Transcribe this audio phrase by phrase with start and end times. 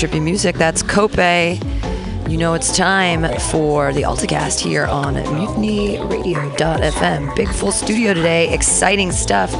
[0.00, 1.18] trippy music, that's Cope.
[1.18, 7.36] You know it's time for the AltaCast here on MutinyRadio.fm.
[7.36, 9.52] Big full studio today, exciting stuff.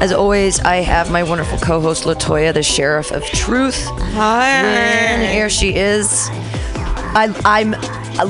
[0.00, 3.84] As always, I have my wonderful co-host Latoya, the Sheriff of Truth.
[4.12, 4.46] Hi.
[4.48, 6.28] And here she is.
[7.16, 7.72] I, I'm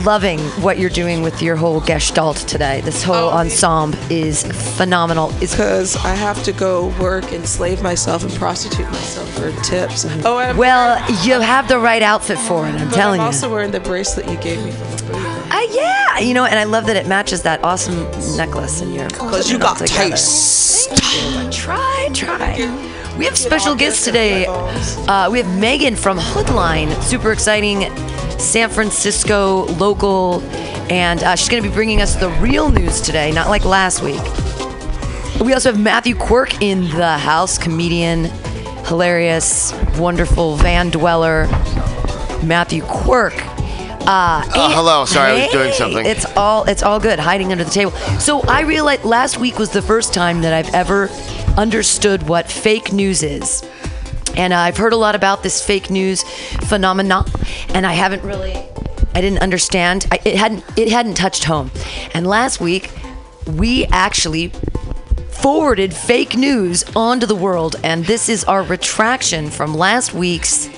[0.03, 2.81] loving what you're doing with your whole gestalt today.
[2.81, 3.37] This whole Oh.
[3.37, 4.45] ensemble is
[4.77, 5.33] phenomenal.
[5.41, 10.05] Because I have to go work and slave myself and prostitute myself for tips.
[10.25, 12.75] Oh, and well, you have the right outfit for it.
[12.75, 13.27] I'm telling I'm you.
[13.27, 15.51] also wearing the bracelet you gave me for the birthday.
[15.51, 18.03] Uh, yeah, you know, and I love that it matches that awesome
[18.37, 19.09] necklace in your.
[19.09, 20.91] Because you got taste.
[21.53, 22.91] Try, try.
[23.19, 24.47] We have special guests today.
[24.47, 27.83] Uh, we have Megan from Hoodline, super exciting
[28.41, 30.41] San Francisco local,
[30.91, 34.03] and uh, she's going to be bringing us the real news today, not like last
[34.03, 34.21] week.
[35.41, 38.25] We also have Matthew Quirk in the house, comedian,
[38.87, 41.47] hilarious, wonderful van dweller,
[42.43, 43.35] Matthew Quirk.
[44.07, 45.05] Uh, Oh, hello.
[45.07, 46.05] Sorry, I was doing something.
[46.07, 47.93] It's all it's all good, hiding under the table.
[48.21, 51.09] So I realized last week was the first time that I've ever
[51.57, 53.63] understood what fake news is.
[54.37, 56.23] And I've heard a lot about this fake news
[56.69, 57.25] phenomena,
[57.69, 58.53] and I haven't really,
[59.15, 60.07] I didn't understand.
[60.11, 61.71] I, it hadn't, it hadn't touched home.
[62.15, 62.91] And last week,
[63.47, 64.53] we actually
[65.45, 70.69] forwarded fake news onto the world, and this is our retraction from last week's.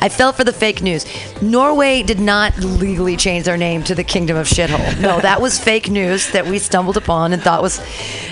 [0.00, 1.06] I fell for the fake news.
[1.40, 5.00] Norway did not legally change their name to the Kingdom of Shithole.
[5.00, 7.78] No, that was fake news that we stumbled upon and thought was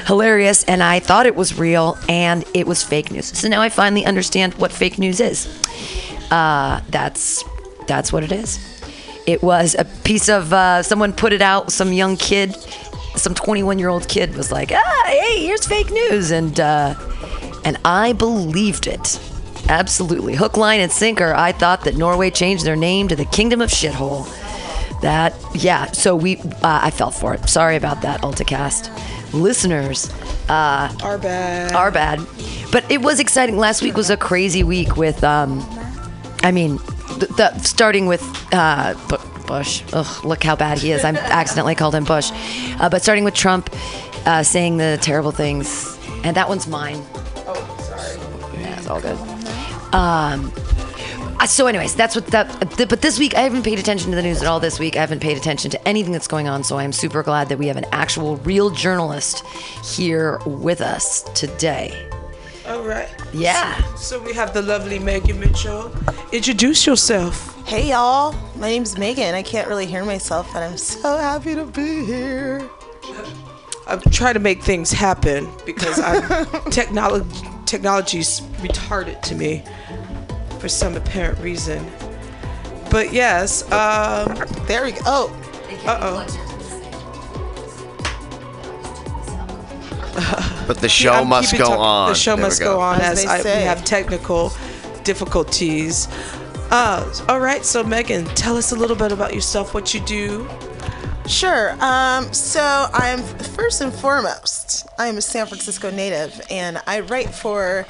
[0.07, 3.37] hilarious, and I thought it was real, and it was fake news.
[3.37, 5.49] So now I finally understand what fake news is.
[6.31, 7.43] Uh, that's
[7.87, 8.72] that's what it is.
[9.27, 11.73] It was a piece of uh, someone put it out.
[11.73, 12.57] Some young kid,
[13.17, 16.95] some 21 year old kid was like, "Ah, hey, here's fake news," and uh,
[17.65, 19.21] and I believed it.
[19.69, 21.33] Absolutely, hook, line, and sinker.
[21.35, 24.27] I thought that Norway changed their name to the Kingdom of Shithole.
[25.03, 25.87] That yeah.
[25.93, 27.49] So we, uh, I fell for it.
[27.49, 28.91] Sorry about that, AltaCast
[29.33, 30.11] listeners.
[30.49, 31.73] Uh, Our bad.
[31.73, 32.21] are bad.
[32.71, 33.57] But it was exciting.
[33.57, 35.61] Last week was a crazy week with, um,
[36.43, 36.79] I mean,
[37.27, 38.23] the, starting with
[38.53, 39.83] uh, Bu- Bush.
[39.93, 41.05] Ugh, look how bad he is.
[41.05, 41.11] I
[41.41, 42.31] accidentally called him Bush.
[42.81, 43.71] Uh, but starting with Trump
[44.27, 47.03] uh, saying the terrible things, and that one's mine.
[47.47, 48.61] oh, sorry.
[48.63, 49.19] Yeah, it's all good.
[49.95, 50.53] Um,
[51.41, 52.47] uh, so, anyways, that's what that.
[52.77, 54.61] th- But this week, I haven't paid attention to the news at all.
[54.61, 56.63] This week, I haven't paid attention to anything that's going on.
[56.63, 59.45] So, I am super glad that we have an actual, real journalist
[59.85, 62.09] here with us today.
[62.73, 63.11] All right.
[63.35, 63.83] Yeah.
[63.97, 65.93] So we have the lovely Megan Mitchell.
[66.33, 67.55] Introduce yourself.
[67.67, 69.35] Hey y'all, my name's Megan.
[69.35, 72.67] I can't really hear myself, but I'm so happy to be here.
[73.87, 79.63] I try to make things happen because I'm technology technology's retarded to me
[80.59, 81.87] for some apparent reason.
[82.91, 84.35] But yes, um,
[84.67, 85.01] There we go.
[85.05, 86.52] Oh, uh oh.
[90.67, 92.09] But the show I'm must go talk- on.
[92.11, 93.63] The show There we must go, on As as they I, we say.
[93.63, 94.53] have technical
[95.05, 96.09] difficulties.
[96.71, 100.49] Uh, all right, so Megan, tell us a little bit about yourself, what you do.
[101.27, 101.73] sure.
[101.81, 107.35] Um, so I'm first and foremost, I am a San Francisco native, and I write
[107.35, 107.87] for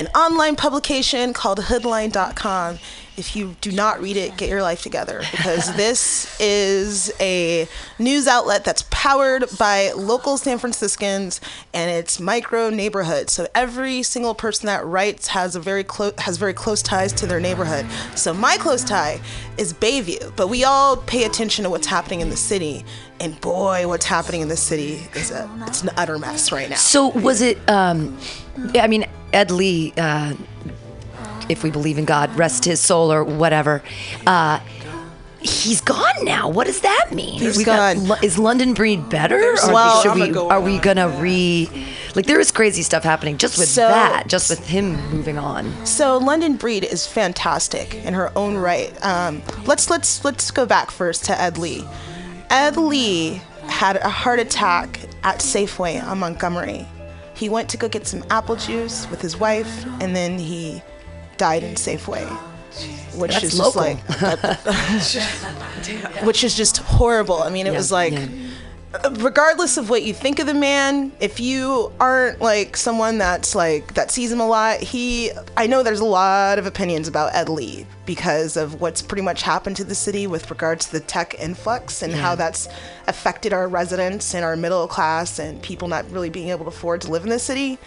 [0.00, 2.78] an online publication called Hoodline.com.
[3.16, 7.66] If you do not read it, get your life together because this is a
[7.98, 11.40] news outlet that's powered by local San Franciscans
[11.72, 13.30] and it's micro neighborhood.
[13.30, 17.26] So every single person that writes has a very close has very close ties to
[17.26, 17.86] their neighborhood.
[18.14, 19.18] So my close tie
[19.56, 22.84] is Bayview, but we all pay attention to what's happening in the city.
[23.18, 26.76] And boy, what's happening in the city is a it's an utter mess right now.
[26.76, 27.56] So was it?
[27.70, 28.18] Um,
[28.74, 30.34] I mean, Ed Lee, uh,
[31.48, 33.82] if we believe in God, rest his soul or whatever.
[34.26, 34.60] Uh,
[35.40, 36.48] he's gone now.
[36.48, 37.38] What does that mean?
[37.38, 38.08] He's got- gone.
[38.08, 39.38] Lo- is London Breed better?
[39.38, 41.70] Or Well- should we, are we gonna re?
[42.16, 45.72] Like there is crazy stuff happening just with So- that, just with him moving on.
[45.86, 48.92] So London Breed is fantastic in her own right.
[49.04, 51.84] Um, let's let's let's go back first to Ed Lee.
[52.50, 56.86] Ed Lee had a heart attack at Safeway on Montgomery.
[57.36, 60.82] He went to go get some apple juice with his wife, and then he
[61.36, 62.26] died in Safeway,
[63.14, 63.82] which That's is local.
[63.84, 67.42] just like, which is just horrible.
[67.42, 68.26] I mean, it Yeah, was like yeah.
[69.18, 73.94] Regardless of what you think of the man, if you aren't like someone that's like
[73.94, 77.48] that sees him a lot, he I know there's a lot of opinions about Ed
[77.48, 81.34] Lee because of what's pretty much happened to the city with regards to the tech
[81.38, 82.38] influx and how mm-hmm.
[82.38, 82.68] that's
[83.06, 87.00] affected our residents and our middle class and people not really being able to afford
[87.02, 87.78] to live in the city.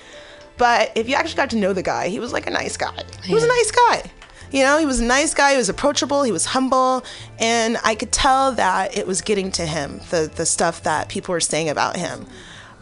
[0.57, 3.04] But if you actually got to know the guy, he was like a nice guy.
[3.24, 4.12] He was a nice guy.
[4.51, 5.51] You know, he was a nice guy.
[5.51, 6.24] He was approachable.
[6.24, 7.04] He was humble,
[7.38, 11.34] and I could tell that it was getting to him the the stuff that people
[11.34, 12.25] were saying about him.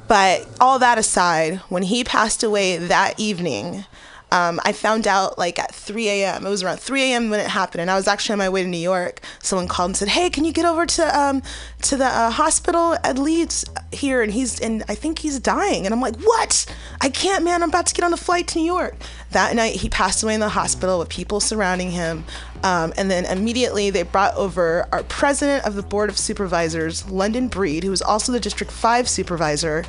[0.08, 3.86] But all that aside, when he passed away that evening,
[4.32, 6.46] um, I found out like at 3 a.m.
[6.46, 7.30] It was around 3 a.m.
[7.30, 9.22] when it happened, and I was actually on my way to New York.
[9.42, 11.42] Someone called and said, "Hey, can you get over to um,
[11.84, 15.86] to the uh, hospital at Leeds here?" And he's and I think he's dying.
[15.86, 16.66] And I'm like, "What?
[17.00, 17.64] I can't, man!
[17.64, 18.96] I'm about to get on a flight to New York."
[19.32, 22.26] That night, he passed away in the hospital with people surrounding him.
[22.64, 27.48] Um, and then immediately they brought over our president of the board of supervisors, London
[27.50, 29.86] Breed, who was also the District 5 supervisor,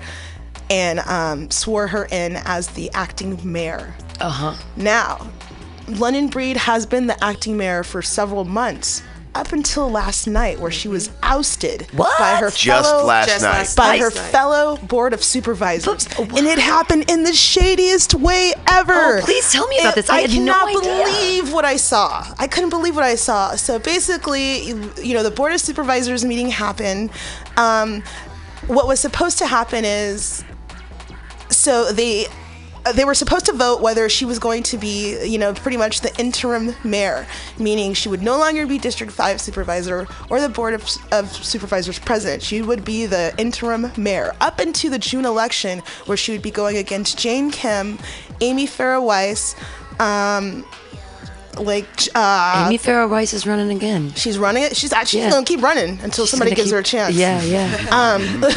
[0.70, 3.94] and um, swore her in as the acting mayor.
[4.20, 4.54] Uh huh.
[4.76, 5.26] Now,
[5.88, 9.02] London Breed has been the acting mayor for several months,
[9.34, 12.18] up until last night, where she was ousted What?
[12.18, 13.74] by her Just fellow last Just night.
[13.76, 14.00] by night.
[14.00, 14.30] her Nice.
[14.30, 19.18] fellow board of supervisors, But and it happened in the shadiest way ever.
[19.18, 20.10] Oh, please tell me about this.
[20.10, 20.80] I had no cannot idea.
[21.04, 22.26] believe what I saw.
[22.38, 23.54] I couldn't believe what I saw.
[23.54, 27.10] So basically, you, you know, the board of supervisors meeting happened.
[27.56, 28.02] Um,
[28.66, 30.42] what was supposed to happen is,
[31.50, 32.26] so they.
[32.26, 35.76] uh, They were supposed to vote whether she was going to be, you know, pretty
[35.76, 37.26] much the interim mayor,
[37.58, 41.98] meaning she would no longer be District 5 supervisor or the Board of, of Supervisors
[41.98, 42.42] president.
[42.42, 46.52] She would be the interim mayor up into the June election, where she would be
[46.52, 47.98] going against Jane Kim,
[48.40, 49.54] Amy Farrah Weiss,
[49.98, 50.64] um,
[51.60, 54.12] like uh, Amy Farrah Rice is running again.
[54.14, 54.76] she's running it.
[54.76, 55.30] She's actually Yeah.
[55.30, 57.14] gonna keep running until She's somebody gives keep- her a chance.
[57.14, 57.68] Yeah, yeah.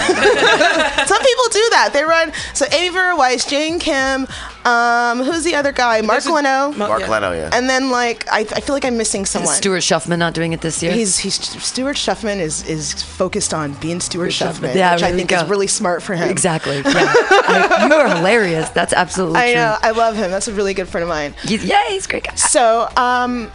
[1.05, 1.89] Some people do that.
[1.93, 2.31] They run.
[2.53, 4.27] So Amy Farrah Weiss, Jane Kim,
[4.65, 6.01] um, who's the other guy?
[6.01, 6.71] Mark a- Leno.
[6.73, 7.09] Mark Yeah.
[7.09, 7.49] Leno, yeah.
[7.53, 9.53] and then like I, I feel like I'm missing someone.
[9.55, 10.91] Stuart Schuffman not doing it this year.
[10.91, 15.19] He's he's Stuart Schuffman is is focused on being Stuart Schuffman, Yeah, which I there
[15.19, 16.29] you think is really smart for him.
[16.29, 16.81] exactly.
[16.91, 17.13] Yeah.
[17.17, 18.69] I, you are hilarious.
[18.69, 19.55] That's absolutely I true.
[19.55, 19.77] know.
[19.81, 20.29] I love him.
[20.31, 21.33] That's a really good friend of mine.
[21.43, 22.35] He's, yeah, he's a great guy.
[22.35, 23.51] So, um,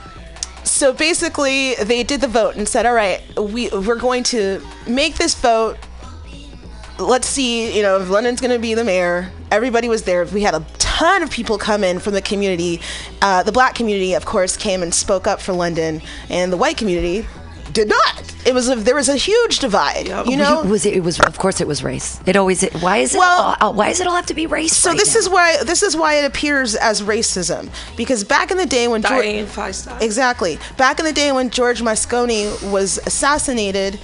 [0.65, 5.17] so basically, they did the vote and said, "All right, we we're going to make
[5.17, 5.79] this vote.
[6.99, 10.25] Let's see, you know, if London's going to be the mayor." Everybody was there.
[10.25, 12.81] We had a ton of people come in from the community.
[13.23, 16.77] Uh, the black community, of course, came and spoke up for London, and the white
[16.77, 17.27] community
[17.73, 18.36] did not.
[18.47, 20.07] It was a, there was a huge divide.
[20.07, 20.27] Yep.
[20.27, 22.21] You know, was it, it was of course it was race.
[22.27, 24.77] It always why is it Well- all, why does it all have to be race?
[24.77, 25.19] so right this now?
[25.21, 29.03] is why this is why it appears as racism because back in the day when
[29.03, 30.01] George, Dianne Feinstein.
[30.01, 30.59] Exactly.
[30.77, 33.99] Back in the day when George Moscone was assassinated,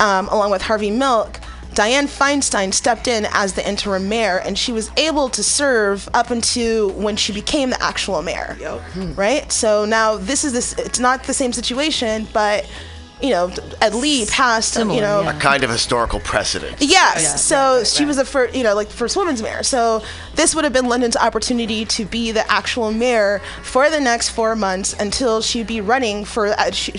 [0.00, 1.40] um, along with Harvey Milk,
[1.74, 6.30] Dianne Feinstein stepped in as the interim mayor, and she was able to serve up
[6.30, 8.56] until when she became the actual mayor.
[8.60, 8.82] Yep.
[9.16, 9.50] Right.
[9.52, 10.72] So now this is this.
[10.74, 12.68] It's not the same situation, but
[13.22, 14.74] you know, Ed Lee passed.
[14.74, 15.38] Similar, you know, yeah.
[15.38, 16.76] Kind of historical precedent.
[16.80, 17.22] Yes.
[17.22, 19.62] Yeah, so she was the first, you know, like first woman's mayor.
[19.62, 20.02] So
[20.34, 24.56] this would have been London's opportunity to be the actual mayor for the next four
[24.56, 26.92] months until she'd be running for uh, she,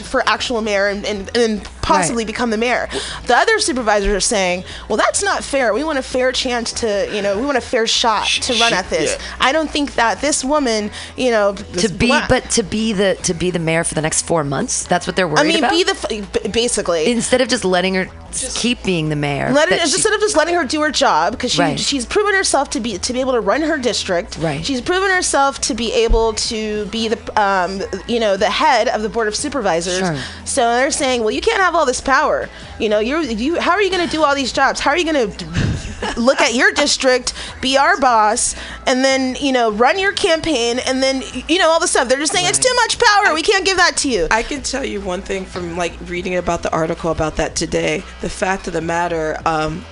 [0.00, 2.26] for actual mayor and, and, and possibly Right.
[2.28, 2.88] become the mayor.
[3.26, 5.74] The other supervisors are saying, well, that's not fair.
[5.74, 8.72] We want a fair chance to, you know, we want a fair shot to run
[8.72, 9.16] at this.
[9.18, 9.24] yeah.
[9.40, 13.16] I don't think that this woman, you know, to be black- but to be the
[13.24, 14.84] to be the mayor for the next four months.
[14.86, 15.70] That's what they're worried I mean, about.
[15.70, 16.08] be the f-
[16.42, 17.10] b- basically.
[17.10, 18.06] instead of just letting her
[18.54, 19.52] keep being the mayor.
[19.52, 21.78] Let it, that she- instead of just letting her do her job, because she, Right.
[21.78, 24.38] she's proven herself to be to be able to run her district.
[24.38, 24.64] Right.
[24.64, 29.02] She's proven herself to be able to be the um, you know the head of
[29.02, 29.73] the board of supervisors.
[29.80, 30.16] Sure.
[30.44, 32.48] So they're saying, well, you can't have all this power.
[32.78, 33.60] You know, you're you.
[33.60, 34.80] How are you going to do all these jobs?
[34.80, 38.54] How are you going to look at your district, be our boss,
[38.86, 42.08] and then you know run your campaign, and then you know all the stuff?
[42.08, 43.34] They're just saying it's too much power.
[43.34, 44.28] we can't give that to you.
[44.30, 48.02] I can tell you one thing from like reading about the article about that today.
[48.20, 49.84] The fact of the matter, um,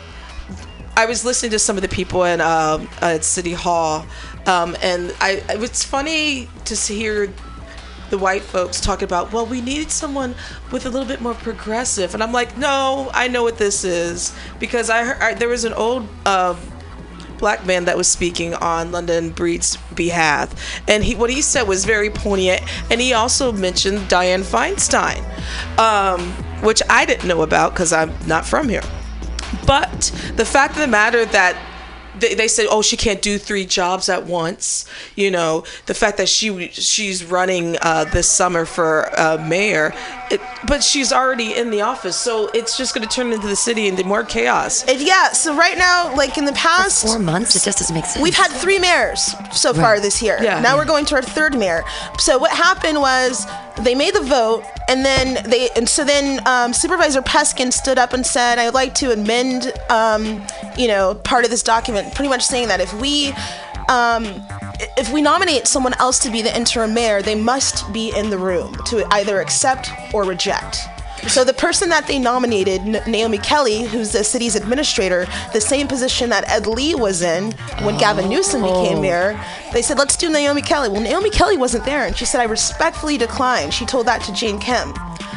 [0.97, 4.07] I was listening to some of the people in um, at City Hall,
[4.47, 7.33] um, and I it was funny to hear
[8.13, 10.35] the white folks talking about, well, we needed someone
[10.71, 14.37] with a little bit more progressive, and I'm like, no, I know what this is
[14.61, 16.07] because I heard I, there was an old.
[16.25, 16.55] Uh,
[17.39, 20.55] black man that was speaking on London Breed's behalf,
[20.87, 25.19] and he what he said was very poignant, and he also mentioned Dianne Feinstein,
[25.77, 26.21] um,
[26.63, 28.85] which I didn't know about because I'm not from here.
[29.67, 31.57] But the fact of the matter that
[32.23, 34.87] they, they said, oh, she can't do three jobs at once.
[35.17, 39.93] You know, the fact that she she's running uh, this summer for uh, mayor,
[40.31, 43.57] it, but she's already in the office, so it's just going to turn into the
[43.57, 44.85] city into more chaos.
[44.89, 45.33] And yeah.
[45.33, 47.55] So right now, like in the past, four months.
[47.57, 48.23] It just doesn't make sense.
[48.23, 50.39] We've had three mayors so far this year.
[50.41, 50.61] Yeah.
[50.61, 51.83] Now we're going to our third mayor.
[52.19, 53.47] So what happened was
[53.81, 58.13] they made the vote, and then they and so then um, Supervisor Peskin stood up
[58.13, 60.43] and said, "I'd like to amend, um,
[60.77, 63.33] you know, part of this document, pretty much saying that if we."
[63.89, 64.25] Um,
[64.97, 68.39] if we nominate someone else to be the interim mayor, they must be in the
[68.39, 70.89] room to either accept or reject.
[71.29, 76.31] So the person that they nominated, Naomi Kelly, who's the city's administrator, the same position
[76.31, 77.53] that Ed Lee was in
[77.85, 79.41] when Gavin Newsom became mayor,
[79.73, 80.89] they said, let's do Naomi Kelly.
[80.89, 83.71] Well, Naomi Kelly wasn't there, and she said, I respectfully decline.
[83.71, 84.93] She told that to Jane Kim.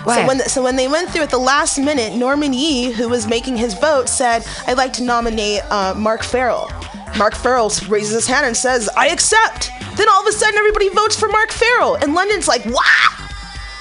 [0.05, 0.15] Wow.
[0.15, 3.27] So when, so when they went through at the last minute, Norman Yee, who was
[3.27, 6.69] making his vote, said, I'd like to nominate uh, Mark Farrell.
[7.17, 9.71] Mark Farrell raises his hand and says, I accept.
[9.95, 11.95] Then all of a sudden, everybody votes for Mark Farrell.
[11.95, 13.34] And London's like, what?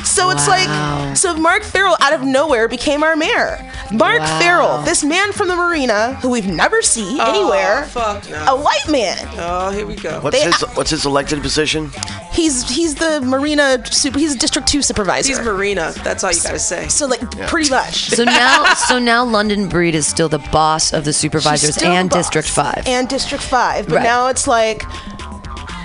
[0.04, 1.06] So it's Wow.
[1.08, 3.58] like, so Mark Farrell out of nowhere became our mayor.
[3.92, 4.38] Mark Wow.
[4.38, 8.44] Farrell, this man from the marina who we've never seen oh, anywhere, fuck no.
[8.48, 9.18] a white man.
[9.38, 10.20] Oh, here we go.
[10.20, 11.90] What's They- his What's his elected position?
[12.32, 14.18] He's he's the marina super.
[14.18, 15.28] He's a District Two supervisor.
[15.28, 15.92] He's Marina.
[16.02, 16.88] That's all you gotta say.
[16.88, 18.10] so like pretty much.
[18.14, 22.16] So now, so now London Breed is still the boss of the supervisors and the
[22.16, 22.48] District.
[22.48, 22.82] Five.
[22.86, 24.02] and District Five, but Right.
[24.04, 24.82] now it's like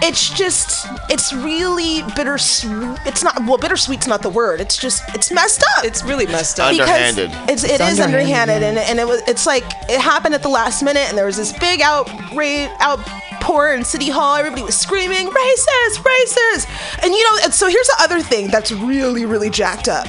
[0.02, 3.00] it's just it's really bittersweet.
[3.06, 4.62] It's not well, bittersweet's not the word.
[4.62, 5.84] It's just it's messed up.
[5.84, 6.72] It's really messed up.
[6.72, 7.32] Because Underhanded.
[7.50, 10.42] It's, it It's is underhanded, underhanded, and, and it was it's like it happened at
[10.42, 14.36] the last minute, and there was this big outrage outpour in City Hall.
[14.36, 18.72] Everybody was screaming, "Racist, racist!" And you know, and so here's the other thing that's
[18.72, 20.08] really, really jacked up.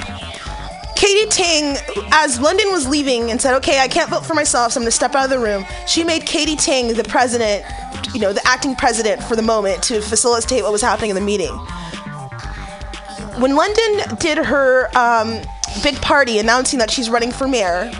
[0.94, 1.76] Katie Ting,
[2.12, 4.88] as London was leaving and said, "Okay, I can't vote for myself, so I'm going
[4.90, 7.64] to step out of the room." She made Katie Ting the president,
[8.14, 11.22] you know, the acting president for the moment to facilitate what was happening in the
[11.22, 11.58] meeting
[13.40, 15.40] when London did her um,
[15.82, 17.90] big party announcing that she's running for mayor,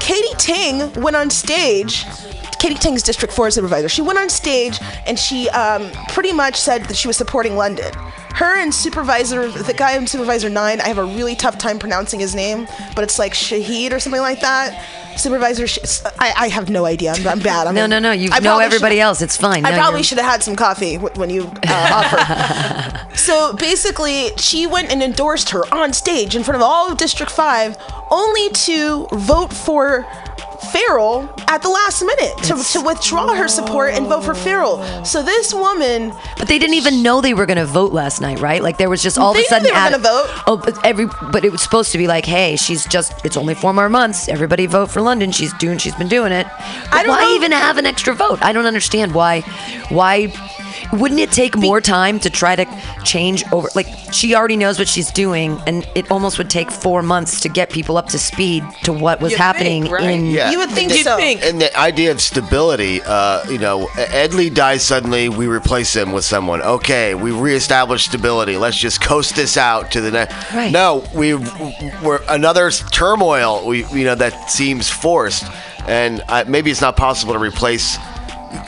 [0.00, 2.04] Katie Ting went on stage.
[2.58, 3.88] Katie Ting's District 4 supervisor.
[3.88, 7.92] She went on stage and she um, pretty much said that she was supporting London.
[8.34, 12.20] Her and supervisor, the guy in supervisor 9, I have a really tough time pronouncing
[12.20, 15.11] his name, but it's like Shahid or something like that.
[15.16, 17.12] Supervisor, Sh- I, I have no idea.
[17.12, 17.66] I'm, I'm bad.
[17.66, 18.12] I'm No, no, no.
[18.12, 19.22] You I know everybody else.
[19.22, 19.64] It's fine.
[19.64, 23.16] I No, probably should have had some coffee wh- when you uh, offered.
[23.16, 27.30] so basically, she went and endorsed her on stage in front of all of District
[27.30, 27.76] 5,
[28.10, 30.06] only to vote for
[30.72, 35.04] Farrell at the last minute to, to withdraw her support and vote for Farrell.
[35.04, 38.40] So this woman, But they didn't even know they were going to vote last night,
[38.40, 38.62] right?
[38.62, 39.64] Like there was just all of a sudden.
[39.64, 40.42] they were out- gonna vote.
[40.46, 43.12] Oh, but every but it was supposed to be like, hey, she's just.
[43.24, 44.28] It's only four more months.
[44.28, 45.32] Everybody vote for London.
[45.32, 45.78] She's doing.
[45.78, 46.46] She's been doing it.
[46.46, 47.34] But I don't why know.
[47.34, 48.40] even have an extra vote?
[48.42, 49.40] I don't understand why.
[49.88, 50.28] Why?
[50.92, 52.66] Wouldn't it take more time to try to
[53.04, 53.68] change over?
[53.74, 57.48] Like she already knows what she's doing, and it almost would take four months to
[57.48, 60.10] get people up to speed to what was You'd happening think, right?
[60.10, 60.26] in.
[60.26, 60.50] Yeah.
[60.50, 61.16] you would think You'd so.
[61.16, 61.42] think.
[61.42, 66.12] And the idea of stability, uh, you know, Ed Lee dies suddenly, we replace him
[66.12, 66.62] with someone.
[66.62, 68.56] Okay, we reestablish stability.
[68.56, 70.52] Let's just coast this out to the next.
[70.52, 70.70] Right.
[70.72, 73.66] No, we we're another turmoil.
[73.66, 75.44] We you know that seems forced,
[75.86, 77.96] and uh, maybe it's not possible to replace.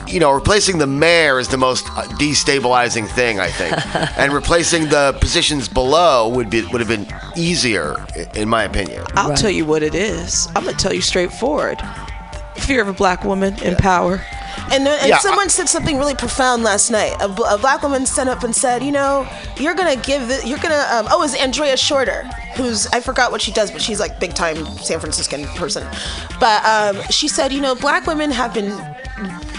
[0.07, 1.87] You know, replacing the mayor is the most
[2.19, 3.75] destabilizing thing, I think,
[4.19, 7.97] and replacing the positions below would be would have been easier,
[8.35, 9.05] in my opinion.
[9.17, 9.39] I'll Right.
[9.39, 10.49] tell you what it is.
[10.55, 11.79] I'm gonna tell you straightforward.
[12.57, 14.21] Fear of a black woman in power.
[14.71, 17.15] And, and Yeah, someone said something really profound last night.
[17.21, 19.27] A, a black woman stood up and said, "You know,
[19.59, 22.23] you're gonna give the, you're gonna um, oh, it's Andrea Shorter,
[22.57, 25.85] who's I forgot what she does, but she's like big time San Franciscan person.
[26.39, 28.71] But um, she said, you know, black women have been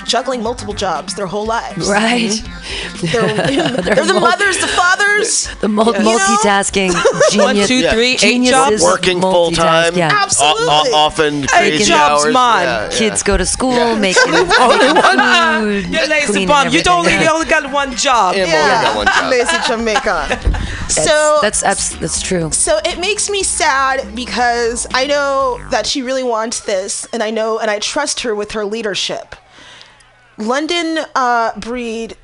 [0.05, 1.89] juggling multiple jobs their whole lives.
[1.89, 2.29] Right.
[2.31, 3.05] Mm-hmm.
[3.85, 5.47] They're, they're the mul- mothers, the fathers.
[5.61, 6.93] The mul- You multitasking
[7.37, 7.67] One, genius.
[7.67, 7.95] two, Yeah.
[7.95, 8.81] eight jobs.
[8.81, 9.95] Working full time.
[9.95, 10.09] Yeah.
[10.11, 10.65] Absolutely.
[10.67, 12.33] o- o- often crazy jobs, hours.
[12.33, 12.63] man.
[12.63, 12.97] Yeah, yeah.
[12.97, 13.95] Kids go to school, Yeah.
[13.99, 15.59] making, Only making one.
[15.61, 16.71] food, You're lazy cleaning.
[16.73, 17.05] You don't.
[17.05, 17.21] everything.
[17.21, 18.35] You only got one job.
[18.35, 18.45] Yeah.
[18.45, 19.31] Well, we got one job.
[19.31, 20.27] Lazy Jamaica.
[20.85, 22.51] That's, so that's abs- that's true.
[22.51, 27.31] So it makes me sad because I know that she really wants this, and I
[27.31, 29.35] know and I trust her with her leadership.
[30.37, 32.15] London uh, Breed,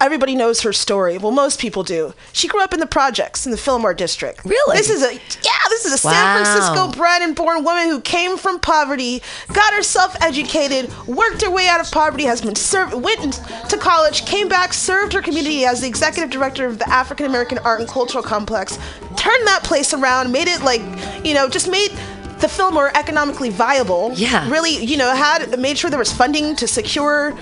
[0.00, 1.18] everybody knows her story.
[1.18, 2.12] Well, most people do.
[2.32, 4.44] She grew up in the projects in the Fillmore district.
[4.44, 4.76] Really?
[4.76, 5.52] This is a yeah.
[5.70, 6.12] This is a Wow.
[6.12, 9.20] San Francisco bred and born woman who came from poverty,
[9.52, 14.24] got herself educated, worked her way out of poverty, has been served, went to college,
[14.26, 17.88] came back, served her community as the executive director of the African American Art and
[17.88, 18.78] Cultural Complex,
[19.16, 20.82] turned that place around, made it like
[21.24, 21.90] you know, just made
[22.40, 24.12] the Fillmore economically viable.
[24.14, 24.48] Yeah.
[24.50, 27.36] Really, you know, had made sure there was funding to secure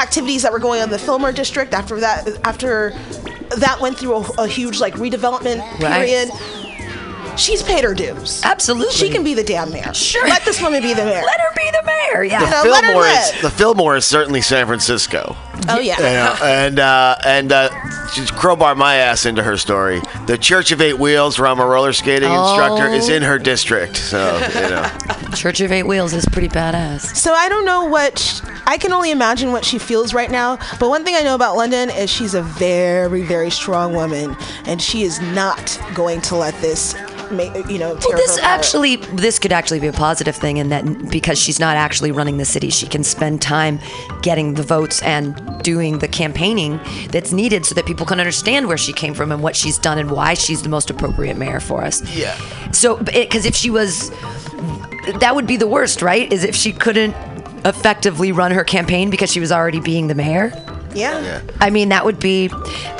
[0.00, 2.92] activities that were going on in the Fillmore district after that after
[3.58, 6.06] that went through a, a huge like redevelopment Right.
[6.06, 6.30] period.
[7.36, 8.42] She's paid her dues.
[8.44, 8.92] Absolutely.
[8.92, 9.92] She can be the damn mayor.
[9.94, 10.26] Sure.
[10.26, 11.22] Let this woman be the mayor.
[11.24, 12.24] Let her be the mayor.
[12.24, 12.40] Yeah.
[12.40, 15.36] know, let her Fillmore is the Fillmore is certainly San Francisco.
[15.68, 15.96] Oh yeah.
[15.98, 17.68] You know, and uh, and uh,
[18.14, 20.00] just crowbar my ass into her story.
[20.26, 23.96] The Church of Eight Wheels, where I'm a roller skating instructor, is in her district.
[23.96, 24.90] So you know,
[25.34, 27.14] Church of Eight Wheels is pretty badass.
[27.16, 30.58] So I don't know what sh- I can only imagine what she feels right now.
[30.80, 34.36] But one thing I know about London is she's a very, very strong woman,
[34.66, 38.44] and she is not going to let this, ma- you know, tear Well, this her
[38.44, 42.38] actually, this could actually be a positive thing in that because she's not actually running
[42.38, 43.80] the city, she can spend time
[44.22, 48.78] getting the votes and doing the campaigning that's needed so that people can understand where
[48.78, 51.82] she came from and what she's done and why she's the most appropriate mayor for
[51.82, 52.02] us.
[52.14, 52.36] Yeah.
[52.72, 54.10] So, because if she was,
[55.20, 56.32] that would be the worst, right?
[56.32, 57.14] Is if she couldn't
[57.64, 60.52] effectively run her campaign because she was already being the mayor.
[60.94, 61.42] Yeah.
[61.60, 62.48] I mean, that would be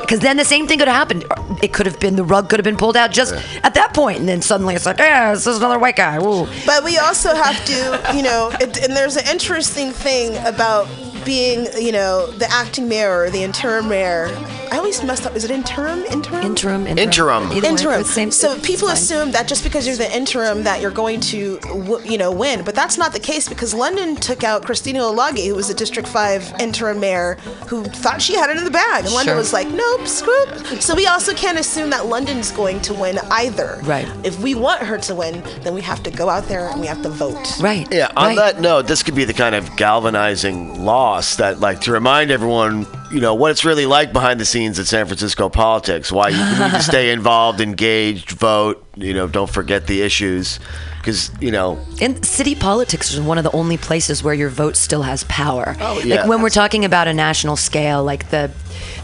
[0.01, 1.25] because then the same thing could have happened.
[1.63, 4.19] It could have been the rug could have been pulled out just at that point,
[4.19, 6.19] and then suddenly it's like, yeah, this is another white guy.
[6.19, 6.47] Ooh.
[6.67, 10.89] But we also have to, you know, it, and there's an interesting thing about
[11.25, 14.29] being, you know, the acting mayor or the interim mayor.
[14.73, 15.37] I always messed up.
[15.37, 15.99] Is it interim?
[16.05, 16.47] Interim?
[16.47, 17.53] Interim, interim, Interim.
[17.53, 18.01] Either interim.
[18.01, 18.97] it's same- so people fine.
[18.97, 21.61] assume that just because you're the interim that you're going to,
[22.05, 22.63] you know, win.
[22.65, 26.09] But that's not the case because London took out Christina Olague, who was the District
[26.09, 27.35] Five interim mayor,
[27.69, 29.37] who thought she had it in the bag, and London Sure.
[29.37, 30.49] was like, nope, swoop.
[30.81, 33.79] So we also can't assume that London's going to win either.
[33.83, 34.09] Right.
[34.25, 36.87] If we want her to win, then we have to go out there and we
[36.87, 37.61] have to vote.
[37.61, 37.87] right.
[37.93, 38.37] Yeah, on right.
[38.37, 42.87] that note, this could be the kind of galvanizing loss that, like, to remind everyone,
[43.13, 46.37] you know, what it's really like behind the scenes at San Francisco politics, why you
[46.39, 50.59] need to stay involved, engaged, vote, you know, don't forget the issues.
[50.99, 54.77] Because, you know, And city politics is one of the only places where your vote
[54.77, 55.77] still has power.
[55.81, 56.21] Oh, yeah.
[56.21, 58.51] Like when we're talking about a national scale, like the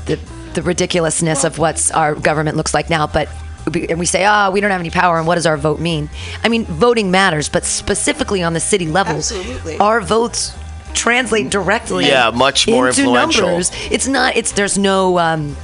[0.07, 0.19] the
[0.55, 3.29] the ridiculousness of what's our government looks like now, but
[3.75, 5.81] we- and we say, ah, we don't have any power, and what does our vote
[5.81, 6.09] mean?
[6.45, 9.77] I mean, voting matters, but specifically on the city level, Absolutely.
[9.79, 10.55] our votes
[10.95, 12.07] translate directly.
[12.07, 13.47] Yeah, much more into influential.
[13.49, 13.71] Numbers.
[13.91, 14.37] It's not.
[14.37, 15.19] It's there's no.
[15.19, 15.57] Um,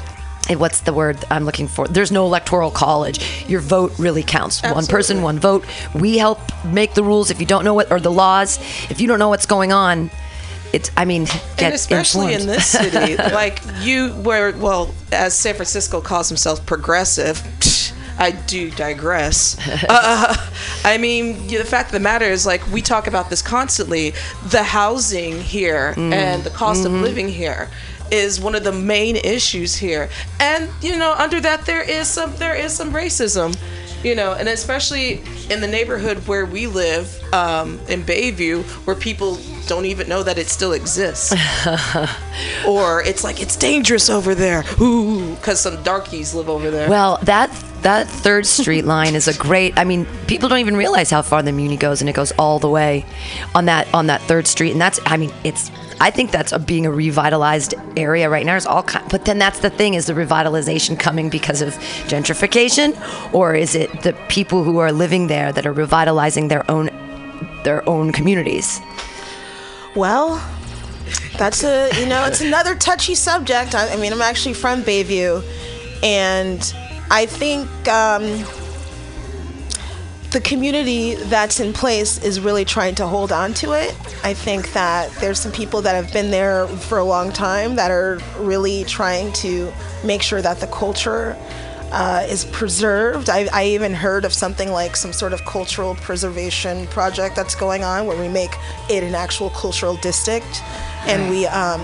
[0.49, 1.87] eh, What's the word I'm looking for?
[1.89, 3.45] There's no electoral college.
[3.49, 4.63] Your vote really counts.
[4.63, 5.65] One person, one vote.
[5.95, 7.31] We help make the rules.
[7.31, 8.59] If you don't know what, or the laws,
[8.91, 10.11] if you don't know what's going on,
[10.73, 10.91] it's.
[10.97, 11.25] I mean,
[11.57, 16.65] get and especially in this city, like you were, well, as San Francisco calls himself
[16.67, 17.43] progressive.
[18.19, 19.57] I do digress.
[19.89, 20.35] Uh,
[20.85, 24.15] I mean, the fact of the matter is, like, we talk about this constantly.
[24.47, 27.69] The housing here and the cost of living here
[28.11, 30.09] is one of the main issues here.
[30.41, 33.57] And you know, under that, there is some there is some racism.
[34.03, 39.39] You know, and especially in the neighborhood where we live, um, in Bayview, where people
[39.67, 41.33] don't even know that it still exists
[42.69, 47.19] or it's like it's dangerous over there ooh because some darkies live over there Well,
[47.23, 47.49] that
[47.85, 49.79] that third street line is a great.
[49.79, 52.59] I mean, people don't even realize how far the Muni goes, and it goes all
[52.59, 53.05] the way
[53.55, 54.99] on that on that third street, and that's.
[55.07, 55.71] I mean, it's.
[56.01, 58.53] I think that's a, being a revitalized area right now.
[58.53, 61.75] There's all kind, but then that's the thing: is the revitalization coming because of
[62.09, 62.97] gentrification,
[63.35, 66.89] or is it the people who are living there that are revitalizing their own
[67.65, 68.81] their own communities?
[69.95, 70.43] Well,
[71.37, 73.75] that's a you know it's another touchy subject.
[73.75, 75.45] I, I mean, I'm actually from Bayview,
[76.03, 76.75] and
[77.11, 78.23] I think um,
[80.35, 83.95] the community that's in place is really trying to hold on to it.
[84.25, 87.93] I think that there's some people that have been there for a long time that
[87.93, 91.37] are really trying to make sure that the culture
[91.93, 93.31] uh, is preserved.
[93.31, 97.85] I, I even heard of something like some sort of cultural preservation project that's going
[97.85, 98.57] on where we make
[98.91, 100.63] it an actual cultural district
[101.07, 101.81] and we um,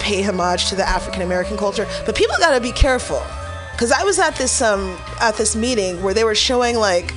[0.00, 1.86] pay homage to the African American culture.
[2.04, 3.22] But people got to be careful
[3.78, 7.14] because I was at this um, at this meeting where they were showing like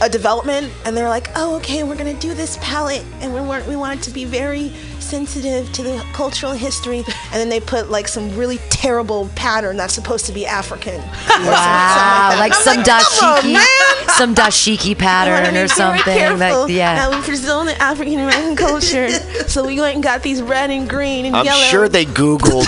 [0.00, 3.64] a development and they're like, oh, okay, we're gonna do this palette and we want
[3.68, 4.72] we want it to be very
[5.12, 9.92] sensitive to the cultural history, and then they put like some really terrible pattern that's
[9.92, 11.02] supposed to be African.
[11.42, 12.62] Wow, like, that.
[12.62, 16.38] Some "Come dashiki, man." some dashiki pattern or something.
[16.38, 16.94] Like, yeah.
[16.94, 19.10] That we preserve the African American culture.
[19.48, 21.50] so we went and got these red and green and yellow.
[21.50, 22.66] I'm sure they Googled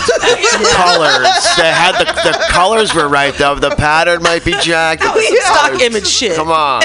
[0.75, 1.27] colors.
[1.57, 3.55] They had the, the colors were right though.
[3.55, 5.01] The pattern might be jacked.
[5.03, 6.83] Oh, but the stock image shit Come on.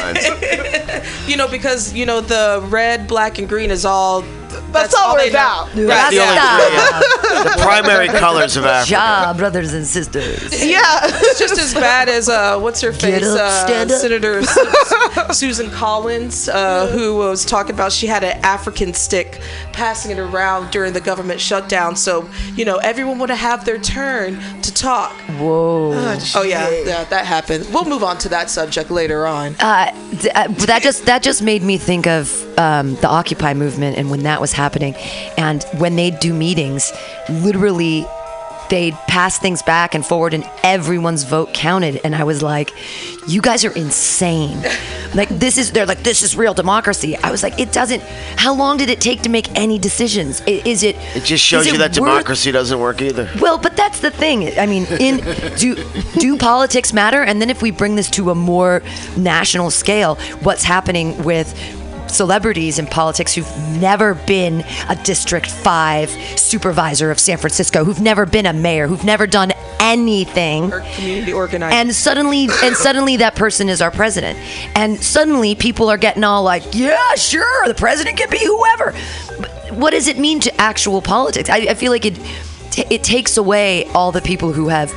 [1.26, 4.22] you know because you know the red black and green is all
[4.72, 5.38] That's all we're they know.
[5.38, 5.66] about.
[5.68, 7.00] Right, The, only yeah.
[7.44, 8.92] the primary colors of Africa.
[8.92, 10.64] Ja, brothers and sisters.
[10.64, 10.80] Yeah.
[11.04, 13.90] it's just as bad as uh, what's her face, up, uh, stand.
[13.90, 14.42] Senator
[15.32, 19.40] Susan Collins, uh, who was talking about she had an African stick,
[19.72, 24.38] passing it around during the government shutdown, so you know everyone would have their turn
[24.62, 25.12] to talk.
[25.38, 25.92] Whoa.
[26.34, 27.66] Oh yeah, yeah, that happened.
[27.72, 29.54] We'll move on to that subject later on.
[29.58, 33.96] Uh, th- uh, that just that just made me think of um, the Occupy movement
[33.96, 34.94] and when that was happening,
[35.36, 36.92] and when they do meetings,
[37.28, 38.06] literally.
[38.70, 42.00] They'd pass things back and forward, and everyone's vote counted.
[42.04, 42.70] And I was like,
[43.26, 44.62] "You guys are insane!
[45.14, 48.00] Like this is they're like this is real democracy." I was like, "It doesn't.
[48.36, 50.40] How long did it take to make any decisions?
[50.46, 50.94] I- Is it?
[51.16, 53.28] It just shows you that worth- democracy doesn't work either.
[53.40, 54.56] well, but that's the thing.
[54.58, 55.16] I mean, in
[55.56, 55.74] do
[56.20, 57.22] do politics matter?
[57.24, 58.82] And then if we bring this to a more
[59.16, 61.52] national scale, what's happening with
[62.10, 68.26] celebrities in politics who've never been a District 5 supervisor of San Francisco, who've never
[68.26, 70.72] been a mayor, who've never done anything.
[70.72, 71.78] Or community organizing.
[71.78, 74.38] and suddenly and suddenly that person is our president.
[74.76, 78.92] And suddenly people are getting all like yeah sure the president can be whoever.
[79.40, 81.48] But what does it mean to actual politics?
[81.48, 82.20] I, I feel like it
[82.70, 84.90] t- it takes away all the people who have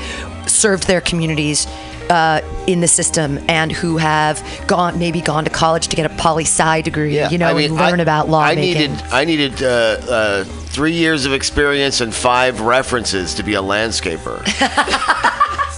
[0.47, 1.65] served their communities
[2.09, 6.15] uh, in the system and who have gone maybe gone to college to get a
[6.15, 9.67] poli sci degree you know and learn I- about I lawmaking needed, I needed uh,
[9.67, 14.43] uh, three years of experience and five references to be a landscaper.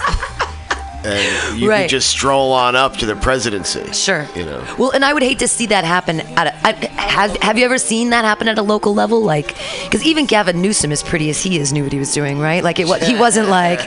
[1.06, 1.82] and you Right.
[1.82, 3.92] could just stroll on up to the presidency.
[3.92, 4.26] Sure.
[4.34, 4.64] You know.
[4.78, 6.66] Well, and I would hate to see that happen at a.
[6.66, 9.22] I, have Have you ever seen that happen at a local level?
[9.22, 12.38] Like, because even Gavin Newsom, as pretty as he is, knew what he was doing,
[12.38, 12.62] right?
[12.62, 13.80] Like, it he wasn't like.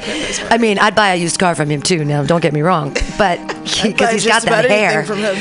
[0.51, 2.03] I mean, I'd buy a used car from him too.
[2.05, 3.37] Now, don't get me wrong, but
[3.83, 5.35] because he's got that hair, from him.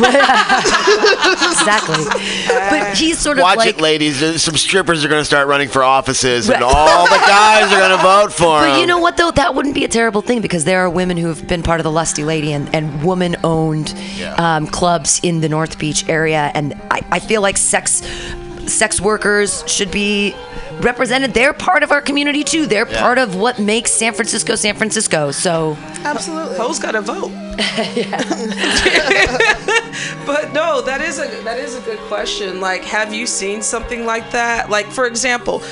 [0.00, 2.04] exactly.
[2.48, 3.68] But he's sort of Watch like.
[3.76, 4.42] it, ladies.
[4.42, 7.96] Some strippers are going to start running for offices, and all the guys are going
[7.96, 8.80] to vote for But them.
[8.80, 9.30] you know what though?
[9.30, 11.84] That wouldn't be a terrible thing because there are women who have been part of
[11.84, 14.34] the Lusty Lady and, and woman owned Yeah.
[14.34, 18.02] um, clubs in the North Beach area, and I, I feel like sex
[18.66, 20.34] sex workers should be
[20.80, 21.34] represented.
[21.34, 22.66] They're part of our community too.
[22.66, 23.00] They're Yeah.
[23.00, 25.30] part of what makes San Francisco San Francisco.
[25.32, 26.56] So Absolutely.
[26.56, 27.32] Hoes got to vote.
[30.26, 32.60] but no, that is a that is a good question.
[32.60, 34.70] Like, have you seen something like that?
[34.70, 35.62] Like, for example,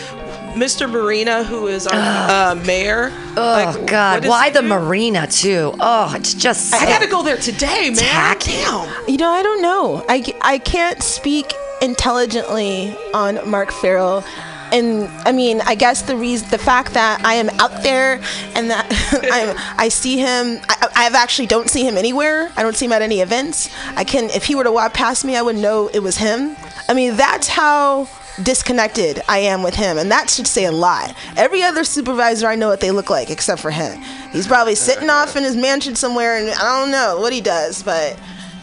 [0.55, 0.91] Mr.
[0.91, 3.11] Marina, who is our uh, mayor.
[3.37, 4.69] oh like, God, why the do?
[4.69, 5.75] marina too?
[5.79, 6.75] Oh, it's just.
[6.75, 7.97] I gotta go there today, man.
[7.97, 8.53] Tacky.
[8.53, 9.09] Damn.
[9.09, 10.05] You know, I don't know.
[10.09, 14.25] I, I can't speak intelligently on Mark Farrell.
[14.71, 18.21] And I mean, I guess the reason, the fact that I am out there
[18.55, 18.87] and that
[19.33, 22.53] I'm, I see him, I, I've actually don't see him anywhere.
[22.57, 23.71] I don't see him at any events.
[23.97, 26.57] I can, if he were to walk past me, I would know it was him.
[26.89, 28.09] I mean, that's how
[28.43, 31.15] disconnected I am with him, and that should say a lot.
[31.37, 34.01] Every other supervisor I know what they look like, except for him.
[34.33, 37.83] He's probably sitting off in his mansion somewhere, and I don't know what he does,
[37.83, 38.19] but.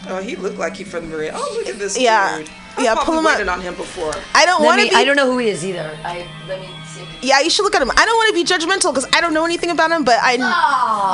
[0.08, 1.32] Oh, he looked like he from the Marina.
[1.36, 2.38] Oh, look at this Yeah.
[2.38, 2.50] dude.
[2.78, 3.32] Yeah, I've pull him up.
[3.36, 4.12] waited on him before.
[4.34, 4.94] I don't want to be.
[4.94, 5.98] I don't know who he is either.
[6.04, 7.02] I let me see.
[7.22, 7.90] Yeah, you should look at him.
[7.96, 10.36] I don't want to be judgmental because I don't know anything about him, but I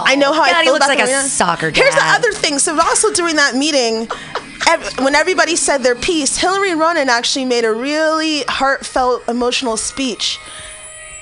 [0.05, 1.94] I know how God, I he feel looks about like the a soccer soccer Here's
[1.94, 2.59] the other thing.
[2.59, 4.09] So also during that meeting,
[4.68, 10.38] ev- when everybody said their piece, Hillary Ronen actually made a really heartfelt, emotional speech,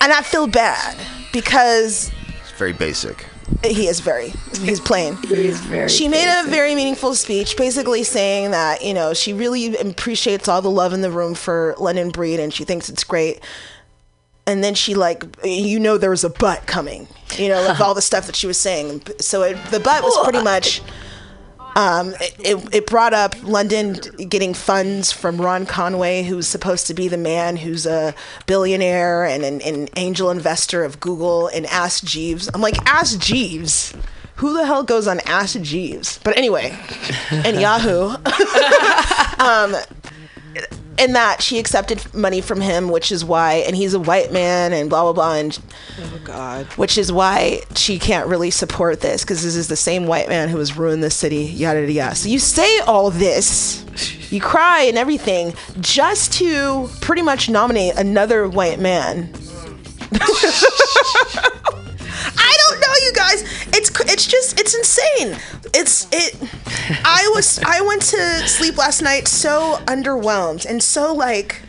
[0.01, 0.97] and I feel bad
[1.33, 3.27] because It's very basic.
[3.65, 5.17] he is very he's plain.
[5.29, 5.89] He's very.
[5.89, 10.63] She made a very meaningful speech, basically saying that you know she really appreciates all
[10.63, 13.41] the love in the room for London Breed, and she thinks it's great.
[14.47, 17.95] And then she like, you know, there was a butt coming, you know, like all
[17.95, 19.03] the stuff that she was saying.
[19.21, 20.81] So it, the butt was pretty much.
[21.77, 23.95] Um, it, it, brought up London
[24.29, 28.15] getting funds from Ron Conway, who's supposed to be the man who's a
[28.47, 32.51] billionaire and an, an angel investor of Google, and Ask Jeeves.
[32.53, 33.95] I'm like, Ask Jeeves?
[34.37, 36.19] Who the hell goes on Ask Jeeves?
[36.25, 36.77] But anyway,
[37.31, 38.09] and Yahoo.
[39.39, 39.77] um,
[40.99, 44.73] and that she accepted money from him, which is why, and he's a white man,
[44.73, 45.59] and blah blah blah, and
[45.99, 46.67] Oh God.
[46.77, 50.49] which is why she can't really support this because this is the same white man
[50.51, 52.15] who has ruined the city, yada yada yada.
[52.15, 53.85] So you say all this,
[54.31, 59.33] you cry and everything, just to pretty much nominate another white man.
[62.37, 63.43] I don't know, you guys.
[63.77, 65.37] It's it's just it's insane.
[65.75, 66.37] It's it.
[67.05, 71.63] I was I went to sleep last night so underwhelmed and so like.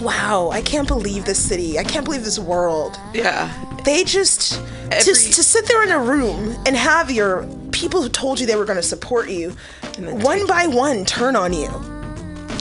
[0.00, 1.78] Wow, I can't believe this city.
[1.78, 3.52] I can't believe this world Yeah.
[3.84, 4.60] they just to,
[4.96, 8.56] Every- to sit there in a room and have your people who told you they
[8.56, 9.50] were going to support you
[9.98, 11.68] one by one turn on you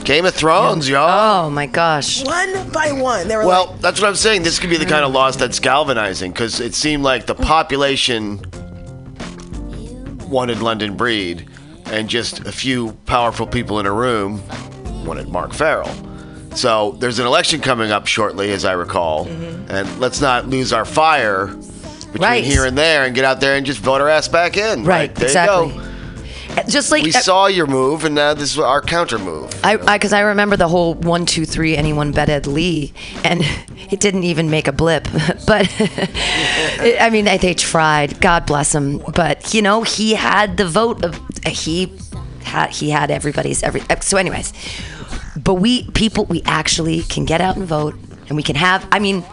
[0.09, 1.45] Game of Thrones, y'all.
[1.45, 2.25] Oh my gosh.
[2.25, 4.41] One by one, they were Well, like, that's what I'm saying.
[4.41, 8.41] This could be the kind of loss that's galvanizing because it seemed like the population
[10.27, 11.47] wanted London Breed,
[11.85, 14.41] and just a few powerful people in a room
[15.05, 15.93] wanted Mark Farrell.
[16.55, 19.69] So there's an election coming up shortly, as I recall, mm-hmm.
[19.69, 22.43] and let's not lose our fire between Right.
[22.43, 24.85] here and there and get out there and just vote our ass back in.
[24.85, 25.67] Right, Like, there exactly.
[25.67, 25.88] You go.
[26.67, 29.49] Just like We uh, saw your move, and now this is our counter move.
[29.63, 32.93] I, because I, remember the whole one, two, three, anyone bet Ed Lee,
[33.23, 33.41] and
[33.91, 35.07] it didn't even make a blip.
[35.47, 38.21] But it, I mean, they, they tried.
[38.21, 38.99] God bless him.
[39.15, 41.91] But you know, he had the vote of he
[42.43, 43.81] had he had everybody's every.
[43.89, 44.53] Uh, so, anyways,
[45.35, 47.95] but we people we actually can get out and vote,
[48.27, 48.87] and we can have.
[48.91, 49.23] I mean.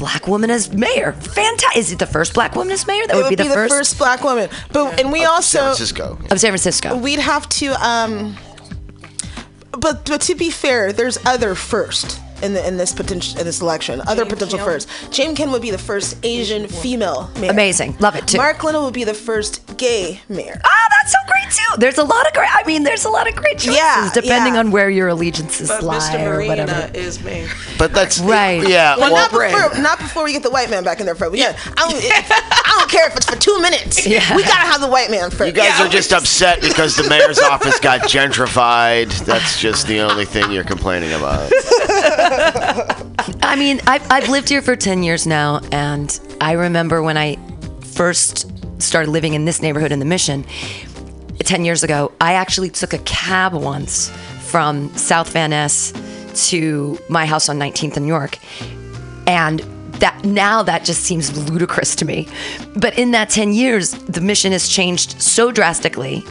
[0.00, 1.76] A, a black woman as mayor, fantastic!
[1.76, 3.06] Is it the first black woman as mayor?
[3.06, 4.48] That it would, be, the, first, black woman.
[4.72, 6.18] But and we also San Francisco.
[6.30, 6.96] of San Francisco.
[6.96, 8.36] we'd have to um
[9.72, 13.60] but but to be fair there's other first in the in this potential in this
[13.60, 14.64] election other potential Kim.
[14.66, 18.38] first Jane Kim would be the first Asian female mayor Amazing, love it too.
[18.38, 21.80] Mark Leno would be the first gay mayor Ah, that's so great too.
[21.80, 22.48] There's a lot of great.
[22.52, 24.60] I mean, there's a lot of great choices Yeah, depending yeah.
[24.60, 26.26] on where your allegiances But lie Mr.
[26.26, 26.72] or whatever.
[26.72, 27.46] Marina is me.
[27.78, 28.66] But that's Right.
[28.68, 28.96] Yeah.
[28.96, 31.34] well, well, not before not before we get the white man back in there first.
[31.36, 34.06] Yeah, I don't, I don't care if it's for two minutes.
[34.10, 34.34] Yeah.
[34.36, 35.46] We gotta have the white man first.
[35.46, 35.86] You guys Yeah.
[35.86, 39.08] are just upset because the mayor's office got gentrified.
[39.24, 41.50] That's just the only thing you're complaining about.
[42.30, 47.36] I mean, I've, I've lived here for 10 years now, and I remember when I
[47.80, 48.46] first
[48.80, 50.44] started living in this neighborhood in the Mission
[51.40, 55.92] 10 years ago, I actually took a cab once from South Van Ness
[56.48, 58.38] to my house on 19th and York.
[59.26, 59.60] And
[59.94, 62.28] that now that just seems ludicrous to me.
[62.76, 66.24] But in that 10 years, the mission has changed so drastically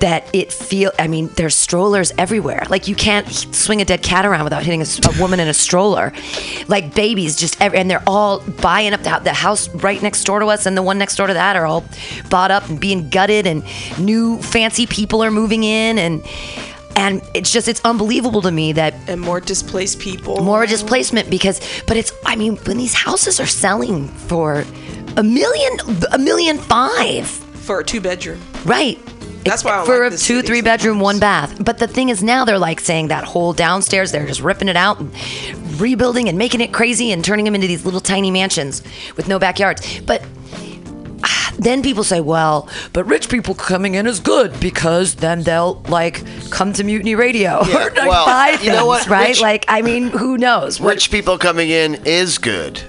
[0.00, 2.64] that it feel I mean there's strollers everywhere.
[2.68, 6.12] Like you can't swing a dead cat around without hitting a woman in a stroller.
[6.68, 10.40] Like babies just every, and they're all buying up the, the house right next door
[10.40, 11.84] to us and the one next door to that are all
[12.30, 13.62] bought up and being gutted and
[13.98, 16.22] new fancy people are moving in and
[16.96, 20.42] and it's just it's unbelievable to me that And more displaced people.
[20.42, 24.64] more displacement because but it's i mean when these houses are selling for
[25.16, 25.72] a million
[26.12, 28.40] a million five for a two bedroom.
[28.64, 28.98] right
[29.48, 31.02] That's why I don't for like a this two city three bedroom sometimes.
[31.04, 34.40] one bath but the thing is now they're like saying that whole downstairs they're just
[34.40, 35.12] ripping it out and
[35.80, 38.82] rebuilding and making it crazy and turning them into these little tiny mansions
[39.16, 40.22] with no backyards but
[41.24, 45.82] ah, then people say, well, but rich people coming in is good because then they'll
[45.88, 49.06] like come to Mutiny Radio Yeah, or like, well, buy things, you know what?
[49.08, 49.28] right?
[49.30, 50.80] Rich- like, I mean, who knows?
[50.80, 52.80] What- Rich people coming in is good.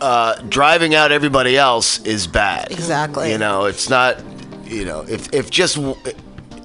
[0.00, 2.70] Uh, driving out everybody else is bad.
[2.70, 3.32] Exactly.
[3.32, 4.22] You know, it's not.
[4.68, 5.78] You know, if if just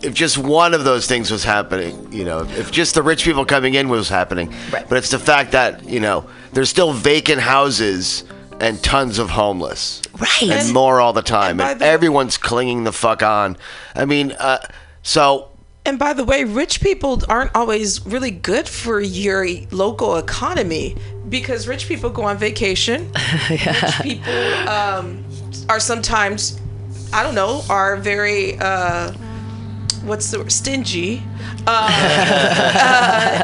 [0.02, 3.46] if just one of those things was happening, you know, if just the rich people
[3.46, 4.88] coming in was happening, Right.
[4.90, 8.26] but it's the fact that you know there's still vacant houses
[8.60, 10.52] and tons of homeless, Right.
[10.52, 13.58] and more all the time, and and the- everyone's clinging the fuck on.
[13.96, 14.58] I mean, uh,
[15.02, 15.48] so
[15.86, 20.96] And by the way, rich people aren't always really good for your local economy
[21.30, 23.12] because rich people go on vacation.
[23.50, 24.34] Rich people
[24.70, 25.26] um,
[25.68, 26.58] are sometimes,
[27.14, 29.12] I don't know, are very, uh,
[30.04, 31.24] what's the word, stingy.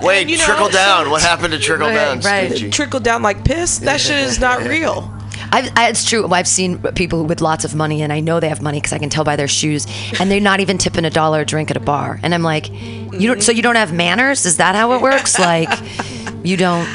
[0.04, 1.10] wait, you know, trickle down.
[1.10, 2.20] What happened to trickle Right, down?
[2.22, 2.52] right.
[2.52, 2.70] Stingy?
[2.72, 3.80] Trickle down like piss.
[3.80, 5.14] That shit is not real.
[5.52, 6.28] I've, I, it's true.
[6.32, 9.00] I've seen people with lots of money, and I know they have money because I
[9.00, 9.88] can tell by their shoes,
[10.20, 12.20] and they're not even tipping a dollar a drink at a bar.
[12.22, 13.42] And I'm like, you don't.
[13.42, 14.46] So you don't have manners?
[14.46, 15.38] Is that how it works?
[15.40, 15.70] Like,
[16.44, 16.88] you don't.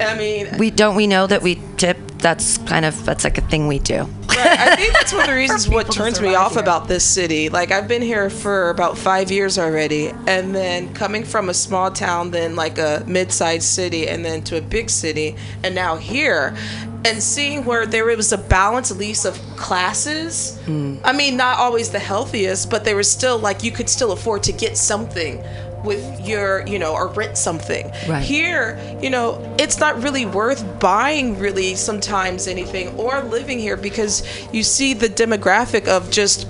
[0.00, 0.94] I mean, We don't.
[0.96, 1.98] We know that we tip.
[2.20, 4.06] That's kind of that's like a thing we do.
[4.42, 6.62] I think that's one of the reasons what turns me off here.
[6.62, 7.48] about this city.
[7.48, 11.90] Like I've been here for about five years already, and then coming from a small
[11.90, 16.56] town, then like a mid-sized city, and then to a big city, and now here,
[17.04, 20.58] and seeing where there was a balance, at least of classes.
[20.64, 20.96] Hmm.
[21.04, 24.42] I mean, not always the healthiest, but they were still like you could still afford
[24.44, 25.42] to get something
[25.84, 27.90] with your, you know, or rent something.
[28.08, 28.22] Right.
[28.22, 34.22] Here, you know, it's not really worth buying really sometimes anything or living here because
[34.52, 36.46] you see the demographic of just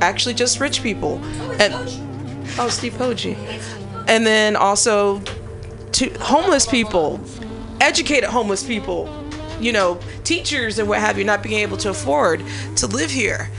[0.00, 1.20] actually just rich people.
[1.22, 1.74] Oh, and
[2.58, 3.36] oh, Steve Poggi.
[4.06, 5.20] And then also
[5.92, 7.20] to homeless people,
[7.80, 9.08] educated homeless people,
[9.60, 12.42] you know, teachers and what have you not being able to afford
[12.76, 13.50] to live here.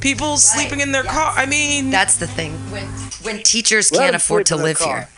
[0.00, 1.32] People sleeping in their car.
[1.36, 2.52] I mean, That's the thing.
[2.70, 2.84] When
[3.22, 5.08] when teachers can't afford to live here.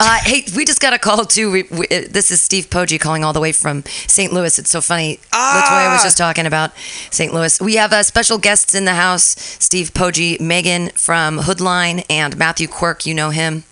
[0.00, 1.50] Uh, hey, we just got a call too.
[1.50, 4.32] We, we, uh, this is Steve Poggi calling all the way from St.
[4.32, 4.58] Louis.
[4.58, 5.20] It's so funny.
[5.32, 6.72] Latoya was just talking about
[7.10, 7.32] St.
[7.32, 7.60] Louis.
[7.60, 12.68] We have uh, special guests in the house: Steve Poggi, Megan from Hoodline, and Matthew
[12.68, 13.06] Quirk.
[13.06, 13.62] You know him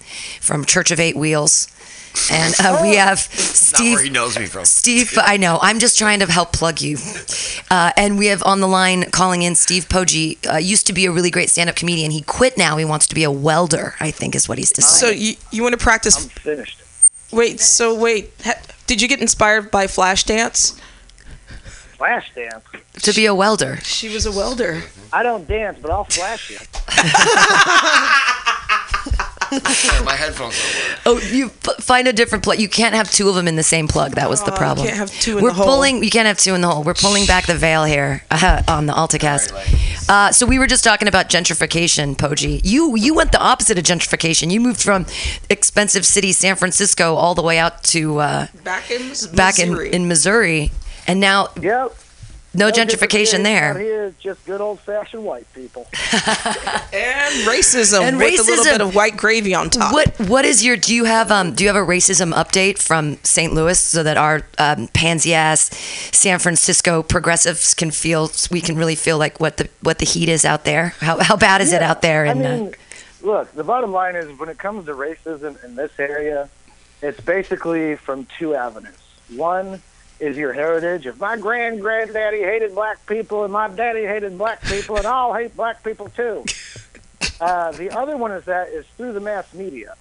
[0.40, 1.68] from Church of Eight Wheels.
[2.30, 3.94] And uh, we have Not Steve.
[3.96, 4.64] where he knows me from.
[4.64, 5.58] Steve, I know.
[5.60, 6.96] I'm just trying to help plug you.
[7.70, 10.38] Uh, and we have on the line calling in Steve Poggi.
[10.50, 12.10] Uh, used to be a really great stand-up comedian.
[12.12, 12.76] He quit now.
[12.76, 13.94] He wants to be a welder.
[14.00, 14.98] I think is what he's decided.
[15.06, 16.24] So you you want to practice?
[16.24, 16.80] I'm finished.
[17.32, 17.60] Wait.
[17.60, 18.32] So wait.
[18.44, 18.54] Ha,
[18.86, 20.78] did you get inspired by Flashdance?
[21.96, 22.64] Flash dance.
[23.02, 23.78] to be a welder.
[23.82, 24.82] She was a welder.
[25.12, 26.58] I don't dance, but I'll flash you.
[30.04, 31.00] My headphones don't work.
[31.06, 32.58] Oh, you p- find a different plug.
[32.58, 34.12] You can't have two of them in the same plug.
[34.12, 34.86] That was the Oh, you problem.
[34.86, 35.66] can't have two in We're the hole.
[35.66, 36.02] pulling.
[36.04, 36.82] You can't have two in the hole.
[36.82, 40.08] We're pulling back the veil here uh, on the AltaCast.
[40.08, 42.60] Uh, so we were just talking about gentrification, Poggi.
[42.64, 44.50] You you went the opposite of gentrification.
[44.50, 45.06] You moved from
[45.50, 49.70] expensive city San Francisco all the way out to uh, Back in Mis- back in,
[49.70, 49.92] Missouri.
[49.92, 50.72] in Missouri,
[51.06, 51.96] and now Yep.
[52.54, 53.78] No No gentrification Out there.
[53.78, 55.86] here, just good old fashioned white people.
[56.92, 59.92] and racism And with a little bit of white gravy on top.
[59.92, 63.18] What what is your do you have um do you have a racism update from
[63.22, 63.52] St.
[63.52, 65.70] Louis so that our um, pansy ass
[66.12, 70.28] San Francisco progressives can feel we can really feel like what the what the heat
[70.28, 72.74] is out there how how bad is it out there I in uh, mean,
[73.24, 76.48] look, the bottom line is when it comes to racism in this area,
[77.02, 78.94] it's basically from two avenues.
[79.34, 79.82] One
[80.24, 81.06] is your heritage.
[81.06, 85.34] If my grand granddaddy hated black people and my daddy hated black people and I'll
[85.34, 86.44] hate black people too.
[87.40, 89.96] Uh, the other one is that is through the mass media.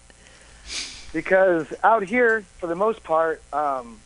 [1.12, 4.00] Because out here, for the most part, um,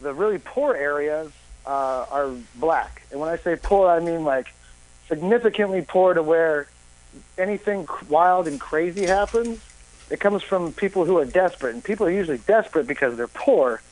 [0.00, 1.30] the really poor areas
[1.66, 3.02] uh, are black.
[3.10, 4.48] And when I say poor, I mean like
[5.08, 6.68] significantly poor to where
[7.36, 9.60] anything wild and crazy happens,
[10.10, 11.74] it comes from people who are desperate.
[11.74, 13.82] And people are usually desperate because they're poor.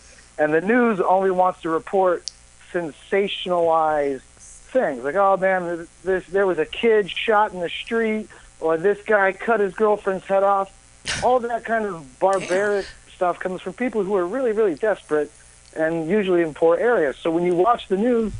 [0.43, 2.29] And the news only wants to report
[2.73, 5.05] sensationalized things.
[5.05, 8.29] Like, oh man, this, there was a kid shot in the street,
[8.59, 10.77] or this guy cut his girlfriend's head off.
[11.23, 15.31] All that kind of barbaric stuff comes from people who are really, really desperate
[15.77, 17.17] and usually in poor areas.
[17.19, 18.33] So when you watch the news,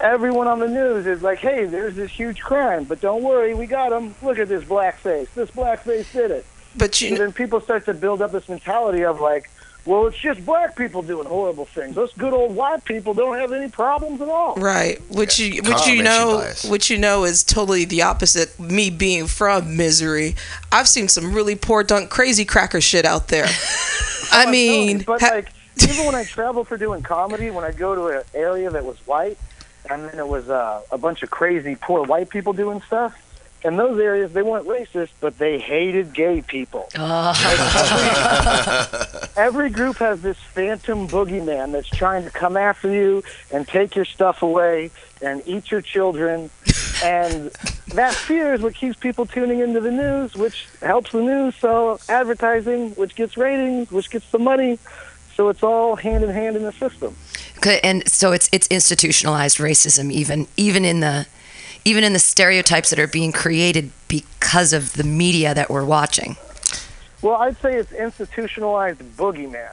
[0.00, 3.64] everyone on the news is like, "Hey, there's this huge crime, but don't worry, we
[3.64, 4.14] got him.
[4.22, 5.28] Look at this blackface.
[5.34, 6.44] This blackface did it."
[6.76, 9.48] but And you then people start to build up this mentality of like,
[9.86, 11.94] "Well, it's just black people doing horrible things.
[11.94, 15.86] Those good old white people don't have any problems at all." right, which you which
[15.86, 16.64] you know bias.
[16.64, 18.58] which you know is totally the opposite.
[18.58, 20.36] Me being from misery,
[20.72, 23.46] I've seen some really poor dunk crazy cracker shit out there.
[24.32, 25.48] I mean, but ha- like
[25.82, 28.96] even when I travel for doing comedy, when I go to an area that was
[29.06, 29.38] white,
[29.90, 33.20] and then it was uh, a bunch of crazy poor white people doing stuff.
[33.64, 36.88] In those areas, they weren't racist, but they hated gay people.
[37.06, 37.32] Oh.
[39.36, 43.22] Every group has this phantom boogeyman that's trying to come after you
[43.52, 46.50] and take your stuff away and eat your children.
[47.02, 47.50] And
[47.88, 52.00] that fear is what keeps people tuning into the news, which helps the news sell
[52.08, 54.78] advertising, which gets ratings, which gets the money.
[55.34, 57.16] So it's all hand in hand in the system.
[57.58, 61.26] Okay, and so it's it's institutionalized racism even even in the
[61.84, 66.36] even in the stereotypes that are being created because of the media that we're watching.
[67.22, 69.72] Well, I'd say it's institutionalized boogeyman.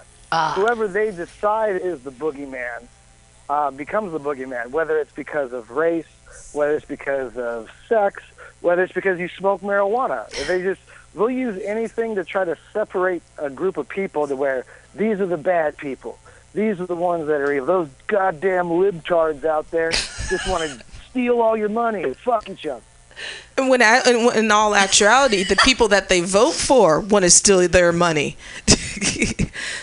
[0.56, 2.88] Whoever they decide is the boogeyman
[3.50, 6.06] uh, becomes the boogeyman, whether it's because of race,
[6.54, 8.24] whether it's because of sex,
[8.62, 10.30] whether it's because you smoke marijuana.
[10.48, 10.80] They just
[11.14, 15.26] they'll use anything to try to separate a group of people to where these are
[15.26, 16.18] the bad people.
[16.54, 17.68] These are the ones that are evil.
[17.68, 22.66] Those goddamn libtards out there just want to steal all your money and fuck each
[22.66, 22.82] other.
[23.58, 27.30] And when I, in, in all actuality, the people that they vote for want to
[27.30, 28.38] steal their money.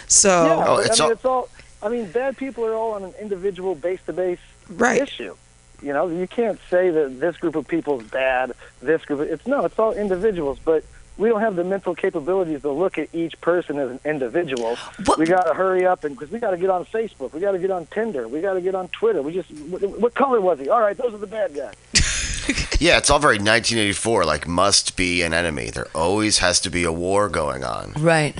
[0.08, 1.48] so Yeah, Oh, it's I mean, all- it's all.
[1.80, 5.00] I mean, bad people are all on an individual, base-to-base Right.
[5.00, 5.36] issue.
[5.80, 8.52] You know, you can't say that this group of people is bad.
[8.82, 10.58] This group, it's no, it's all individuals.
[10.64, 10.82] But
[11.18, 14.76] we don't have the mental capabilities to look at each person as an individual.
[15.04, 17.40] What- We got to hurry up and because we got to get on Facebook, we
[17.40, 19.20] got to get on Tinder, we got to get on Twitter.
[19.20, 20.68] We just, what, what color was he?
[20.68, 21.74] All right, those are the bad guys.
[22.80, 24.24] Yeah, it's all very 1984.
[24.24, 25.68] Like, must be an enemy.
[25.70, 27.92] There always has to be a war going on.
[27.98, 28.34] Right.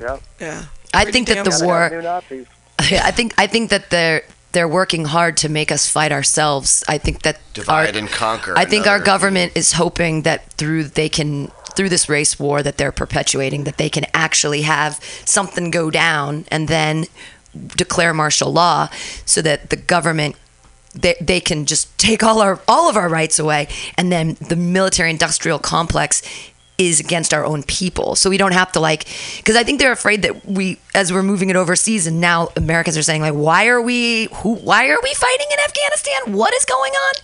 [0.00, 0.64] Yeah, yeah.
[0.94, 2.46] I think that the war have new Nazis.
[2.78, 4.22] I think I think that they're
[4.52, 6.84] they're working hard to make us fight ourselves.
[6.88, 8.54] I think that Divide our, and conquer.
[8.56, 12.62] I think our another- government is hoping that through they can through this race war
[12.62, 17.06] that they're perpetuating that they can actually have something go down and then
[17.76, 18.88] declare martial law
[19.24, 20.36] so that the government
[20.94, 23.68] they, they can just take all our all of our rights away.
[23.98, 26.22] And then the military industrial complex
[26.76, 28.16] is against our own people.
[28.16, 29.06] So we don't have to like
[29.36, 32.96] because I think they're afraid that we as we're moving it overseas and now Americans
[32.98, 36.32] are saying like why are we who why are we fighting in Afghanistan?
[36.36, 37.14] What is going on?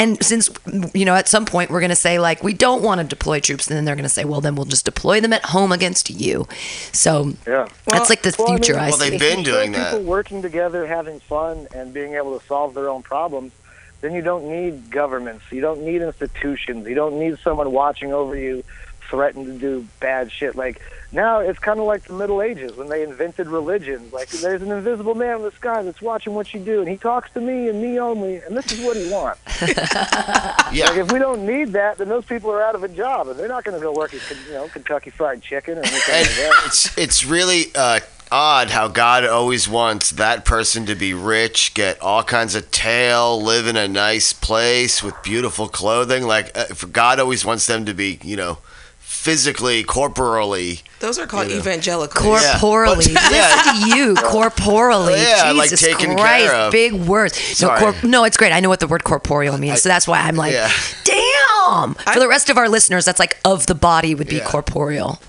[0.00, 0.48] and since
[0.94, 3.40] you know at some point we're going to say like we don't want to deploy
[3.40, 5.72] troops and then they're going to say well then we'll just deploy them at home
[5.72, 6.46] against you.
[6.92, 7.68] So Yeah.
[7.86, 9.10] that's like the Well, I mean- future I, Well, see.
[9.10, 9.90] they've been doing show that.
[9.92, 13.52] People working together, having fun, and being able to solve their own problems.
[14.00, 15.44] Then you don't need governments.
[15.50, 16.86] You don't need institutions.
[16.86, 18.62] You don't need someone watching over you,
[19.08, 20.54] threatening to do bad shit.
[20.54, 20.80] Like
[21.10, 24.12] now, it's kind of like the Middle Ages when they invented religions.
[24.12, 26.98] Like there's an invisible man in the sky that's watching what you do, and he
[26.98, 29.40] talks to me and me only, and this is what he wants.
[30.70, 30.90] Yeah.
[30.90, 33.38] Like if we don't need that, then those people are out of a job, and
[33.38, 36.28] they're not going to go work at you know Kentucky Fried Chicken or anything like
[36.28, 36.62] that.
[36.66, 38.00] it's it's really uh,
[38.30, 43.40] odd how God always wants that person to be rich, get all kinds of tail,
[43.42, 46.24] live in a nice place with beautiful clothing.
[46.24, 48.58] Like uh, God always wants them to be, you know,
[48.98, 50.80] physically, corporally.
[51.00, 51.60] Those are called You know.
[51.60, 52.42] evangelicals.
[52.42, 53.62] Yeah, Corporally, but- yeah.
[53.64, 54.14] listen to you.
[54.16, 56.72] Corporally, Yeah, like Jesus taken Christ, care of.
[56.72, 57.60] big words.
[57.62, 58.52] No, cor- no, it's great.
[58.52, 60.70] I know what the word corporeal means, so that's why I'm like, Yeah.
[61.04, 61.94] damn.
[61.94, 64.44] For the rest of our listeners, that's like of the body would be Yeah.
[64.44, 65.20] corporeal.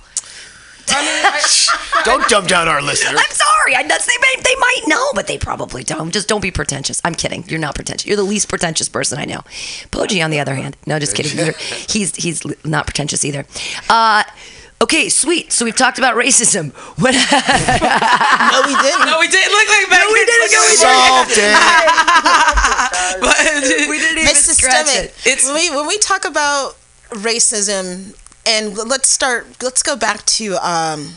[0.92, 3.20] I mean, I, Don't dumb down our listeners.
[3.20, 3.76] I'm sorry.
[3.76, 6.12] I, that's, they, may, they might know, but they probably don't.
[6.12, 7.02] Just don't be pretentious.
[7.04, 7.44] I'm kidding.
[7.48, 8.06] You're not pretentious.
[8.06, 9.42] You're the least pretentious person I know.
[9.92, 11.38] Poji, on the other hand, no, just kidding.
[11.38, 11.54] You're,
[11.90, 13.46] he's he's not pretentious either.
[13.90, 14.24] Uh,
[14.82, 15.52] okay, sweet.
[15.52, 16.72] So we've talked about racism.
[17.00, 17.14] What?
[17.14, 19.06] No, we didn't.
[19.06, 20.02] no, we didn't look like back.
[20.04, 20.52] No, we didn't.
[20.52, 21.56] No, we Solved it.
[23.22, 23.38] But
[23.90, 25.12] we didn't even it's scratch systemic.
[25.12, 25.28] it.
[25.28, 26.76] It's- when we when we talk about
[27.12, 28.16] racism,
[28.50, 29.62] and let's start.
[29.62, 31.16] Let's go back to um,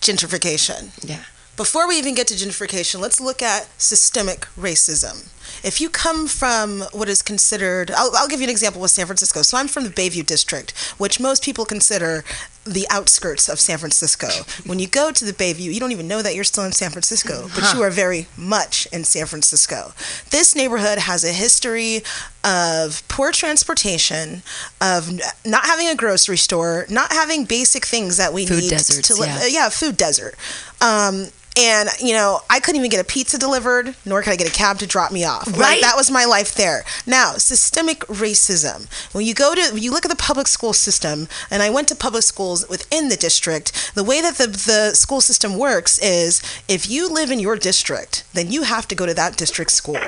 [0.00, 0.90] gentrification.
[1.08, 1.22] Yeah.
[1.56, 5.30] Before we even get to gentrification, let's look at systemic racism.
[5.64, 9.06] If you come from what is considered, I'll, I'll give you an example with San
[9.06, 9.42] Francisco.
[9.42, 12.24] So I'm from the Bayview district, which most people consider
[12.64, 14.28] the outskirts of San Francisco.
[14.64, 16.90] When you go to the Bayview, you don't even know that you're still in San
[16.90, 19.92] Francisco, but you are very much in San Francisco.
[20.30, 22.02] This neighborhood has a history
[22.42, 24.42] of poor transportation,
[24.80, 25.10] of
[25.44, 29.14] not having a grocery store, not having basic things that we Food need deserts, to
[29.14, 29.28] live.
[29.28, 29.46] yeah.
[29.46, 30.34] yeah, food desert.
[30.80, 34.48] Um, and you know, I couldn't even get a pizza delivered, nor could I get
[34.48, 35.46] a cab to drop me off.
[35.46, 35.80] Like, Right.
[35.82, 36.84] that was my life there.
[37.06, 38.86] Now, systemic racism.
[39.12, 41.94] When you go to, you look at the public school system, and I went to
[41.94, 43.94] public schools within the district.
[43.94, 48.24] The way that the the school system works is, if you live in your district,
[48.34, 49.98] then you have to go to that district school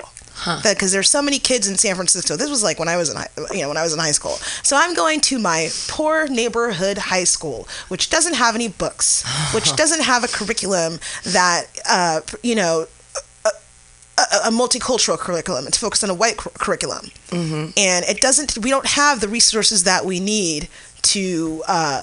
[0.62, 2.36] because there's so many kids in San Francisco.
[2.36, 4.12] This was like when I was in high, you know when I was in high
[4.12, 4.36] school.
[4.62, 9.24] So I'm going to my poor neighborhood high school, which doesn't have any books,
[9.54, 12.86] which doesn't have a curriculum that uh, you know.
[14.18, 15.66] A, a- multicultural curriculum.
[15.66, 17.70] It's focused on a white cur- curriculum, mm-hmm.
[17.76, 18.56] and it doesn't.
[18.56, 20.68] We don't have the resources that we need
[21.02, 22.02] to uh,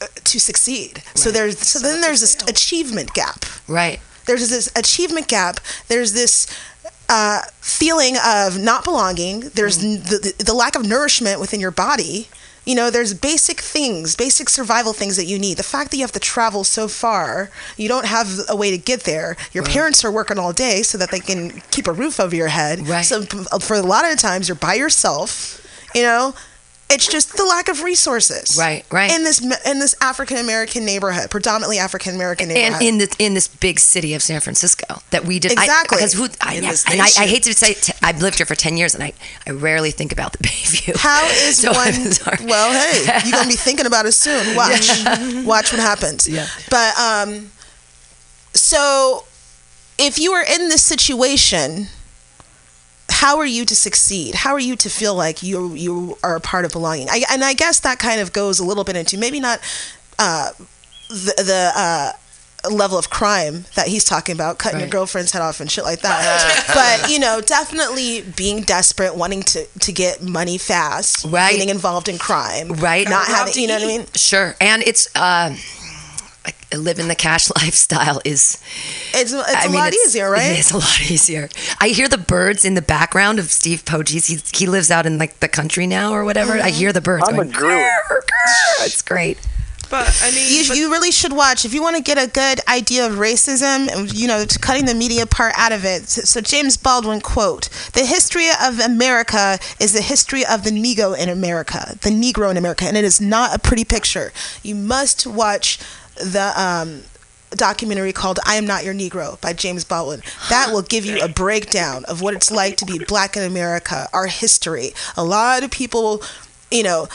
[0.00, 1.02] uh, to succeed.
[1.14, 4.00] So there's so then there's this achievement gap Right.
[4.24, 6.46] there's this achievement gap there's this
[7.08, 9.40] uh, feeling of not belonging.
[9.54, 12.28] There's n the, the, the lack of nourishment within your body.
[12.64, 15.56] You know there's basic things basic survival things that you need.
[15.56, 18.76] The fact that you have to travel so far you don't have a way to
[18.76, 19.36] get there.
[19.52, 22.48] Your parents are working all day so that they can keep a roof over your
[22.48, 22.86] head.
[22.86, 23.06] Right.
[23.06, 26.34] so for a lot of the times you're by yourself you know
[26.90, 29.10] it's just the lack of resources Right, right.
[29.14, 33.34] in this in this African American neighborhood predominantly African American neighborhood and in this in
[33.34, 35.96] this big city of San Francisco that we did Exactly.
[35.98, 38.38] because who I, In yeah, this and I, I hate to say t- I've lived
[38.38, 39.12] here for ten years and I,
[39.46, 40.96] I rarely think about the Bayview.
[40.96, 42.48] How is So one?
[42.48, 44.56] Well, hey, you're gonna be thinking about it soon.
[44.56, 44.88] Watch,
[45.44, 46.26] watch what happens.
[46.26, 46.46] Yeah.
[46.70, 47.50] But um,
[48.54, 49.24] so
[49.98, 51.88] if you are in this situation,
[53.20, 54.34] how are you to succeed?
[54.34, 57.08] How are you to feel like you you are a part of belonging?
[57.10, 59.58] I, and I guess that kind of goes a little bit into maybe not
[60.18, 60.50] uh,
[61.08, 61.72] the the.
[61.74, 62.12] Uh,
[62.68, 66.00] level of crime that he's talking about cutting your girlfriend's head off and shit like
[66.00, 66.20] that
[66.74, 71.52] but you know definitely being desperate wanting to to get money fast Right.
[71.52, 73.08] getting involved in crime Right.
[73.08, 75.54] not having you know what i mean Sure, and it's uh,
[76.48, 78.62] like living the cash lifestyle is
[79.12, 81.48] it's, it's a I mean, lot it's- easier right It's a lot easier.
[81.80, 84.26] I hear the birds in the background of Steve Poggies.
[84.26, 86.54] He he lives out in like the country now or whatever.
[86.54, 86.78] I mm-hmm.
[86.78, 87.50] hear the birds I'm a going.
[87.50, 87.84] druid.
[88.08, 89.38] "Grr, grr." It's great.
[89.90, 92.30] But I mean, you, but- you really should watch if you want to get a
[92.30, 96.08] good idea of racism and you know to cutting the media part out of it
[96.08, 101.16] so, so james baldwin quote the history of america is the history of the negro
[101.18, 104.30] in america the negro in america and it is not a pretty picture
[104.62, 105.78] you must watch
[106.18, 107.02] the um,
[107.50, 110.22] documentary called I Am Not Your Negro by James Baldwin.
[110.50, 114.08] That will give you a breakdown of what it's like to be black in America,
[114.12, 114.92] our history.
[115.16, 116.22] A lot of people,
[116.70, 117.08] you know,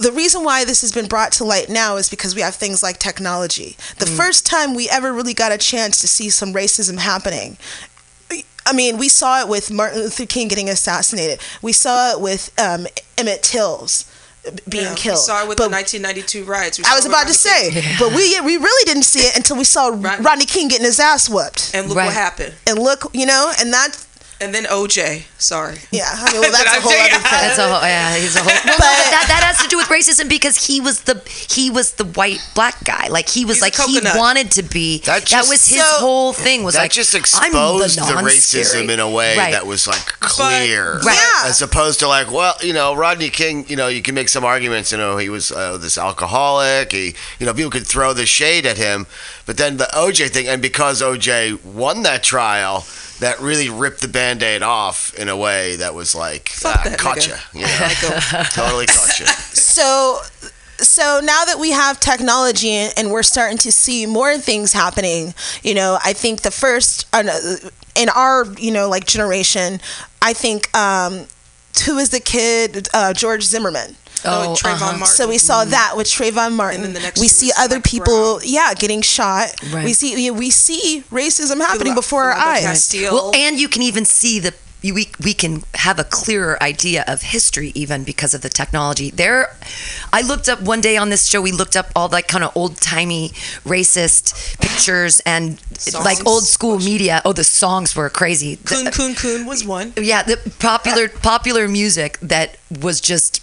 [0.00, 2.82] the reason why this has been brought to light now is because we have things
[2.82, 3.76] like technology.
[3.98, 4.16] The Mm.
[4.16, 7.58] first time we ever really got a chance to see some racism happening.
[8.66, 11.38] I mean, we saw it with Martin Luther King getting assassinated.
[11.60, 12.86] We saw it with um,
[13.18, 14.06] Emmett Till's
[14.68, 15.16] being Yeah, killed.
[15.16, 16.78] We saw it with But the 1992 riots.
[16.78, 17.96] We I was about to say, King.
[17.98, 20.20] but we we really didn't see it until we saw Right.
[20.20, 21.70] Rodney King getting his ass whooped.
[21.74, 22.06] And look Right.
[22.06, 22.54] what happened.
[22.66, 23.96] And look, you know, and that,
[24.40, 25.24] And then OJ.
[25.40, 25.76] Sorry.
[25.92, 27.22] yeah, I mean, well, that's Did I a whole other thing.
[27.22, 28.48] That's a whole, yeah, he's a whole.
[28.64, 31.70] Well, no, but that, that has to do with racism because he was the he
[31.70, 33.08] was the white black guy.
[33.08, 34.98] Like he was like he wanted to be.
[35.00, 36.64] That That, was his So- whole thing.
[36.64, 37.52] Was that like just exposed
[37.98, 38.24] the, non-scary.
[38.24, 39.52] racism in a way Right.
[39.52, 41.14] that was like clear, Right.
[41.16, 41.48] Yeah.
[41.48, 44.44] As opposed to like, well, you know, Rodney King, you know, you can make some
[44.44, 44.90] arguments.
[44.92, 46.92] You know, he was uh, this alcoholic.
[46.92, 49.06] He, you know, people could throw the shade at him,
[49.46, 52.84] but then the OJ thing, and because OJ won that trial,
[53.20, 56.98] that really ripped the band-aid off in a way that was like, Fuck ah, that
[56.98, 59.26] caught you, you know, totally caught you.
[59.26, 60.20] so
[60.78, 65.32] so now that we have technology and and we're starting to see more things happening
[65.62, 67.22] you know i think the first uh,
[67.94, 69.80] in our you know like generation
[70.20, 71.26] i think um
[71.86, 72.88] who is the kid?
[72.92, 73.94] Uh, george zimmerman
[74.24, 74.84] Oh, Trayvon uh-huh.
[74.98, 75.06] Martin.
[75.06, 76.76] so we saw that with Trayvon Martin.
[76.82, 78.40] And then the next we see other Mike people, Brown.
[78.44, 79.54] yeah, getting shot.
[79.72, 79.84] Right.
[79.84, 82.62] We see we see racism happening Phila- before our eyes.
[82.62, 83.12] Castile.
[83.12, 87.22] Well, and you can even see the we we can have a clearer idea of
[87.22, 89.10] history even because of the technology.
[89.10, 89.56] There,
[90.12, 91.40] I looked up one day on this show.
[91.40, 93.30] We looked up all like kind of old timey
[93.64, 95.58] racist pictures and
[96.04, 97.22] like old school media.
[97.24, 98.56] Oh, the songs were crazy.
[98.56, 99.94] The- Coon Coon Coon was one.
[99.96, 103.40] yeah, the popular popular music that was just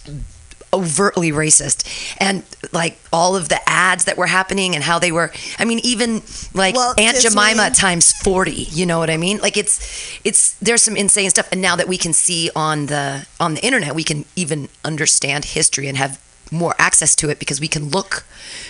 [0.72, 1.86] overtly racist.
[2.18, 2.42] And
[2.72, 6.22] like all of the ads that were happening and how they were i mean even
[6.54, 9.38] like Well, aunt jemima times 40 you know what i mean?
[9.38, 11.48] Like it's it's there's some insane stuff.
[11.52, 15.44] And now that we can see on the on the internet we can even understand
[15.46, 16.20] history and have
[16.50, 18.24] more access to it because we can look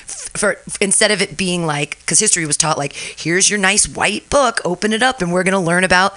[0.06, 4.28] for instead of it being like because history was taught like here's your nice white
[4.30, 6.14] book open it up and we're going to learn about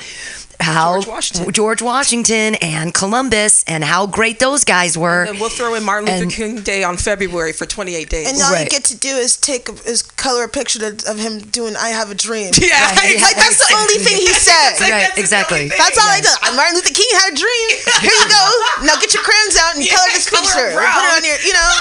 [0.59, 1.53] how George Washington.
[1.53, 5.23] George Washington and Columbus and how great those guys were.
[5.23, 8.27] And we'll throw in Martin Luther And- King Day on February for 28 days.
[8.31, 11.39] And all you get to do is take is color a picture of of him
[11.39, 13.19] doing "I Have a Dream." yeah, Right.
[13.21, 14.79] Like that's the only thing he said.
[14.81, 15.67] Right, That's exactly.
[15.69, 16.29] That's all I do.
[16.55, 17.67] Martin Luther King had a dream.
[18.01, 18.43] Here you go.
[18.85, 20.73] Now get your crayons out and Yeah, color this color picture.
[20.75, 20.93] brown.
[20.93, 21.71] Put it on your, you know.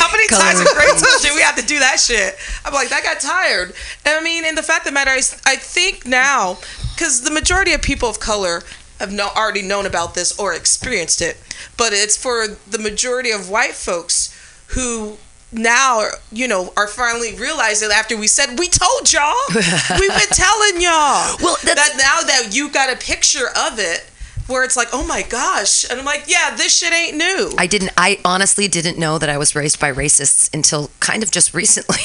[0.00, 2.36] How many Color times in grade school did we have to do that shit?
[2.64, 3.74] I'm like, that got tired.
[4.06, 6.56] And I mean, and the fact of the matter is, I think now,
[6.96, 8.62] because the majority of people of color
[8.98, 11.36] have no, already known about this or experienced it,
[11.76, 14.32] but it's for the majority of white folks
[14.68, 15.18] who
[15.52, 19.34] now you know are finally realizing after we said we told y'all.
[19.54, 24.10] We've been telling y'all Well, that now that you got a picture of it
[24.46, 27.66] where it's like oh my gosh and i'm like yeah this shit ain't new I
[27.66, 27.90] didn't.
[27.96, 31.96] I honestly didn't know that I was raised by racists until kind of just recently.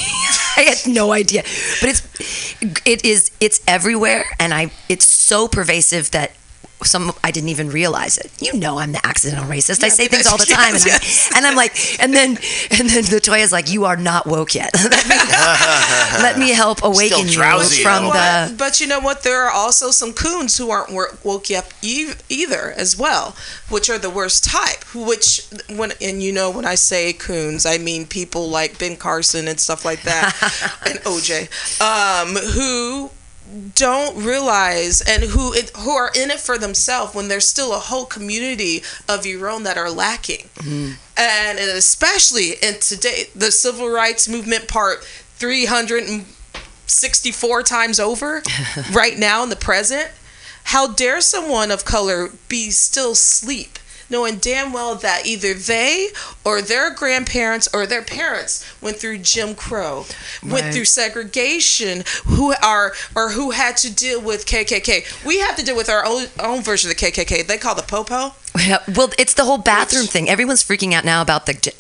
[0.57, 1.43] I had no idea,
[1.81, 6.31] but it's it is it's everywhere, and I it's so pervasive that
[6.84, 8.32] some I didn't even realize it.
[8.39, 9.84] You know, I'm the accidental racist.
[9.84, 12.38] I say things all the time, and, Yes, I, and I'm like, and then
[12.71, 14.71] and then Latoya's like, "You are not woke yet.
[14.84, 15.15] let, me,
[16.21, 19.23] let me help awaken you drowsy a from little the." But, but you know what?
[19.23, 20.91] There are also some coons who aren't
[21.23, 23.36] woke yet either, as well,
[23.69, 24.84] which are the worst type.
[24.95, 29.47] Which when and you know when I say coons, I mean people like Ben Carson
[29.47, 30.34] and stuff like that,
[30.89, 31.49] and OJ,
[31.82, 33.11] um, who
[33.75, 37.79] don't realize and who it, who are in it for themselves when there's still a
[37.79, 40.47] whole community of your own that are lacking.
[40.55, 40.91] Mm-hmm.
[41.17, 48.43] And especially in today the civil rights movement part 364 times over
[48.91, 50.11] right now in the present
[50.65, 53.79] how dare someone of color be still sleep
[54.12, 56.09] knowing damn well that either they
[56.45, 60.05] or their grandparents or their parents went through Jim Crow,
[60.43, 65.26] went through segregation, who are or who had to deal with KKK.
[65.26, 67.47] We have to deal with our own, own version of the KKK.
[67.47, 68.36] They call the popo.
[68.59, 70.30] Yeah, well, it's the whole bathroom thing.
[70.30, 71.74] Everyone's freaking out now about the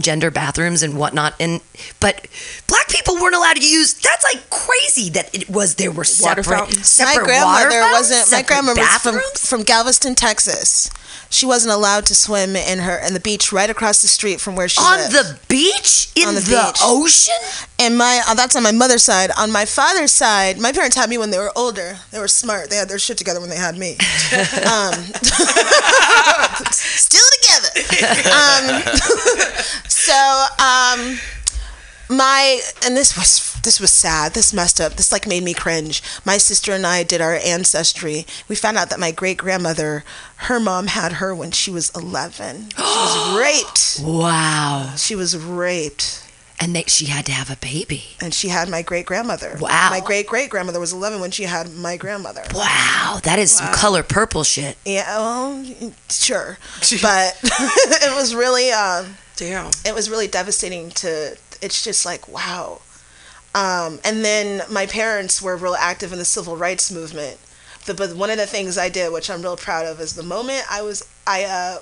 [0.00, 1.60] gender bathrooms and whatnot, and
[2.00, 2.26] but
[2.66, 3.94] black people weren't allowed to use.
[3.94, 6.98] That's like crazy that it was there were separate, fountains.
[6.98, 8.32] My grandmother water fountains, wasn't.
[8.32, 10.90] My separate grandmother was from, from Galveston, Texas.
[11.30, 14.56] She wasn't allowed to swim in her in the beach right across the street from
[14.56, 14.88] where she was.
[14.88, 15.36] on lived.
[15.36, 16.80] the beach in On the, the beach.
[16.82, 17.34] ocean.
[17.78, 19.30] And my uh, that's on my mother's side.
[19.38, 21.98] On my father's side, my parents had me when they were older.
[22.12, 22.70] They were smart.
[22.70, 23.92] They had their shit together when they had me.
[24.72, 24.94] um,
[26.72, 27.70] still together.
[28.32, 28.82] Um,
[29.88, 31.18] so um,
[32.08, 34.32] my and this was this was sad.
[34.32, 34.94] This messed up.
[34.94, 36.02] This like made me cringe.
[36.24, 38.24] My sister and I did our ancestry.
[38.48, 40.04] We found out that my great grandmother
[40.48, 42.70] her mom had her when she was 11.
[42.70, 44.00] She was raped.
[44.02, 44.94] Wow.
[44.96, 46.24] She was raped.
[46.58, 48.04] And they, she had to have a baby.
[48.22, 49.58] And she had my great grandmother.
[49.60, 49.90] Wow.
[49.90, 52.44] My great great grandmother was 11 when she had my grandmother.
[52.54, 54.78] Wow, that is some color purple shit.
[54.86, 55.62] Yeah, well,
[56.08, 56.56] sure.
[57.02, 59.70] But it was really, um, Damn.
[59.84, 62.80] it was really devastating to, it's just like, wow.
[63.54, 67.38] Um, and then my parents were real active in the civil rights movement.
[67.86, 70.22] The, but one of the things I did, which I'm real proud of, is the
[70.22, 71.78] moment I was, I uh,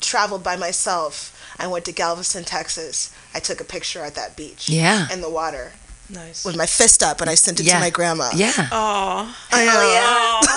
[0.00, 1.34] traveled by myself.
[1.58, 3.12] I went to Galveston, Texas.
[3.34, 4.68] I took a picture at that beach.
[4.68, 5.08] Yeah.
[5.12, 5.72] In the water
[6.08, 6.44] Nice.
[6.44, 7.74] with my fist up, and I sent it Yeah.
[7.74, 8.30] to my grandma.
[8.34, 8.52] Yeah.
[8.72, 9.36] Oh.
[9.52, 10.40] I know.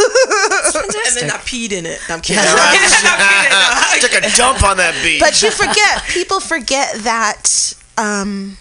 [1.11, 1.99] And then I peed in it.
[2.07, 2.41] No, I'm kidding.
[3.99, 5.19] Took a dump on that beach.
[5.19, 8.57] but you forget people forget that um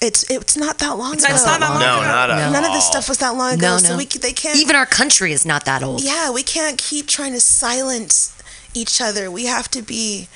[0.00, 1.24] it's it's not that long ago.
[1.28, 2.06] It's not that long no, ago.
[2.06, 3.96] not at None of this stuff was that long ago, No, so no.
[3.98, 4.58] we they can't.
[4.58, 6.02] Even our country is not that old.
[6.02, 8.36] yeah, we can't keep trying to silence
[8.74, 9.30] each other.
[9.30, 10.28] We have to be,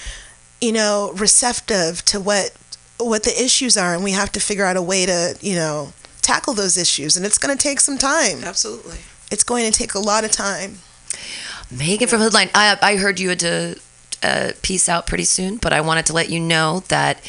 [0.60, 2.52] you know, receptive to what
[2.98, 5.92] what the issues are, and we have to figure out a way to, you know,
[6.22, 7.16] tackle those issues.
[7.16, 8.42] And it's going to take some time.
[8.44, 8.98] Absolutely.
[9.30, 10.78] It's going to take a lot of time.
[11.70, 13.78] Megan from Hoodline, I, I heard you had to
[14.22, 17.20] uh, peace out pretty soon, but I wanted to let you know that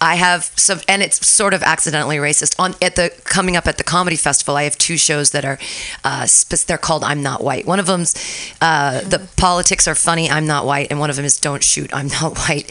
[0.00, 2.54] I have some, and it's sort of accidentally racist.
[2.58, 5.58] On at the coming up at the comedy festival, I have two shows that are,
[6.04, 6.26] uh,
[6.66, 8.14] they're called "I'm Not White." One of them's
[8.60, 10.30] uh, the politics are funny.
[10.30, 12.70] I'm not white, and one of them is "Don't Shoot." I'm not white.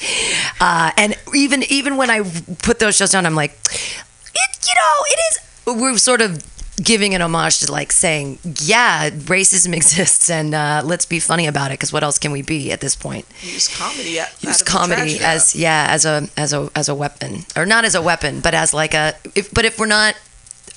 [0.60, 2.22] Uh, and even even when I
[2.62, 5.82] put those shows down, I'm like, it, you know, it is.
[5.82, 6.44] We're sort of
[6.82, 11.72] giving an homage to like saying, yeah, racism exists, and uh, let's be funny about
[11.72, 11.76] it.
[11.76, 13.26] Because what else can we be at this point?
[13.42, 14.20] Use comedy.
[14.20, 17.46] At, Use out of the comedy as yeah, as a as a as a weapon,
[17.56, 19.14] or not as a weapon, but as like a.
[19.36, 20.16] If, but if we're not,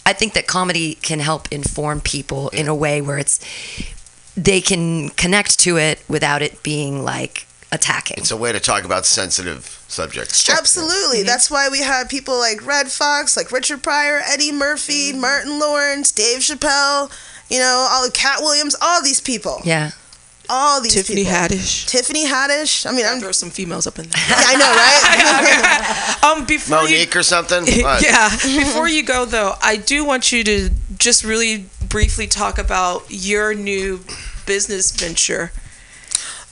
[0.07, 3.41] I think that comedy can help inform people in a way where it's
[4.37, 8.19] they can connect to it without it being like attacking.
[8.19, 10.49] It's a way to talk about sensitive subjects.
[10.49, 11.19] Absolutely.
[11.19, 11.27] Mm-hmm.
[11.27, 15.21] That's why we have people like Redd Foxx, like Richard Pryor, Eddie Murphy, mm-hmm.
[15.21, 17.11] Martin Lawrence, Dave Chappelle,
[17.51, 19.61] you know, all Katt Williams, all these people.
[19.65, 19.91] yeah.
[20.51, 21.33] All these Tiffany people.
[21.39, 21.87] Haddish.
[21.89, 22.87] Tiffany Haddish.
[22.87, 24.23] I mean, I'm, Throw some females up in there.
[24.31, 26.25] yeah, I know, right?
[26.39, 27.65] Um, before you, Mo'Nique or something?
[27.85, 28.03] What?
[28.03, 28.31] yeah.
[28.31, 28.59] Mm-hmm.
[28.61, 33.53] Before you go though, I do want you to just really briefly talk about your
[33.53, 34.01] new
[34.47, 35.53] business venture.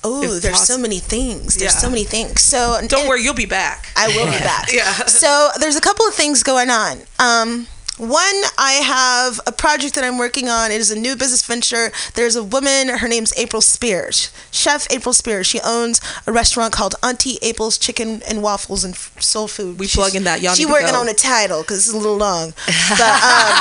[0.08, 1.56] Oh, there's so many things.
[1.56, 1.80] There's Yeah.
[1.80, 2.40] so many things.
[2.42, 3.88] So Don't worry, you'll be back.
[3.96, 4.70] I will be back.
[4.72, 4.92] Yeah.
[5.06, 7.00] So there's a couple of things going on.
[7.18, 7.66] Um,
[7.98, 10.70] one, I have a project that I'm working on.
[10.70, 11.90] It is a new business venture.
[12.14, 12.88] There's a woman.
[12.88, 15.46] Her name's April Spears, Chef April Spears.
[15.46, 19.78] She owns a restaurant called Auntie April's Chicken and Waffles and Soul Food.
[19.78, 20.40] We She's- plugging that.
[20.42, 22.52] Y'all She need to working on a title because it's a little long.
[22.88, 23.52] But um,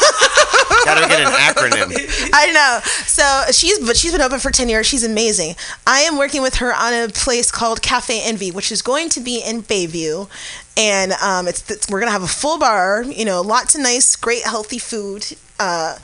[0.84, 2.30] Gotta get an acronym.
[2.32, 2.80] I know.
[3.06, 4.86] So she's but she's been open for ten years.
[4.86, 5.54] She's amazing.
[5.86, 9.20] I am working with her on a place called Cafe Envy, which is going to
[9.20, 10.28] be in Bayview,
[10.76, 13.02] and um, it's, it's we're gonna have a full bar.
[13.02, 15.26] You know, lots of nice, great, healthy food.
[15.58, 15.98] Uh,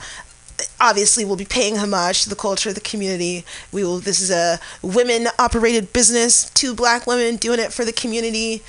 [0.81, 4.31] obviously we'll be paying homage to the culture of the community we will this is
[4.31, 8.63] a women operated business two black women doing it for the community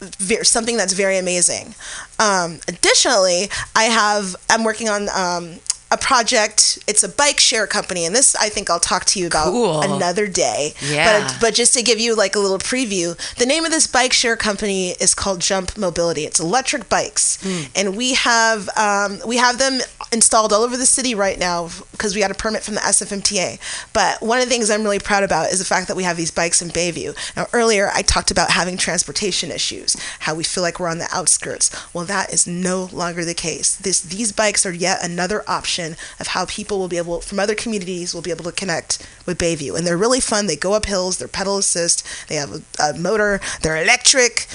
[0.00, 1.74] ve- something that's very amazing.
[2.18, 5.56] Um, additionally, I have I'm working on um,
[5.90, 6.78] a project.
[6.88, 9.80] It's a bike share company, and this I think I'll talk to you about Cool.
[9.82, 10.74] another day.
[10.82, 11.28] Yeah.
[11.28, 14.12] But but just to give you like a little preview, the name of this bike
[14.12, 16.24] share company is called Jump Mobility.
[16.24, 17.38] It's electric bikes,
[17.76, 19.80] and we have um, we have them
[20.14, 23.58] installed all over the city right now because we got a permit from the SFMTA.
[23.92, 26.16] But one of the things I'm really proud about is the fact that we have
[26.16, 27.14] these bikes in Bayview.
[27.36, 31.08] Now earlier I talked about having transportation issues, how we feel like we're on the
[31.12, 31.70] outskirts.
[31.92, 33.76] Well, that is no longer the case.
[33.76, 37.54] This these bikes are yet another option of how people will be able from other
[37.54, 40.46] communities will be able to connect with Bayview, and they're really fun.
[40.46, 41.18] They go up hills.
[41.18, 42.06] They're pedal assist.
[42.28, 43.40] They have a, a motor.
[43.62, 44.46] They're electric.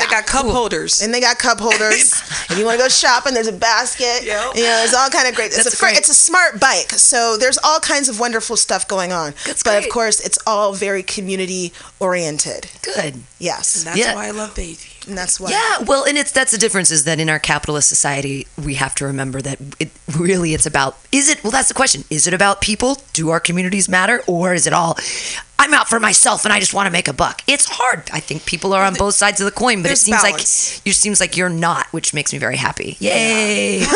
[0.00, 1.02] They got cup holders.
[1.02, 2.22] And they got cup holders.
[2.50, 4.24] and you want to go shopping, there's a basket.
[4.24, 4.54] Yep.
[4.56, 5.46] You know, there's all kind of great.
[5.46, 5.98] It's That's a fr- great.
[5.98, 6.90] it's a smart bike.
[6.92, 9.34] So there's all kinds of wonderful stuff going on.
[9.46, 9.84] That's but great.
[9.86, 12.70] of course, it's all very community oriented.
[12.82, 13.22] Good.
[13.38, 13.84] Yes.
[13.84, 14.14] That's Yeah.
[14.14, 14.78] why I love baby.
[15.08, 15.50] And that's why.
[15.50, 18.94] Yeah, well, and it's that's the difference is that in our capitalist society, we have
[18.96, 22.04] to remember that it really it's about is it well that's the question.
[22.08, 22.98] Is it about people?
[23.12, 24.96] Do our communities matter or is it all
[25.62, 27.44] I'm out for myself and I just want to make a buck.
[27.46, 28.10] It's hard.
[28.12, 30.78] I think people are on both sides of the coin, but it seems balance.
[30.78, 32.96] like it seems like you're not, which makes me very happy.
[32.98, 33.80] Yay.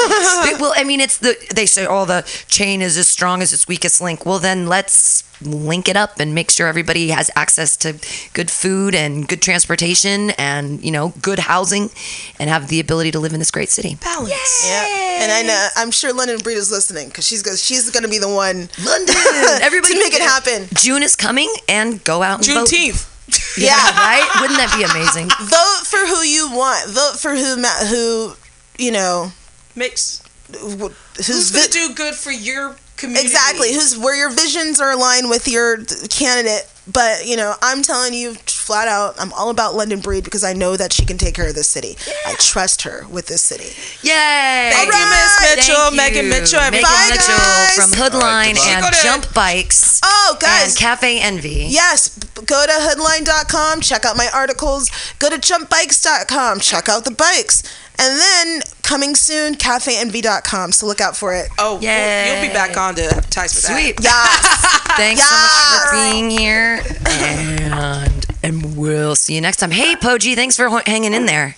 [0.60, 3.66] well, I mean, it's the they say oh the chain is as strong as its
[3.66, 4.24] weakest link.
[4.24, 7.92] Well, then let's link it up and make sure everybody has access to
[8.32, 11.90] good food and good transportation and you know good housing
[12.38, 13.96] and have the ability to live in this great city.
[13.96, 14.64] Balance.
[14.66, 15.22] Yeah.
[15.22, 18.18] And I know I'm sure London Breed is listening because she's gonna she's gonna be
[18.18, 19.16] the one London,
[19.62, 20.68] everybody to make it happen.
[20.74, 22.68] June is coming and go out and vote.
[22.68, 23.12] Juneteenth.
[23.59, 24.28] Yeah, right?
[24.40, 25.28] Wouldn't that be amazing?
[25.40, 26.88] Vote for who you want.
[26.90, 28.34] Vote for who ma- who
[28.78, 29.32] you know
[29.74, 33.26] Makes who's who's gonna vi- do good for your community?
[33.26, 35.78] exactly who's where your visions are aligned with your
[36.11, 36.70] candidate.
[36.86, 38.36] But you know, I'm telling you
[38.66, 41.48] flat out, I'm all about London Breed because I know that she can take care
[41.48, 41.96] of this city.
[42.26, 43.70] I trust her with this city.
[44.06, 44.70] Yay!
[44.72, 46.30] Thank you, Miss Mitchell, Thank Megan you.
[46.30, 46.92] Mitchell, everybody.
[46.92, 47.76] Megan Bye, Mitchell guys.
[47.76, 48.86] from Hoodline goodbye.
[48.86, 51.66] and to- Jump Bikes Oh, guys, and Cafe Envy.
[51.68, 54.90] Yes, go to hoodline.com, check out my articles.
[55.20, 57.62] Go to jumpbikes.com, check out the bikes.
[57.98, 60.72] And then coming soon, cafeenvy.com.
[60.72, 61.48] So look out for it.
[61.58, 62.32] Oh, Yay.
[62.40, 63.80] you'll be back on to advertise for that.
[63.80, 63.96] Sweet.
[64.02, 64.86] Yes.
[64.98, 69.70] Thanks so much for being here, and and we'll see you next time.
[69.70, 71.57] Hey, Poji, thanks for hanging in there.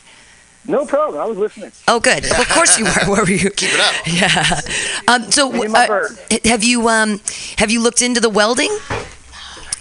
[0.67, 1.21] No problem.
[1.21, 1.73] I was listening.
[1.87, 2.25] Oh, good.
[2.31, 2.91] Well, of course you were.
[3.13, 3.51] Where were you?
[3.51, 3.95] Keep it up.
[4.07, 4.61] Yeah.
[5.07, 6.09] Um, so, Me and my uh,
[6.45, 7.21] have you um
[7.59, 8.71] have you looked into the welding?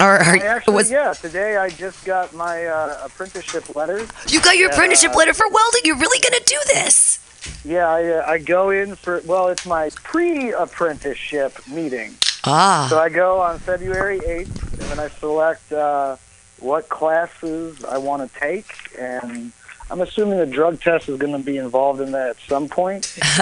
[0.00, 4.06] Or are, I actually, was yeah, today I just got my uh, apprenticeship letter.
[4.28, 4.74] you got your Yeah.
[4.74, 5.80] apprenticeship letter for welding?
[5.84, 7.18] You're really gonna do this?
[7.64, 12.14] Yeah, I, uh, I go in for, well, it's my pre-apprenticeship meeting.
[12.44, 12.86] Ah.
[12.90, 16.16] So I go on February 8th, and then I select uh,
[16.60, 19.52] what classes I want to take, and
[19.90, 23.16] I'm assuming the drug test is going to be involved in that at some point.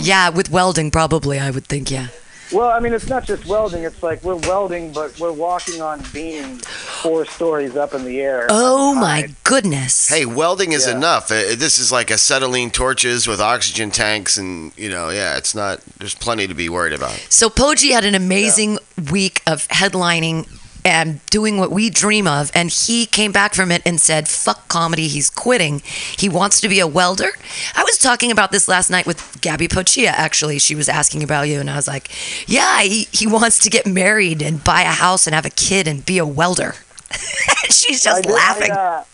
[0.00, 1.38] yeah, with welding, probably.
[1.38, 1.90] I would think.
[1.90, 2.08] Yeah.
[2.52, 3.84] Well, I mean, it's not just welding.
[3.84, 8.46] It's like we're welding, but we're walking on beams four stories up in the air.
[8.50, 10.08] Oh my goodness.
[10.10, 10.94] Hey, welding is Yeah.
[10.96, 11.30] enough.
[11.32, 15.80] Uh, This is like acetylene torches with oxygen tanks, and you know, yeah, it's not.
[15.98, 17.18] There's plenty to be worried about.
[17.30, 18.78] So Poji had an amazing
[19.10, 20.46] week of headlining
[20.84, 24.68] and doing what we dream of, and he came back from it and said, "Fuck
[24.68, 25.80] comedy." He's quitting.
[26.16, 27.30] He wants to be a welder.
[27.74, 30.08] I was talking about this last night with Gabby Pochia.
[30.08, 32.10] Actually, she was asking about you, and I was like,
[32.46, 35.88] "Yeah, he he wants to get married and buy a house and have a kid
[35.88, 36.74] and be a welder."
[37.70, 38.72] She's just do- laughing.
[38.72, 39.04] I, uh,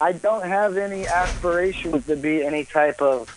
[0.00, 3.34] I don't have any aspirations to be any type of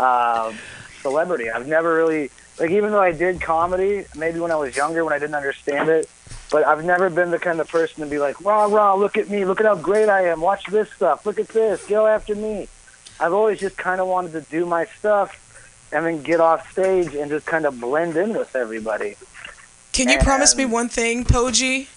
[0.00, 0.52] uh,
[1.00, 1.50] celebrity.
[1.50, 5.12] I've never really like, even though I did comedy, maybe when I was younger, when
[5.12, 6.08] I didn't understand it.
[6.52, 9.28] But I've never been the kind of person to be like, rah rah, look at
[9.30, 12.34] me, look at how great I am, watch this stuff, look at this, go after
[12.34, 12.68] me.
[13.18, 15.38] I've always just kind of wanted to do my stuff
[15.92, 19.16] and then get off stage and just kind of blend in with everybody.
[19.92, 21.88] Can you promise me one thing, Poji?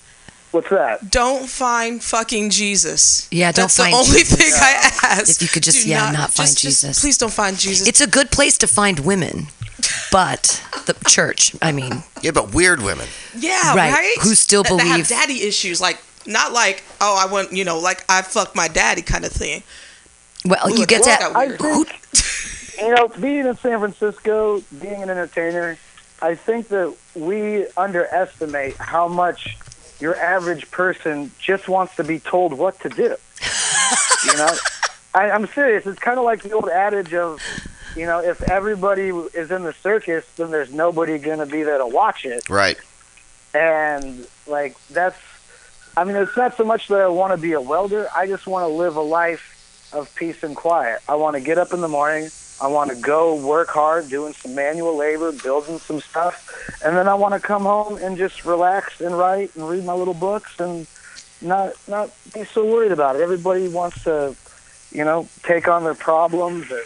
[0.51, 1.11] What's that?
[1.11, 3.27] Don't find fucking Jesus.
[3.31, 4.37] Yeah, don't That's find the only Jesus.
[4.37, 5.29] thing I ask.
[5.29, 7.01] If you could just- Do yeah, not find just- just Jesus.
[7.01, 7.87] please don't find Jesus.
[7.87, 9.47] It's a good place to find women,
[10.11, 11.55] but the church.
[11.61, 13.07] I mean, Yeah, but weird women.
[13.37, 14.15] yeah, right, right.
[14.21, 17.63] who still That- that have believe- daddy issues, like not like oh I want you
[17.65, 19.63] know like I fucked my daddy kind of thing.
[20.45, 21.19] well, you get that.
[21.31, 21.37] to.
[21.37, 25.77] I think, you know, being in San Francisco, being an entertainer,
[26.21, 29.57] I think that we underestimate how much
[29.99, 33.15] your average person just wants to be told what to do.
[34.25, 34.53] you know,
[35.15, 35.85] I, I'm serious.
[35.85, 37.39] It's kind of like the old adage of,
[37.95, 41.77] you know, if everybody is in the circus, then there's nobody going to be there
[41.77, 42.49] to watch it.
[42.49, 42.77] Right.
[43.53, 45.17] And like that's,
[45.95, 48.07] I mean, it's not so much that I want to be a welder.
[48.15, 50.99] I just want to live a life of peace and quiet.
[51.07, 52.29] I want to get up in the morning.
[52.61, 57.07] I want to go work hard, doing some manual labor, building some stuff, and then
[57.07, 60.57] I want to come home and just relax and write and read my little books
[60.59, 60.87] and
[61.41, 63.21] not not be so worried about it.
[63.21, 64.35] Everybody wants to,
[64.91, 66.83] you know, take on their problems and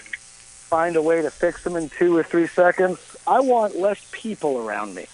[0.70, 3.00] find a way to fix them in two or three seconds.
[3.26, 5.08] I want less people around me.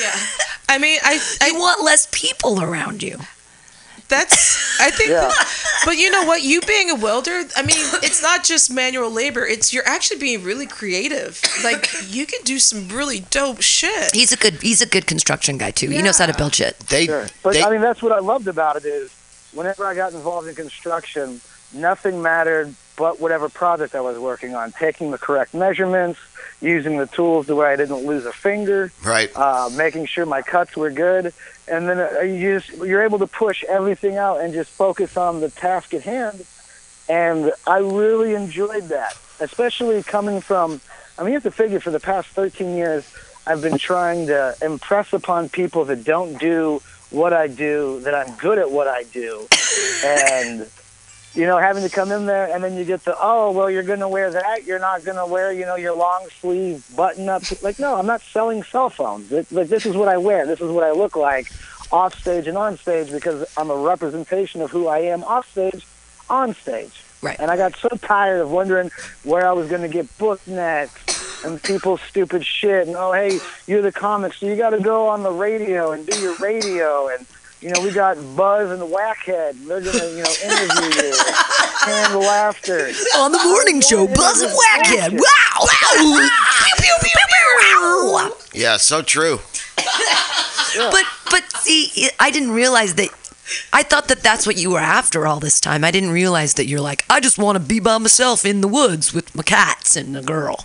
[0.00, 0.16] Yeah,
[0.68, 3.18] I mean I I want less people around you.
[4.08, 5.30] That's I think Yeah.
[5.86, 9.46] but you know what you being a welder I mean it's not just manual labor
[9.46, 14.32] it's you're actually being really creative like you can do some really dope shit He's
[14.32, 14.54] a good.
[14.60, 15.88] He's a good construction guy too.
[15.88, 16.78] He knows how to build shit.
[16.80, 17.06] They.
[17.06, 17.26] Sure.
[17.42, 19.10] But they I mean, that's what I loved about it is
[19.52, 21.40] whenever I got involved in construction,
[21.72, 24.72] nothing mattered but whatever project I was working on.
[24.72, 26.18] Taking the correct measurements,
[26.60, 29.30] using the tools the way I didn't lose a finger, right.
[29.36, 31.34] uh, making sure my cuts were good,
[31.68, 35.40] and then uh, you just you're able to push everything out and just focus on
[35.40, 36.44] the task at hand.
[37.08, 40.80] And I really enjoyed that, especially coming from.
[41.18, 43.04] I mean, you have to figure for the past 13 years,
[43.46, 46.80] I've been trying to impress upon people that don't do
[47.10, 49.46] what I do that I'm good at what I do,
[50.04, 50.66] and
[51.34, 53.82] you know, having to come in there and then you get the, oh, well, you're
[53.82, 54.64] going to wear that.
[54.64, 57.42] You're not going to wear, you know, your long sleeve button up.
[57.62, 59.32] Like, no, I'm not selling cell phones.
[59.32, 60.46] It, like, this is what I wear.
[60.46, 61.50] This is what I look like
[61.90, 65.86] off stage and on stage because I'm a representation of who I am off stage,
[66.28, 67.02] on stage.
[67.22, 67.38] Right.
[67.38, 68.90] And I got so tired of wondering
[69.22, 72.88] where I was going to get booked next and people's stupid shit.
[72.88, 76.06] And, oh, hey, you're the comic, so you got to go on the radio and
[76.06, 77.08] do your radio.
[77.08, 77.26] And,
[77.62, 79.54] you know, we got Buzz and Whackhead.
[79.66, 81.14] They're going to, you know, interview you.
[81.84, 82.90] Canned laughter.
[83.16, 85.12] On the morning show, Buzz and Whackhead.
[85.12, 85.20] Wow!
[85.60, 86.28] wow.
[86.76, 88.30] Pew, pew, pew, pew, wow.
[88.52, 89.38] Yeah, so true.
[90.74, 93.10] But but see, I didn't realize that.
[93.72, 95.84] I thought that that's what you were after all this time.
[95.84, 98.68] I didn't realize that you're like, I just want to be by myself in the
[98.68, 100.64] woods with my cats and a girl.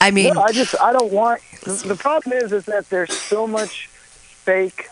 [0.00, 1.40] I mean, No, I just I don't want.
[1.64, 4.88] The, the problem is is that there's so much fake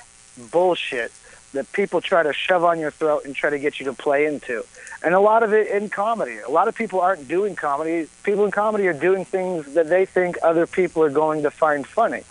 [0.50, 1.12] bullshit
[1.52, 4.26] that people try to shove on your throat and try to get you to play
[4.26, 4.64] into,
[5.02, 6.38] and a lot of it in comedy.
[6.38, 8.08] A lot of people aren't doing comedy.
[8.22, 11.86] People in comedy are doing things that they think other people are going to find
[11.86, 12.22] funny.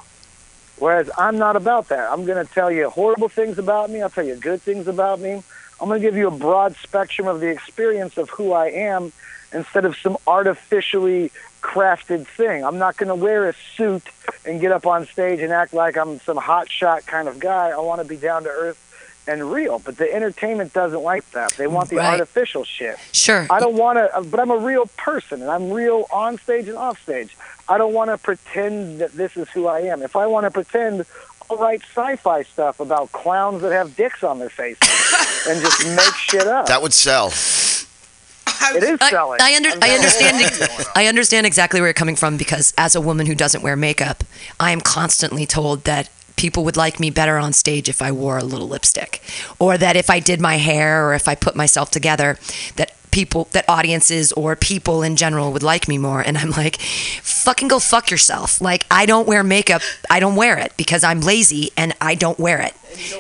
[0.78, 2.11] Whereas I'm not about that.
[2.11, 4.01] I'm going to tell you horrible things about me.
[4.01, 5.41] I'll tell you good things about me.
[5.80, 9.11] I'm going to give you a broad spectrum of the experience of who I am
[9.53, 12.63] instead of some artificially crafted thing.
[12.63, 14.03] I'm not going to wear a suit
[14.45, 17.70] and get up on stage and act like I'm some hot shot kind of guy.
[17.70, 18.87] I want to be down to earth
[19.28, 19.80] and real.
[19.80, 21.52] But the entertainment doesn't like that.
[21.54, 22.12] They want the Right.
[22.20, 22.98] artificial shit.
[23.12, 23.48] sure.
[23.50, 26.68] I don't want to, uh, but I'm a real person, and I'm real on stage
[26.68, 27.36] and off stage.
[27.70, 30.02] I don't want to pretend that this is who I am.
[30.02, 31.06] If I want to pretend,
[31.50, 34.88] I'll write sci-fi stuff about clowns that have dicks on their faces
[35.50, 36.68] and just make shit up.
[36.68, 37.28] That would sell.
[37.28, 39.40] it is selling.
[39.42, 40.38] I, I've I understand.
[40.38, 40.94] whole ex- thing going on.
[40.96, 44.24] I understand exactly where you're coming from because as a woman who doesn't wear makeup,
[44.60, 48.38] I am constantly told that people would like me better on stage if I wore
[48.38, 49.22] a little lipstick,
[49.60, 52.38] or that if I did my hair or if I put myself together,
[52.78, 56.22] that people, that audiences or people in general would like me more.
[56.22, 58.62] And I'm like, fucking go fuck yourself.
[58.62, 59.82] Like I don't wear makeup.
[60.10, 62.74] I don't wear it because I'm lazy and I don't wear it.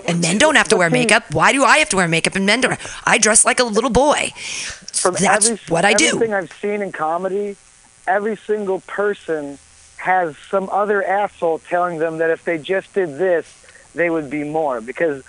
[0.07, 1.33] And men don't have to wear makeup.
[1.33, 2.79] Why do I have to wear makeup and men don't?
[3.05, 4.31] I dress like a little boy.
[4.35, 6.07] From That's every, what I do.
[6.07, 7.55] Everything I've seen in comedy,
[8.07, 9.57] every single person
[9.97, 14.43] has some other asshole telling them that if they just did this, they would be
[14.43, 14.81] more.
[14.81, 15.23] Because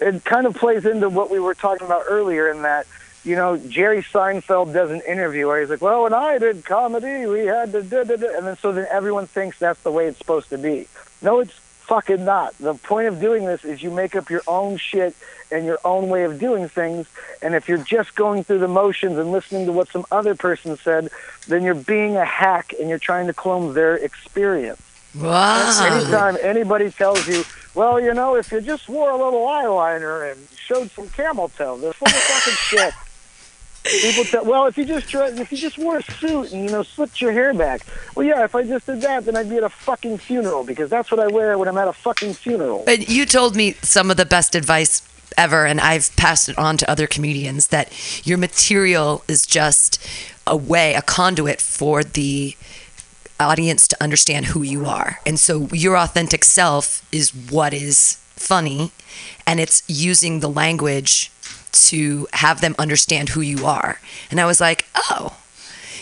[0.00, 2.86] it kind of plays into what we were talking about earlier in that,
[3.24, 7.26] you know, Jerry Seinfeld does an interview where he's like, well, when I did comedy,
[7.26, 8.14] we had to da da.
[8.14, 10.88] And then so then everyone thinks that's the way it's supposed to be.
[11.20, 12.56] No, it's fucking not.
[12.58, 15.14] The point of doing this is you make up your own shit
[15.50, 17.06] and your own way of doing things.
[17.42, 20.76] And if you're just going through the motions and listening to what some other person
[20.76, 21.10] said,
[21.48, 24.80] then you're being a hack and you're trying to clone their experience.
[25.14, 25.78] Wow.
[25.82, 30.48] Anytime anybody tells you, well, you know, if you just wore a little eyeliner and
[30.56, 32.94] showed some camel toe, full of fucking shit.
[33.84, 36.70] People tell, well, if you just try, if you just wore a suit and you
[36.70, 39.56] know slipped your hair back, well, yeah, if I just did that, then I'd be
[39.56, 42.84] at a fucking funeral because that's what I wear when I'm at a fucking funeral.
[42.86, 45.02] And you told me some of the best advice
[45.36, 47.92] ever, and I've passed it on to other comedians that
[48.24, 49.98] your material is just
[50.46, 52.56] a way, a conduit for the
[53.40, 55.18] audience to understand who you are.
[55.26, 58.92] And so your authentic self is what is funny,
[59.44, 61.31] and it's using the language
[61.72, 64.00] to have them understand who you are.
[64.30, 65.36] And I was like, oh.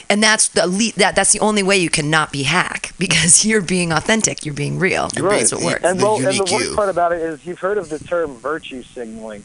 [0.08, 3.60] And that's the le- that that's the only way you cannot be hack because you're
[3.62, 5.08] being authentic, you're being real.
[5.08, 5.84] That's what works.
[5.84, 8.82] And, The and the worst part about it is you've heard of the term virtue
[8.82, 9.44] signaling.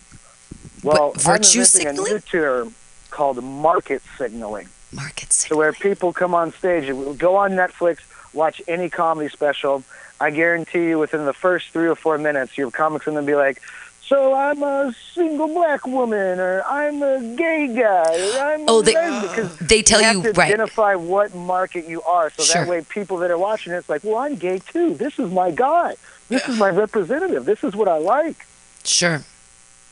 [0.83, 2.11] Well, What, virtue I'm signaling?
[2.11, 2.75] a new term
[3.11, 4.69] called market signaling.
[4.91, 5.43] Markets.
[5.49, 7.99] to where people come on stage and go on Netflix,
[8.33, 9.83] watch any comedy special.
[10.21, 13.29] I guarantee you, within the first three or four minutes, your comic's are going to
[13.29, 13.61] be like,
[14.07, 18.83] "So I'm a single black woman, or I'm a gay guy, or I'm Oh, a
[18.83, 20.47] they- lesbian." 'Cause they tell you have you- to right.
[20.47, 22.61] identify what market you are, so Sure.
[22.65, 24.93] that way people that are watching it's like, "Well, I'm gay too.
[24.93, 25.95] This is my guy.
[26.29, 27.45] This is my representative.
[27.45, 28.45] This is what I like."
[28.83, 29.23] Sure.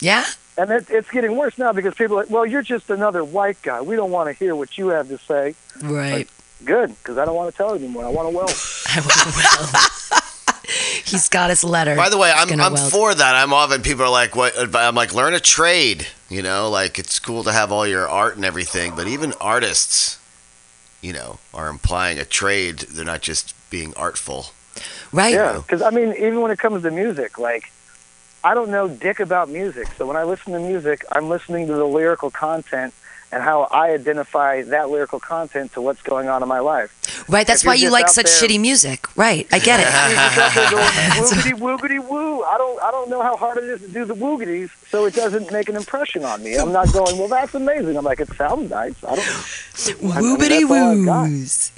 [0.00, 0.24] Yeah.
[0.56, 3.60] And it, it's getting worse now because people are like, "Well, you're just another white
[3.62, 3.80] guy.
[3.80, 6.28] We don't want to hear what you have to say." Right.
[6.64, 8.04] Good, because I don't want to tell anymore.
[8.04, 8.54] I want to weld.
[8.86, 10.10] I will.
[10.12, 10.22] well.
[11.04, 11.94] He's got his letter.
[11.94, 12.92] By the way, I'm, I'm weld.
[12.92, 13.34] for that.
[13.34, 16.06] I'm often people are like, "What?" I'm like, learn a trade.
[16.30, 20.18] You know, like it's cool to have all your art and everything, but even artists,
[21.02, 22.78] you know, are implying a trade.
[22.78, 24.46] They're not just being artful.
[25.12, 25.34] Right.
[25.34, 27.70] Yeah, because I mean, even when it comes to music, like
[28.42, 29.88] I don't know dick about music.
[29.98, 32.94] So when I listen to music, I'm listening to the lyrical content
[33.34, 37.24] and how I identify that lyrical content to what's going on in my life.
[37.28, 37.46] Right.
[37.46, 39.16] That's If why you're you just like such there- shitty music.
[39.16, 39.46] Right.
[39.52, 39.86] I get it.
[40.70, 42.42] You're just out woogity woogity woo.
[42.44, 45.14] I don't I don't know how hard it is to do the woogities, so it
[45.14, 46.54] doesn't make an impression on me.
[46.56, 47.96] I'm not going, well that's amazing.
[47.96, 48.94] I'm like, it sounds nice.
[49.04, 49.26] I don't
[50.14, 51.22] I mean, Woobity that's all I've got.
[51.28, 51.72] woos.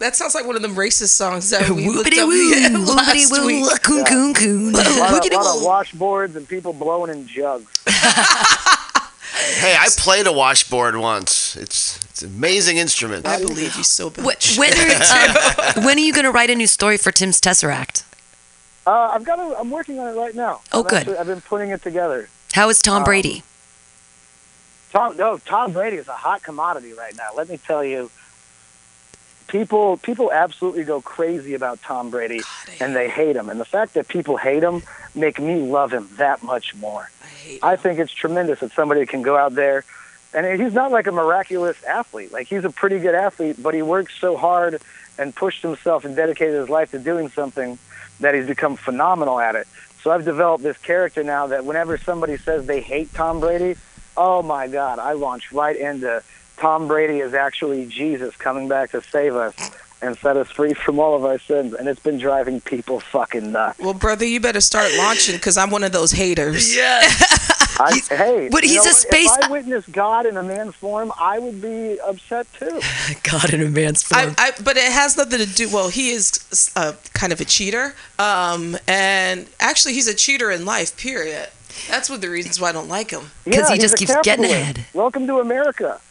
[0.00, 2.34] That sounds like one of them racist songs that we looked Woobity up woo.
[2.54, 3.46] yeah, Woobity last woo.
[3.46, 3.82] week.
[3.82, 4.74] Coon coon coon.
[4.74, 4.92] A lot, of,
[5.22, 7.84] Woogity lot of washboards and people blowing in jugs.
[9.32, 11.56] Hey, I played a washboard once.
[11.56, 13.26] It's it's an amazing instrument.
[13.26, 14.24] I believe you so bad.
[14.24, 17.40] Wh- When are, um, when are you going to write a new story for Tim's
[17.40, 18.02] Tesseract?
[18.86, 19.38] Uh, I've got.
[19.38, 20.60] A, I'm working on it right now.
[20.72, 20.98] Oh, I've good.
[21.00, 22.28] actually- I've been putting it together.
[22.52, 23.42] How is Um, Tom Brady?
[24.92, 27.28] Tom, no, Tom Brady is a hot commodity right now.
[27.36, 28.10] Let me tell you,
[29.46, 32.40] people people absolutely go crazy about Tom Brady,
[32.80, 33.48] and they hate him.
[33.48, 34.82] And the fact that people hate him
[35.14, 37.10] make me love him that much more.
[37.62, 39.84] I think it's tremendous that somebody can go out there,
[40.32, 42.32] and he's not like a miraculous athlete.
[42.32, 44.80] Like he's a pretty good athlete, but he works so hard
[45.18, 47.78] and pushed himself and dedicated his life to doing something
[48.20, 49.66] that he's become phenomenal at it.
[50.02, 53.78] So I've developed this character now that whenever somebody says they hate Tom Brady,
[54.16, 56.22] oh my God, I launch right into
[56.56, 59.54] Tom Brady is actually Jesus coming back to save us
[60.02, 61.74] and set us free from all of our sins.
[61.74, 63.78] And it's been driving people fucking nuts.
[63.78, 66.74] Well, brother, you better start launching because I'm one of those haters.
[66.80, 67.00] Yeah.
[67.82, 71.38] I, hey, but he's a space- If I witnessed God in a man's form, I
[71.38, 72.78] would be upset too.
[73.22, 74.34] God in a man's form.
[74.36, 75.66] I, I, but it has nothing to do.
[75.70, 80.66] Well, he is uh, kind of a cheater, um, and actually, he's a cheater in
[80.66, 80.94] life.
[80.98, 81.48] Period.
[81.88, 83.20] That's one of the reasons why I don't like him.
[83.44, 84.84] 'Cause Yeah, he just a keeps getting ahead.
[84.94, 86.00] Welcome to America.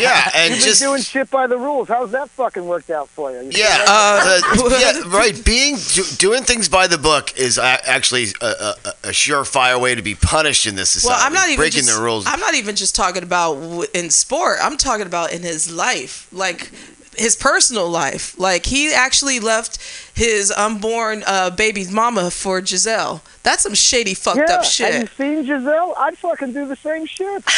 [0.00, 1.88] Yeah, and You've just been doing shit by the rules.
[1.88, 3.42] How's that fucking worked out for you?
[3.42, 5.42] You yeah, Uh, uh, yeah, right.
[5.44, 10.02] Being do, doing things by the book is actually a, a, a surefire way to
[10.02, 11.14] be punished in this society.
[11.16, 12.24] Well, I'm not even breaking just, the rules.
[12.26, 14.58] I'm not even just talking about in sport.
[14.60, 16.70] I'm talking about in his life, like
[17.18, 18.38] his personal life.
[18.38, 19.78] Like he actually left
[20.14, 23.22] his unborn uh, baby's mama for Gisele.
[23.42, 25.10] That's some shady, fucked yeah, up have you shit.
[25.16, 25.94] seen Gisele?
[25.98, 27.44] I'd fucking do the same shit.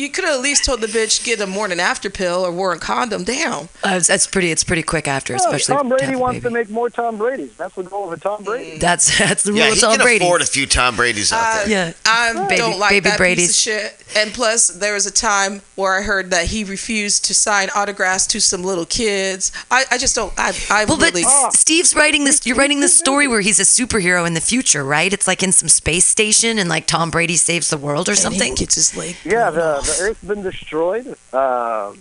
[0.00, 2.72] You could have at least told the bitch get a morning after pill or wore
[2.72, 3.24] a condom.
[3.24, 3.52] Damn.
[3.84, 4.50] Uh, it's- that's pretty.
[4.50, 5.76] It's pretty quick after, Oh, especially.
[5.76, 7.54] Tom Brady have a wants to make more Tom Brady's.
[7.56, 8.78] That's the goal of a Tom Brady.
[8.78, 10.24] That's that's the rule yeah, of he Tom can Brady.
[10.24, 11.68] afford a few Tom Brady's out there.
[11.68, 11.92] yeah.
[12.06, 13.48] I Baby- don't like baby that Brady's.
[13.48, 13.96] piece of shit.
[14.16, 18.26] And plus, there was a time where I heard that he refused to sign autographs
[18.28, 19.52] to some little kids.
[19.70, 20.32] I, I just don't.
[20.36, 21.22] I, I Well, but really.
[21.22, 22.44] S- Steve's writing this.
[22.44, 25.12] You're writing this story where he's a superhero in the future, right?
[25.12, 28.18] It's like in some space station, and like Tom Brady saves the world or and
[28.18, 28.54] he something.
[28.56, 29.16] gets his leg.
[29.24, 29.89] Yeah, the, off.
[29.90, 31.16] The Earth's been destroyed.
[31.32, 31.94] Uh,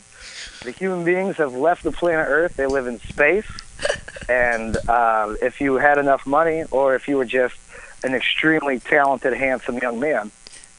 [0.64, 2.56] the human beings have left the planet Earth.
[2.56, 3.50] They live in space.
[4.28, 7.56] And uh, if you had enough money, or if you were just
[8.04, 10.30] an extremely talented, handsome young man,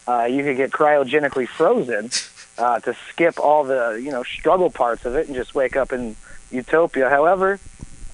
[0.06, 2.10] uh, you could get cryogenically frozen
[2.58, 5.92] uh, to skip all the you know struggle parts of it and just wake up
[5.92, 6.14] in
[6.52, 7.08] utopia.
[7.08, 7.58] However,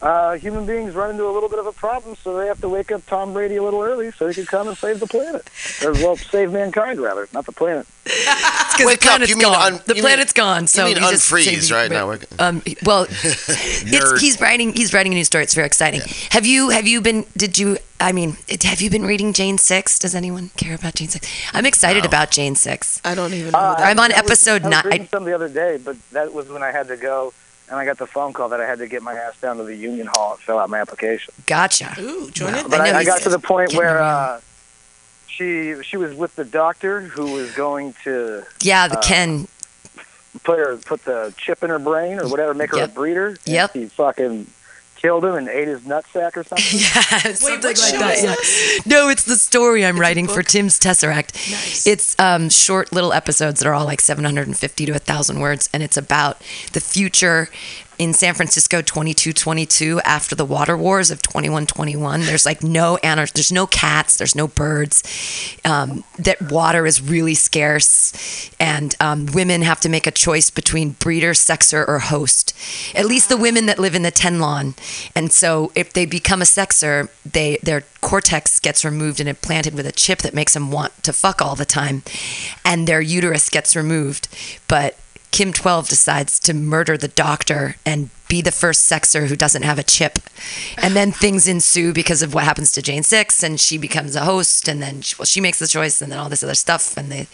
[0.07, 2.69] uh, human beings run into a little bit of a problem, so they have to
[2.69, 5.49] wake up Tom Brady a little early so he can come and save the planet,
[5.85, 7.87] or well, save mankind rather, not the planet.
[8.79, 9.73] Wake the up, planet's you mean gone.
[9.73, 10.67] un- the you mean- planet's gone.
[10.69, 12.11] So you mean he's just unfreeze saving- right now.
[12.39, 14.73] Um, well, it's, he's writing.
[14.75, 15.43] He's writing a new story.
[15.45, 16.03] It's very exciting.
[16.31, 16.69] Have you?
[16.71, 17.25] Have you been?
[17.37, 17.79] Did you?
[17.99, 19.99] I mean, have you been reading Jane Six?
[19.99, 21.27] Does anyone care about Jane Six?
[21.53, 22.09] I'm excited No.
[22.09, 23.01] about Jane Six.
[23.05, 23.59] I don't even know.
[23.59, 24.93] Uh, that I'm on I was- episode I was nine.
[24.93, 27.33] reading some the other day, but that was when I had to go,
[27.69, 29.65] and I got the phone call that I had to get my ass down to
[29.65, 31.33] the union hall and fill out my application.
[31.47, 31.95] Gotcha.
[31.99, 32.61] Ooh, join Wow.
[32.61, 32.69] in.
[32.71, 34.41] But I I, I, got to the point where uh,
[35.29, 39.49] she she was with the doctor who was going to Yeah, uh, the Ken.
[40.45, 42.91] put her put the chip in her brain or whatever, make her Yep.
[42.91, 43.27] a breeder.
[43.29, 43.73] and Yep.
[43.75, 44.47] He fucking
[44.97, 46.79] killed him and ate his nutsack or something.
[46.81, 48.23] Yeah, something what like that.
[48.23, 48.83] Yeah.
[48.87, 50.43] No, it's the story I'm writing for?
[50.43, 51.35] Tim's Tesseract.
[51.51, 51.87] Nice.
[51.87, 55.97] It's um, short little episodes that are all like 750 to 1,000 words, and it's
[55.97, 56.41] about
[56.73, 57.49] the future
[57.99, 62.21] in San Francisco 2222 after the water wars of 2121.
[62.21, 65.03] There's like no anar- there's no cats, there's no birds.
[65.65, 70.91] Um, that water is really scarce, and um, women have to make a choice between
[70.91, 72.57] breeder, sexer, or host.
[72.95, 74.75] At least the women that live in the ten Tenlon.
[75.15, 79.87] And so if they become a sexer, they their cortex gets removed and implanted with
[79.87, 82.03] a chip that makes them want to fuck all the time,
[82.65, 84.29] and their uterus gets removed.
[84.69, 84.99] But
[85.37, 89.79] Kim 12 decides to murder the doctor and be the first sexer who doesn't have
[89.79, 90.19] a chip.
[90.79, 94.23] And then things ensue because of what happens to Jane 6 and she becomes a
[94.25, 96.97] host and then she, well she makes the choice and then all this other stuff
[96.97, 97.29] and they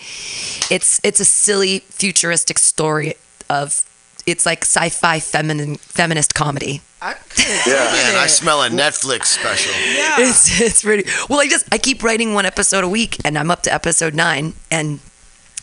[0.69, 3.15] it's it's a silly futuristic story
[3.49, 3.89] of
[4.27, 6.81] it's like sci-fi feminine feminist comedy.
[7.03, 9.73] yeah, Man, I smell a Netflix special.
[9.95, 10.17] yeah.
[10.19, 11.09] It's it's pretty.
[11.31, 14.15] Well, I just I keep writing one episode a week, and I'm up to episode
[14.15, 14.99] nine, and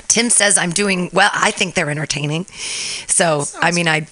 [0.10, 1.30] Tim says I'm doing well.
[1.34, 2.46] I think they're entertaining.
[3.08, 4.08] So, I mean, I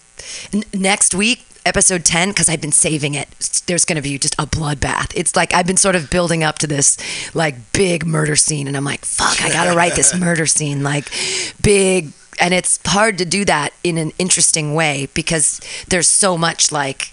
[0.54, 3.28] n- next week episode 10 because I've been saving it.
[3.68, 5.12] There's going to be just a bloodbath.
[5.16, 6.98] It's like I've been sort of building up to this
[7.36, 10.82] like big murder scene and I'm like, fuck, I got to write this murder scene
[10.82, 11.12] like
[11.62, 16.72] big and it's hard to do that in an interesting way because there's so much
[16.72, 17.12] like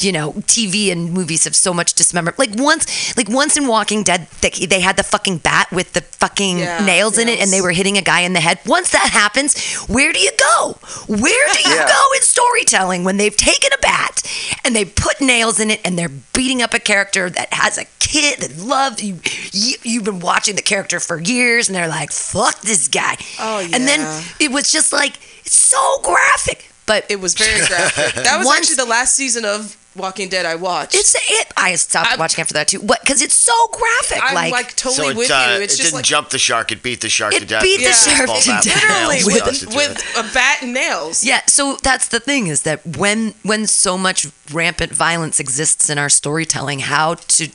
[0.00, 2.38] you know, TV and movies have so much dismemberment.
[2.38, 6.00] Like once, like once in Walking Dead, they, they had the fucking bat with the
[6.00, 8.58] fucking Yeah, nails in it, and they were hitting a guy in the head.
[8.66, 10.78] Once that happens, where do you go?
[11.06, 11.86] Where do you Yeah.
[11.88, 14.22] go in storytelling when they've taken a bat
[14.64, 17.84] and they put nails in it and they're beating up a character that has a
[18.00, 19.20] kid that loves you?
[19.52, 23.60] you you've been watching the character for years, and they're like, "Fuck this guy." Oh,
[23.60, 23.76] yeah.
[23.76, 28.14] And then it was just like it's so graphic, but It was very graphic.
[28.24, 30.94] That was Once- actually the last season of Walking Dead I watched.
[30.94, 31.48] It's it.
[31.56, 32.80] I stopped I'm- watching after that too.
[32.80, 33.00] What?
[33.00, 34.18] Because it's so graphic.
[34.22, 35.62] I'm like, like, So totally it, with uh, you.
[35.62, 37.62] It's it just didn't like jump the shark; it beat the shark It to death.
[37.62, 37.96] beat the with
[38.42, 38.88] shark to death.
[38.90, 41.24] literally with, with a bat and nails.
[41.24, 41.42] yeah.
[41.46, 46.08] So that's the thing is that when when so much rampant violence exists in our
[46.08, 47.48] storytelling, how to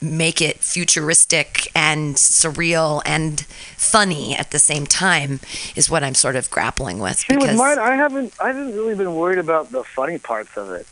[0.00, 3.40] make it futuristic and surreal and
[3.78, 5.40] funny at the same time
[5.74, 7.16] is what I'm sort of grappling with.
[7.20, 10.56] See, with because mine, I haven't, I haven't really been worried about the funny parts
[10.58, 10.86] of it.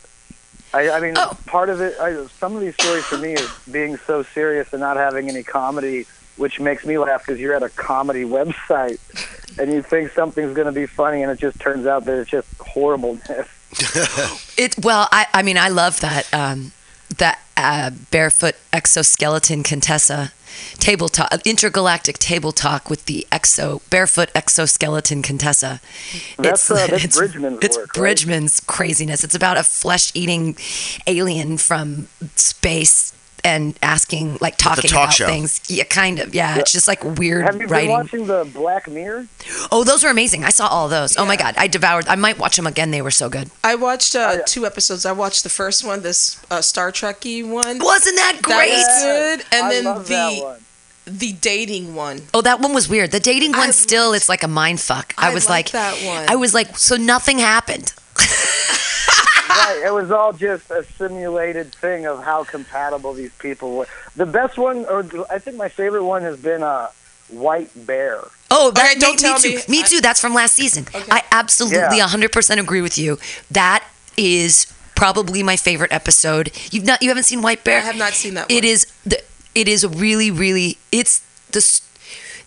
[0.73, 1.37] I, I mean, Oh.
[1.45, 4.79] part of it, I, some of these stories for me is being so serious and
[4.79, 6.05] not having any comedy,
[6.37, 8.99] which makes me laugh because you're at a comedy website
[9.59, 12.29] and you think something's going to be funny and it just turns out that it's
[12.29, 13.47] just horribleness.
[14.57, 16.73] It well, I I mean I love that um,
[17.17, 20.31] that uh, barefoot exoskeleton Contessa
[20.75, 25.81] table talk intergalactic table talk with the exo barefoot exoskeleton Contessa.
[26.37, 27.93] That's, uh, that's Bridgman's it's work, right?
[27.95, 29.23] Bridgman's craziness.
[29.23, 30.57] It's about a flesh eating
[31.07, 33.12] alien from space
[33.45, 35.25] and asking like talking talk about show.
[35.27, 35.59] things.
[35.69, 36.33] Yeah, kind of.
[36.33, 37.89] Yeah, it's just like weird Have you writing.
[37.89, 39.27] been watching the Black Mirror?
[39.71, 40.43] oh, those were amazing.
[40.45, 41.17] I saw all those.
[41.17, 42.07] Oh my god, I devoured.
[42.07, 42.91] I might watch them again.
[42.91, 43.49] They were so good.
[43.63, 44.41] I watched uh, yeah.
[44.45, 45.05] two episodes.
[45.05, 47.79] I watched the first one, this uh, Star Trekky one.
[47.79, 48.71] Wasn't that That great?
[48.71, 49.45] was good.
[49.51, 50.59] And I then love that the one.
[51.05, 52.21] the dating one.
[52.33, 53.11] Oh, that one was weird.
[53.11, 55.13] The dating I one still, it's like a mind fuck.
[55.17, 56.29] I, I was like like, that one.
[56.29, 57.93] I was like, so nothing happened.
[59.57, 59.83] right.
[59.85, 63.87] It was all just a simulated thing of how compatible these people were.
[64.15, 66.89] The best one, or I think my favorite one, has been uh,
[67.29, 68.19] White Bear.
[68.51, 69.55] Oh, that, Okay, don't me, tell me too.
[69.71, 69.81] me.
[69.81, 69.99] Me too.
[70.01, 70.85] That's from last season.
[70.93, 71.03] Okay.
[71.11, 72.07] I absolutely Yeah.
[72.07, 73.17] 100% agree with you.
[73.49, 73.83] That
[74.17, 76.51] is probably my favorite episode.
[76.71, 77.77] You've not, you haven't seen White Bear?
[77.79, 78.63] I have not seen that It one.
[78.65, 79.21] is the,
[79.55, 80.77] it is really, really.
[80.91, 81.81] It's the.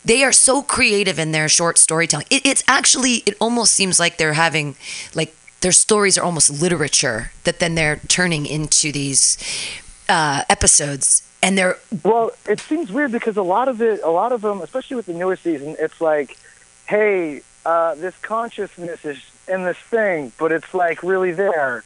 [0.04, 2.26] They are so creative in their short storytelling.
[2.30, 3.22] It, it's actually.
[3.26, 4.76] It almost seems like they're having,
[5.14, 5.34] like
[5.66, 9.36] their stories are almost literature that then they're turning into these
[10.08, 14.30] uh, episodes, and they're Well, it seems weird because a lot of it, a lot
[14.30, 16.38] of them, especially with the newer season, it's like,
[16.86, 21.82] hey, uh, this consciousness is in this thing, but it's like really there,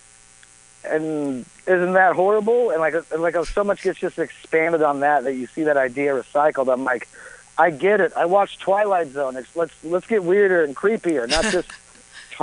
[0.84, 2.68] and isn't that horrible?
[2.72, 5.78] And like, and like, so much gets just expanded on that that you see that
[5.78, 6.70] idea recycled.
[6.70, 7.08] I'm like,
[7.56, 8.12] I get it.
[8.14, 9.38] I watched Twilight Zone.
[9.38, 11.70] It's, let's let's get weirder and creepier, not just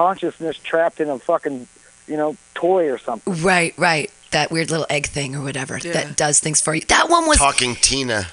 [0.02, 1.68] consciousness trapped in a fucking,
[2.08, 3.42] you know, toy or something.
[3.42, 4.12] Right, right.
[4.30, 5.94] That weird little egg thing or whatever Yeah.
[5.94, 6.82] that does things for you.
[6.88, 8.28] That one was Talking Tina.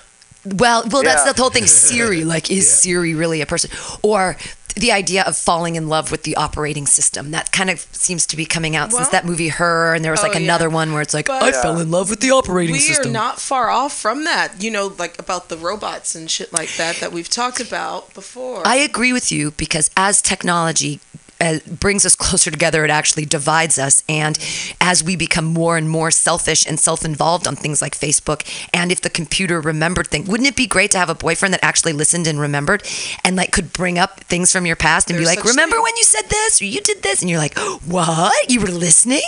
[0.45, 1.03] well, well.
[1.03, 1.33] That's Yeah.
[1.33, 1.67] the whole thing.
[1.67, 3.71] Siri, like, is Siri really a person?
[4.03, 4.37] Or
[4.77, 8.37] the idea of falling in love with the operating system that kind of seems to
[8.37, 10.41] be coming out since that movie Her, and there was Oh, like yeah.
[10.41, 13.05] another one where it's like But- I fell in love with the operating We system.
[13.05, 14.61] We are not far off from that.
[14.61, 18.67] You know, like about the robots and shit like that that we've talked about before.
[18.67, 20.99] I agree with you because as technology
[21.45, 24.03] uh, brings us closer together, it actually divides us.
[24.09, 24.39] And
[24.81, 28.91] as we become more and more selfish and self involved on things like Facebook, and
[28.91, 31.93] if the computer remembered things, wouldn't it be great to have a boyfriend that actually
[31.93, 32.83] listened and remembered
[33.25, 35.83] and like could bring up things from your past and be like, remember thing.
[35.83, 37.21] when you said this or you did this?
[37.21, 38.51] And you're like, what?
[38.51, 39.23] You were listening?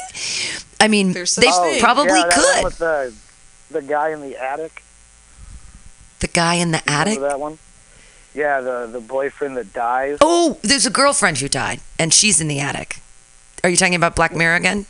[0.81, 1.81] I mean, they thing.
[1.81, 2.65] probably yeah, that one could.
[2.65, 3.15] with the
[3.71, 4.83] the guy in the attic.
[6.21, 7.21] the guy in the attic.
[7.21, 7.59] That one?
[8.37, 10.19] Yeah, the the boyfriend that dies.
[10.21, 13.01] Oh, there's a girlfriend who died, and she's in the attic.
[13.65, 14.85] Are you talking about Black Mirror again?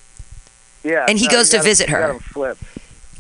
[0.83, 2.19] Yeah, and he no, goes to visit her.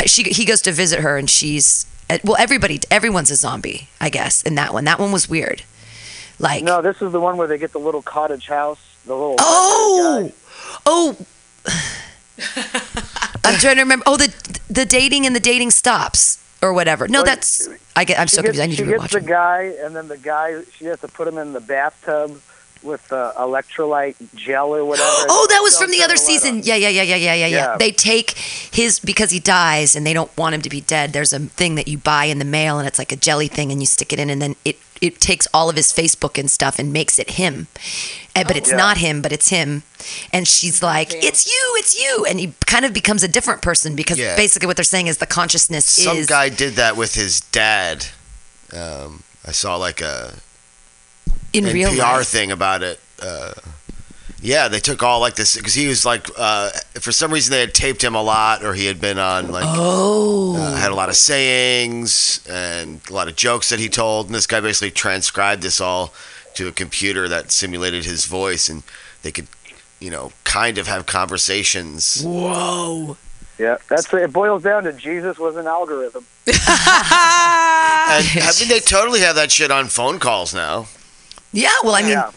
[0.05, 2.37] She he goes to visit her, and she's uh, well.
[2.41, 4.43] Everybody, everyone's a zombie, I guess.
[4.43, 5.63] In that one, that one was weird.
[6.41, 8.81] Like, No, this is the one where they get the little cottage house.
[9.07, 10.33] The little oh,
[10.85, 11.17] oh.
[13.45, 14.03] I'm trying to remember.
[14.09, 17.09] Oh, the the dating and the dating stops or whatever.
[17.09, 18.19] No, Well, that's I get.
[18.19, 18.61] I'm so gets, confused.
[18.61, 19.11] I need to watch.
[19.11, 21.61] she gets the guy, and then the guy she has to put him in the
[21.61, 22.41] bathtub
[22.83, 25.27] with the electrolyte gel or whatever.
[25.29, 26.61] Oh, that was from the other season.
[26.63, 27.57] Yeah, yeah, yeah, yeah, yeah, yeah, yeah.
[27.57, 27.77] Yeah.
[27.79, 31.13] They take his because he dies and they don't want him to be dead.
[31.13, 33.73] There's a thing that you buy in the mail and it's like a jelly thing
[33.73, 36.51] and you stick it in and then it it takes all of his Facebook and
[36.51, 37.67] stuff and makes it him.
[38.35, 38.77] Eh, but it's Yeah.
[38.77, 39.83] not him, but it's him.
[40.33, 43.95] And she's like, "It's you, it's you." And he kind of becomes a different person
[43.95, 44.37] because Yeah.
[44.37, 48.07] basically what they're saying is the consciousness Some is guy did that with his dad.
[48.73, 50.35] Um, I saw like a
[51.53, 52.29] in real NPR life.
[52.29, 53.01] thing about it.
[53.21, 53.53] Uh,
[54.47, 56.71] yeah, they took all like this because he was like, uh,
[57.01, 59.65] for some reason they had taped him a lot, or he had been on like
[59.67, 60.55] Oh.
[60.57, 64.35] uh, had a lot of sayings and a lot of jokes that he told, and
[64.35, 66.15] this guy basically transcribed this all
[66.55, 68.85] to a computer that simulated his voice, and
[69.23, 69.49] they could,
[69.99, 72.23] you know, kind of have conversations.
[72.23, 73.17] Whoa.
[73.59, 74.33] Yeah, that's it.
[74.33, 76.25] Boils down to Jesus was an algorithm.
[78.09, 80.87] And I mean, they totally have that shit on phone calls now.
[81.53, 82.31] Yeah, well, I mean, yeah.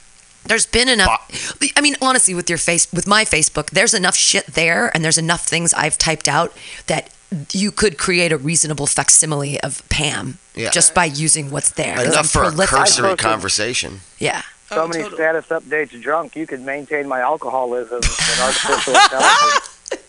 [0.45, 1.53] There's been enough.
[1.75, 5.17] I mean, honestly, with your face, with my Facebook, there's enough shit there, and there's
[5.17, 6.53] enough things I've typed out
[6.87, 7.09] that
[7.51, 10.71] you could create a reasonable facsimile of Pam Yeah.
[10.71, 11.99] just by using what's there.
[12.03, 14.01] Enough for a cursory conversation.
[14.17, 14.41] Yeah.
[14.69, 15.17] So Oh, many totally.
[15.17, 19.69] status updates drunk, you could maintain my alcoholism and artificial intelligence.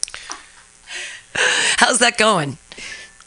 [1.78, 2.58] How's that going?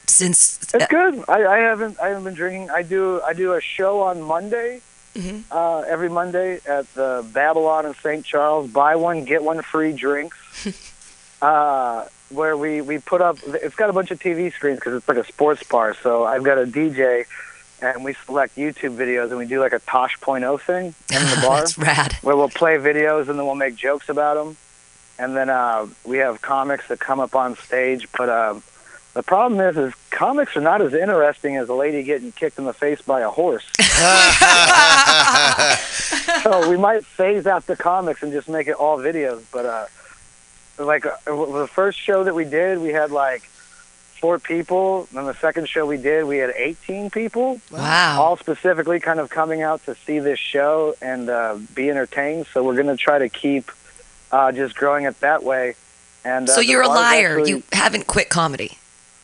[0.07, 1.23] Since It's uh, good.
[1.27, 2.69] I, I haven't I haven't been drinking.
[2.69, 4.81] I do I do a show on Monday,
[5.51, 8.25] uh, every Monday at the Babylon in St.
[8.25, 8.71] Charles.
[8.71, 10.37] Buy one get one free drinks.
[11.41, 13.37] uh, where we we put up.
[13.45, 15.93] It's got a bunch of TV screens because it's like a sports bar.
[15.93, 17.25] So I've got a DJ,
[17.81, 21.59] and we select YouTube videos and we do like a Tosh.0 thing in the bar
[21.59, 22.13] that's rad.
[22.21, 24.57] where we'll play videos and then we'll make jokes about them.
[25.19, 28.07] And then uh, we have comics that come up on stage.
[28.17, 28.59] But uh,
[29.13, 32.65] the problem is, is comics are not as interesting as a lady getting kicked in
[32.65, 33.63] the face by a horse.
[36.43, 39.43] so we might phase out the comics and just make it all videos.
[39.51, 39.85] But uh,
[40.83, 43.43] like uh, the first show that we did, we had like
[44.19, 45.07] four people.
[45.15, 48.21] And the second show we did, we had 18 people Wow.
[48.21, 52.47] all specifically kind of coming out to see this show and uh, be entertained.
[52.47, 53.71] So we're going to try to keep
[54.31, 55.75] uh, just growing it that way.
[56.25, 57.37] And uh, so you're a liar.
[57.39, 58.77] actually- you haven't quit comedy.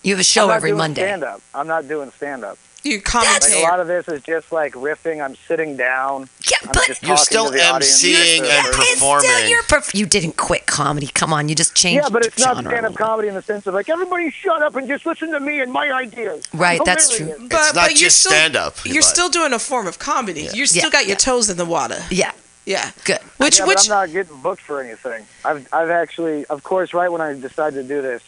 [0.03, 1.01] You have a I'm show not every doing Monday.
[1.01, 1.41] Stand up.
[1.53, 2.57] I'm not doing stand up.
[2.81, 3.59] You Like commentate.
[3.59, 5.21] a lot of this is just like riffing.
[5.21, 6.29] I'm sitting down.
[6.49, 9.49] Yeah, I'm but You're still to emceeing and it's still performing.
[9.49, 11.07] your perf- you didn't quit comedy.
[11.07, 12.03] Come on, you just changed.
[12.05, 14.31] Yeah, but it's not genre a stand up comedy in the sense of like everybody
[14.31, 16.45] shut up and just listen to me and my ideas.
[16.53, 17.27] Right, that's true.
[17.27, 19.99] but, It's not but you're just still, stand-up, You're but- still doing a form of
[19.99, 20.47] comedy.
[20.53, 21.15] You still Yeah, got your yeah.
[21.15, 22.01] toes in the water.
[22.09, 22.31] Yeah,
[22.65, 22.91] Yeah.
[23.03, 23.19] good.
[23.39, 25.25] Which yeah, which but I'm not getting booked for anything.
[25.43, 28.23] I've I've actually, of course, right when I decided to do this,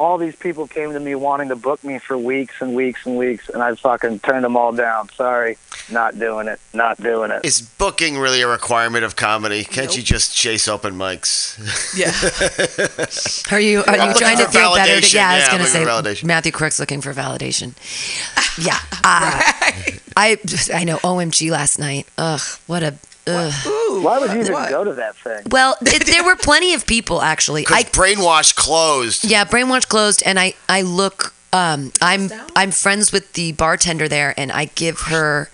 [0.00, 3.18] all these people came to me wanting to book me for weeks and weeks and
[3.18, 5.10] weeks, and I fucking turned them all down.
[5.10, 5.58] Sorry,
[5.92, 6.58] not doing it.
[6.72, 7.44] Not doing it.
[7.44, 9.62] Is booking really a requirement of comedy?
[9.62, 11.58] Can't you just chase open mics?
[11.94, 12.10] yeah.
[13.54, 15.00] Are you are I'm you trying to for feel better?
[15.00, 15.14] To, validation.
[15.14, 16.24] yeah, I was gonna say validation.
[16.24, 17.74] Matthew Crook's looking for validation.
[18.58, 19.40] Yeah, uh,
[20.16, 20.36] I
[20.74, 20.96] I know.
[20.98, 22.06] OMG, last night.
[22.18, 22.94] Ugh, what a.
[23.26, 23.52] Ugh.
[23.66, 24.70] Ooh, Why would you even what?
[24.70, 25.42] go to that thing?
[25.50, 27.62] Well, it, there were plenty of people actually.
[27.62, 29.24] Because I Brainwash closed.
[29.24, 31.34] yeah, Brainwash closed, and I I look.
[31.52, 32.30] Um, I'm?
[32.54, 35.50] I'm friends with the bartender there, and I give her.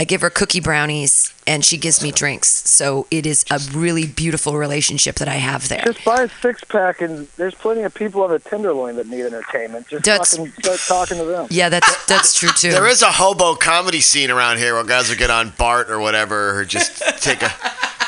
[0.00, 2.48] I give her cookie brownies and she gives me drinks.
[2.70, 5.82] So it is a really beautiful relationship that I have there.
[5.84, 9.24] Just buy a six pack, and there's plenty of people on the Tenderloin that need
[9.24, 9.88] entertainment.
[9.88, 11.46] Just That's- fucking start talking to them.
[11.50, 12.70] Yeah, that's that's true too.
[12.70, 15.98] There is a hobo comedy scene around here where guys will get on Bart or
[15.98, 17.52] whatever, or just take a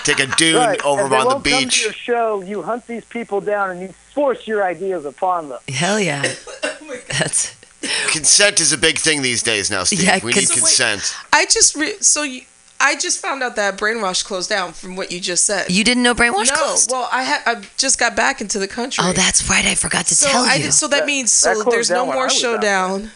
[0.04, 0.80] take a dune Right.
[0.82, 3.70] over and they on the won't Come to your show, you hunt these people down,
[3.70, 5.58] and you force your ideas upon them.
[5.68, 6.24] Hell yeah.
[6.92, 7.54] Oh that's
[8.12, 10.02] Consent is a big thing these days now, Steve.
[10.02, 11.14] Yeah, we need cons- consent.
[11.32, 12.42] I just re- so you,
[12.78, 15.70] I just found out that Brainwash closed down from what you just said.
[15.70, 16.90] you didn't know Brainwash no, closed?
[16.90, 19.02] well, I had I just got back into the country.
[19.06, 19.64] Oh, that's right.
[19.64, 20.70] I forgot to so tell I you.
[20.70, 23.10] so that, That- means so closed there's no down when I more showdown,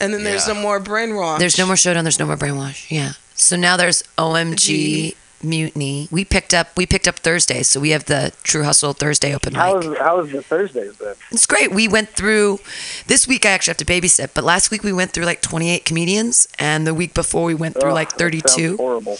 [0.00, 0.54] and then there's Yeah.
[0.54, 1.38] no more Brainwash.
[1.38, 2.04] There's no more showdown.
[2.04, 2.90] There's no more brainwash.
[2.90, 3.12] Yeah.
[3.34, 5.16] So now there's OMG G.
[5.44, 6.08] mutiny.
[6.10, 6.68] We picked up.
[6.76, 7.62] We picked up Thursday.
[7.62, 9.88] So we have the True Hustle Thursday open How mic.
[9.88, 11.14] was how was the Thursdays then?
[11.30, 11.70] It's great.
[11.72, 12.58] We went through.
[13.06, 15.84] This week I actually have to babysit, but last week we went through like 28
[15.84, 18.76] comedians, and the week before we went through Ugh, like 32.
[18.76, 19.16] Horrible.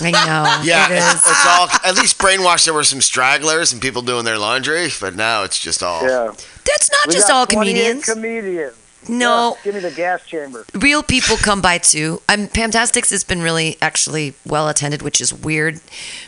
[0.00, 0.44] I know.
[0.64, 1.68] Yeah, it's, it's all.
[1.84, 2.64] At least brainwashed.
[2.64, 6.02] there were some stragglers and people doing their laundry, but now it's just all.
[6.02, 6.32] Yeah.
[6.64, 8.04] That's not We just got all comedians.
[8.06, 8.74] Comedians.
[9.08, 9.56] No.
[9.58, 10.64] Yeah, give me the gas chamber.
[10.74, 12.20] real people come by too.
[12.28, 15.80] I'm Fantastics has been really actually well attended, which is weird.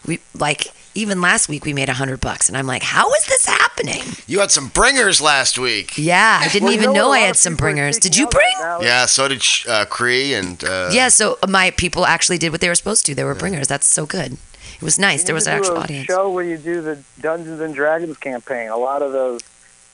[0.07, 3.27] We like even last week we made a hundred bucks, and I'm like, how is
[3.27, 4.03] this happening?
[4.27, 5.99] You had some bringers last week.
[5.99, 7.99] Yeah, I didn't Well, even what know I had some bringers.
[7.99, 8.53] Did you bring?
[8.81, 10.63] Yeah, so did uh, Cree and.
[10.65, 13.15] Uh, Yeah, so my people actually did what they were supposed to.
[13.15, 13.69] They were bringers.
[13.69, 14.39] That's so good.
[14.77, 15.21] It was nice.
[15.21, 16.07] You There was an actual a audience.
[16.07, 18.69] show where you do the Dungeons and Dragons campaign.
[18.71, 19.41] A lot of those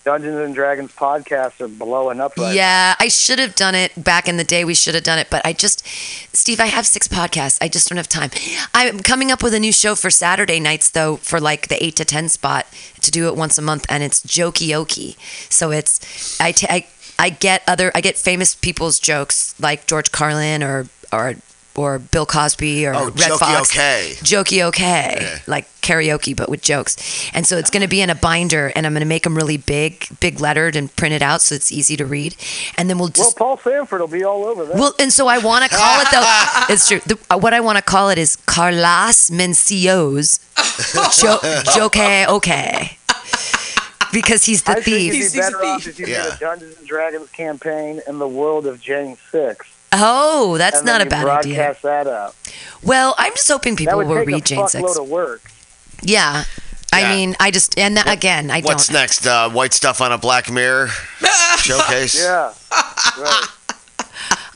[0.05, 4.29] Dungeons and Dragons podcasts are blowing up right Yeah, I should have done it back
[4.29, 4.65] in the day.
[4.65, 5.87] We should have done it, but I just,
[6.35, 7.59] Steve, I have six podcasts.
[7.61, 8.31] I just don't have time.
[8.75, 11.97] I'm coming up with a new show for Saturday nights, though, for like the eight
[11.97, 12.67] to ten spot
[13.01, 15.17] to do it once a month, and it's jokey
[15.51, 16.87] So it's I I
[17.19, 21.37] I get other I get famous people's jokes like George Carlin or or
[21.75, 23.71] or Bill Cosby or Oh, Redd Jokey Foxx.
[23.73, 24.13] Okay.
[24.21, 27.31] Jokey okay, like karaoke but with jokes.
[27.35, 29.35] And so it's going to be in a binder, and I'm going to make them
[29.35, 32.37] really big, big lettered, and print it out so it's easy to read.
[32.77, 33.39] And then we'll just.
[33.41, 34.77] Well, Paul Sanford will be all over that.
[34.77, 36.21] well, and so I want to call it though.
[36.73, 37.01] It's true.
[37.01, 40.39] The, uh, what I want to call it is Carlos Mencia's
[41.21, 41.39] jo-
[41.75, 42.97] Joke Okay.
[44.13, 45.03] Because he's the I think thief.
[45.05, 46.25] you'd be he's better a off if you Yeah.
[46.25, 49.72] did a Dungeons and Dragons campaign in the world of Jane Six.
[49.93, 51.55] Oh, that's and not then a you bad idea.
[51.57, 52.35] broadcast that out.
[52.83, 54.83] Well, I'm just hoping That people would will take read a Jane Six.
[54.85, 55.43] fuckload of work.
[56.03, 56.45] Yeah.
[56.95, 58.75] I mean, I just and that, again, I What's don't.
[58.75, 59.27] What's next?
[59.27, 60.89] Uh, white stuff on a Black Mirror
[61.57, 62.23] showcase.
[62.23, 62.53] Yeah,
[63.19, 63.47] right.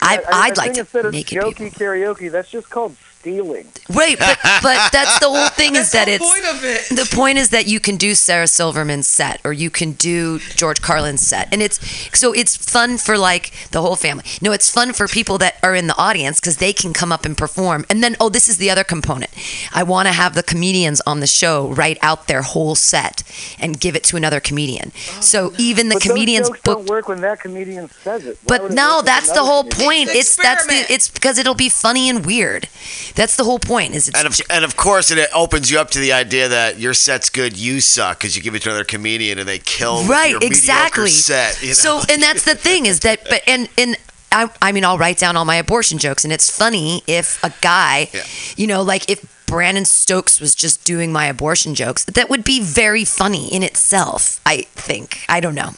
[0.02, 1.70] I, I, I'd I like think instead to of make it jokey people.
[1.86, 2.94] karaoke, that's just called
[3.26, 3.66] stealing.
[3.88, 6.96] Right, but but that's the whole thing is That's that the it's point of it.
[6.96, 10.80] the point is that you can do Sarah Silverman's set or you can do George
[10.80, 11.78] Carlin's set, and it's
[12.16, 14.24] so it's fun for like the whole family.
[14.40, 17.24] No, it's fun for people that are in the audience because they can come up
[17.24, 17.84] and perform.
[17.90, 19.30] And then oh, this is the other component.
[19.74, 23.22] I want to have the comedians on the show write out their whole set
[23.58, 24.92] and give it to another comedian.
[25.20, 25.54] so oh.
[25.58, 28.38] even the But comedians those jokes book don't work when that comedian says it.
[28.44, 29.86] Why but would it no, that's the whole comedian?
[29.86, 30.08] point.
[30.10, 32.68] It's It's that's the it's because it'll be funny and weird.
[33.16, 33.94] That's the whole point.
[33.94, 36.78] Is it's And of, and of course, it opens you up to the idea that
[36.78, 40.04] your set's good, you suck, because you give it to another comedian and they kill
[40.04, 41.60] right exactly set.
[41.62, 41.74] You know?
[41.74, 43.96] so and that's the thing is that but and and
[44.32, 47.52] I, I mean i'll write down all my abortion jokes and it's funny if a
[47.60, 48.22] guy Yeah.
[48.56, 52.60] you know like if brandon stokes was just doing my abortion jokes that would be
[52.60, 55.74] very funny in itself i think i don't know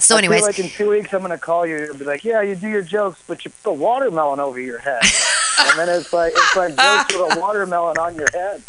[0.00, 2.24] so I anyways feel like in two weeks I'm gonna call you and be like,
[2.24, 5.02] "Yeah, you do your jokes, but you put a watermelon over your head."
[5.58, 8.62] and then it's like it's like jokes with a watermelon on your head.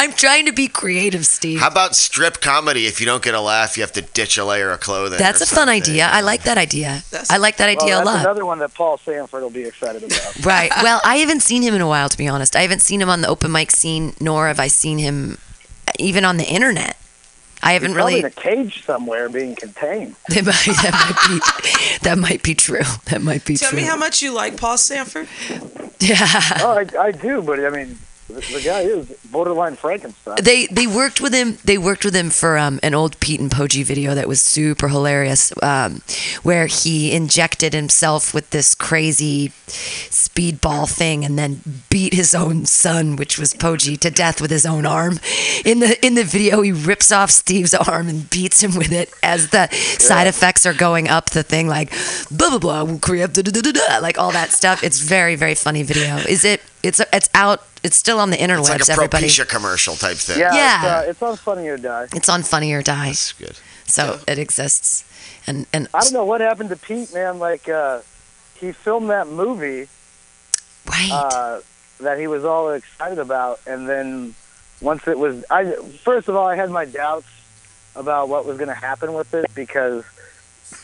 [0.00, 2.86] i'm trying to be creative steve How about strip comedy?
[2.86, 5.16] If you don't get a laugh, you have to ditch a layer of clothing.
[5.18, 8.00] that's or a fun idea i like that idea That's- i like that idea Well,
[8.00, 10.20] a that's lot another one that Paul Sanford will be excited about.
[10.44, 10.72] Right.
[10.82, 12.56] Well, I haven't seen him in a while, to be honest.
[12.56, 15.38] I haven't seen him on the open mic scene, nor have I seen him
[15.98, 16.96] even on the internet.
[17.64, 18.20] I haven't Probably really.
[18.20, 20.16] in a cage somewhere, being contained.
[20.28, 21.98] That might, that might be.
[22.02, 22.82] That might be true.
[23.06, 23.78] That might be Tell true.
[23.80, 25.28] me how much you like Paul Sanford.
[26.00, 26.18] Yeah.
[26.60, 27.98] oh, I, I do, but I mean,
[28.28, 30.36] the, the guy is borderline Frankenstein.
[30.42, 31.58] They they worked with him.
[31.64, 34.88] They worked with him for um, an old Pete and Poggi video that was super
[34.88, 36.02] hilarious, um,
[36.42, 41.60] where he injected himself with this crazy speedball thing and then
[41.90, 45.20] beat his own son, which was Poggi, to death with his own arm.
[45.64, 49.12] In the in the video, he rips off Steve's arm and beats him with it
[49.22, 49.68] as the
[49.98, 51.90] side effects are going up the thing, like
[52.30, 54.82] blah blah blah, we'll create da, da, da, da, da, like all that stuff.
[54.82, 56.16] It's very very funny video.
[56.16, 56.62] Is it?
[56.84, 57.62] It's it's out.
[57.82, 58.60] It's still on the interwebs.
[58.60, 59.26] It's like a everybody.
[59.26, 60.38] Propecia commercial type thing.
[60.38, 60.74] Yeah, Yeah.
[60.76, 62.08] It's, uh, it's on Funny or Die.
[62.14, 63.58] It's on Funny or Die, That's good.
[63.86, 65.04] so it exists.
[65.46, 67.38] And and I don't know what happened to Pete, man.
[67.38, 68.00] Like, uh,
[68.56, 69.88] he filmed that movie
[70.86, 71.60] right, uh,
[72.00, 74.34] that he was all excited about, and then
[74.80, 77.26] once it was, I first of all, I had my doubts
[77.96, 80.04] about what was going to happen with it because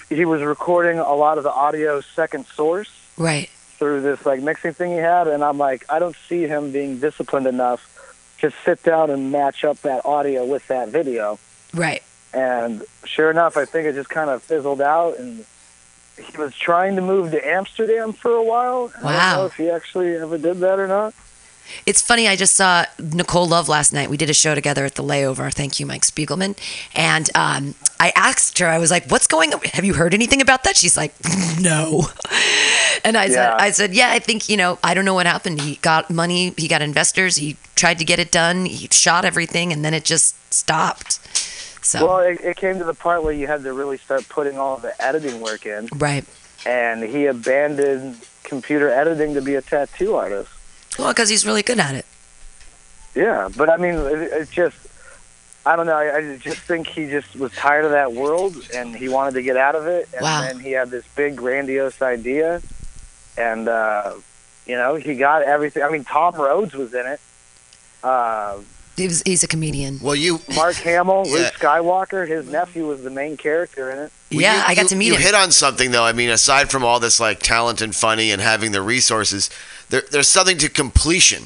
[0.09, 4.75] he was recording a lot of the audio second source right, through this like mixing
[4.75, 7.81] thing he had, and I'm like, I don't see him being disciplined enough
[8.41, 11.39] to sit down and match up that audio with that video.
[11.75, 12.03] right.
[12.33, 15.45] And sure enough, I think it just kind of fizzled out, and
[16.17, 18.93] he was trying to move to Amsterdam for a while.
[18.99, 19.13] I Wow.
[19.31, 21.13] don't know if he actually ever did that or not.
[21.87, 22.29] It's funny.
[22.29, 24.11] I just saw Nicole Love last night.
[24.11, 25.53] We did a show together at the Layover.
[25.53, 26.57] Thank you, Mike Spiegelman.
[26.95, 28.67] And um, I asked her.
[28.67, 29.61] I was like, "What's going on?
[29.73, 31.15] Have you heard anything about that?" She's like,
[31.61, 32.09] "No."
[33.05, 33.57] And I said, Yeah.
[33.59, 34.11] "I said, yeah.
[34.11, 34.79] I think you know.
[34.83, 35.61] I don't know what happened.
[35.61, 36.53] He got money.
[36.57, 37.37] He got investors.
[37.37, 38.67] He tried to get it done.
[38.67, 41.19] He shot everything, and then it just stopped."
[41.83, 44.59] So Well, it, it came to the part where you had to really start putting
[44.59, 46.25] all the editing work in, right.
[46.67, 50.51] and he abandoned computer editing to be a tattoo artist.
[51.01, 52.05] Well, because he's really good at it.
[53.15, 54.77] Yeah, but I mean, it, it's just,
[55.67, 55.97] I don't know.
[55.97, 59.43] I, I just think he just was tired of that world, and he wanted to
[59.43, 60.09] get out of it.
[60.13, 60.41] And Wow.
[60.43, 62.63] then he had this big, grandiose idea,
[63.37, 64.13] and uh,
[64.67, 65.83] you know, he got everything.
[65.83, 67.21] I mean, Tom Rhodes was in it.
[68.03, 68.59] Uh,
[69.07, 69.99] was, he's a comedian.
[70.03, 71.33] Well, you Mark Hamill, Yeah.
[71.35, 74.13] Luke Skywalker, his nephew was the main character in it.
[74.31, 75.21] yeah, you- I got you- to meet you him.
[75.21, 76.05] You hit on something though.
[76.05, 79.51] I mean, aside from all this like talent and funny and having the resources,
[79.91, 81.45] there, there's something to completion.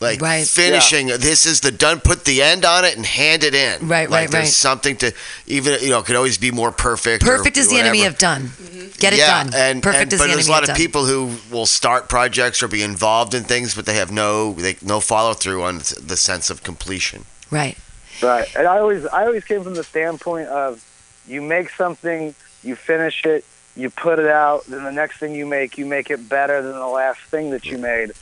[0.00, 0.46] Like Right.
[0.46, 1.08] finishing.
[1.08, 2.00] This is the done.
[2.00, 3.86] Put the end on it and hand it in.
[3.86, 4.48] Right, like right, there's right.
[4.48, 5.12] something to
[5.46, 7.22] even you know could always be more perfect.
[7.22, 8.44] or Perfect is the enemy of done.
[8.44, 8.88] Mm-hmm.
[8.98, 9.54] Get it yeah, done.
[9.54, 10.76] and Perfect and, is but the there's enemy a lot of of done.
[10.76, 14.76] people who will start projects or be involved in things, but they have no they,
[14.82, 17.26] no follow through on the sense of completion.
[17.50, 17.76] Right.
[18.22, 18.48] Right.
[18.56, 20.84] And I always I always came from the standpoint of
[21.26, 23.44] you make something, you finish it,
[23.76, 26.72] you put it out, then the next thing you make, you make it better than
[26.72, 27.82] the last thing that you mm.
[27.82, 28.12] made.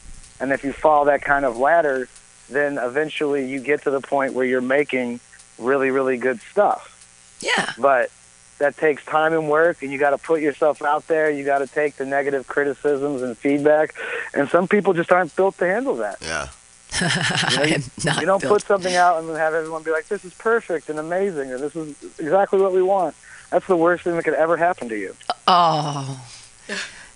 [0.40, 2.09] And if you follow that kind of ladder,
[2.48, 5.20] then eventually you get to the point where you're making
[5.59, 6.94] really, really good stuff.
[7.40, 7.73] Yeah.
[7.78, 8.10] But
[8.59, 11.59] that takes time and work and you got to put yourself out there, you got
[11.59, 13.94] to take the negative criticisms and feedback,
[14.35, 16.16] and some people just aren't built to handle that.
[16.20, 16.48] Yeah.
[17.01, 20.09] I am not You don't built- put something out and then have everyone be like,
[20.09, 23.15] "This is perfect and amazing, and this is exactly what we want."
[23.51, 25.15] That's the worst thing that could ever happen to you.
[25.47, 26.20] Oh.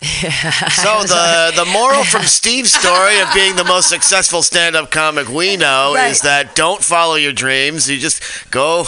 [0.02, 5.56] So the the moral from Steve's story of being the most successful stand-up comic we
[5.56, 6.10] know Right.
[6.10, 7.88] is that don't follow your dreams.
[7.88, 8.84] You just go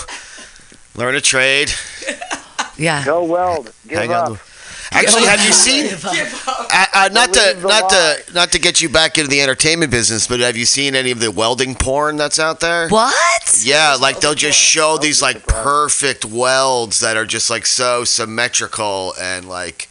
[0.97, 1.71] learn a trade.
[2.77, 3.05] Yeah.
[3.05, 4.31] Go weld, give Hang up.
[4.31, 4.39] on.
[4.91, 5.87] Actually, have you seen?
[6.47, 10.27] Uh, uh, not to not to not to get you back into the entertainment business,
[10.29, 12.89] but have you seen any of the welding porn that's out there?
[12.89, 13.61] What?
[13.65, 19.15] Yeah, like they'll just show these like perfect welds that are just like so symmetrical
[19.21, 19.89] and like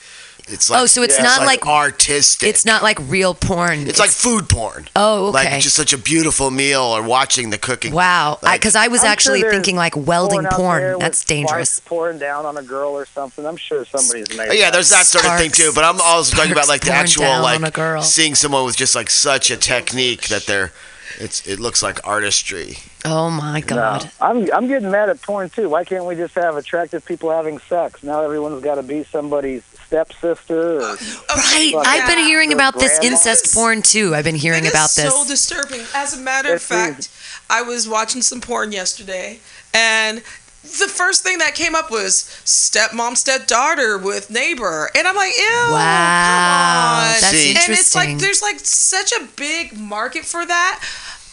[0.48, 2.50] it's like Oh, so it's it's not like- artistic.
[2.50, 3.88] It's not like real porn.
[3.88, 4.88] It's like food porn.
[4.96, 5.52] Oh, okay.
[5.54, 7.94] Like just such a beautiful meal or watching the cooking.
[7.94, 8.40] wow.
[8.42, 11.00] Like- Because I, was I'm actually there's thinking like welding out there porn.
[11.00, 11.70] That's dangerous.
[11.70, 13.46] sparks pouring down on a girl or something.
[13.46, 14.50] I'm sure somebody's made.
[14.50, 15.72] Oh, yeah, there's that sort of thing too.
[15.74, 18.02] But I'm also talking about like the actual like girl.
[18.02, 20.72] seeing someone with just like such a technique that they're
[21.20, 22.78] it's it looks like artistry.
[23.06, 23.70] Oh my god.
[23.70, 24.12] No, god.
[24.20, 25.70] I'm I'm getting mad at porn too.
[25.70, 28.02] Why can't we just have attractive people having sex?
[28.04, 29.64] Now everyone's got to be somebody's
[29.98, 30.78] stepsister.
[30.80, 30.98] Or, oh,
[31.36, 31.72] Right.
[31.74, 32.26] Fuck I've been yeah.
[32.26, 34.16] hearing Your about this incest porn too.
[34.16, 35.06] I've been hearing It is about this.
[35.06, 35.86] It's so disturbing.
[35.94, 37.10] As a matter of It's fact,
[37.50, 39.40] I was watching some porn yesterday,
[39.74, 40.20] and
[40.64, 45.44] the first thing that came up was stepmom, stepdaughter with neighbor, and I'm like, ew,
[45.44, 47.22] Wow, come on.
[47.22, 50.80] that's See- And it's like there's like such a big market for that.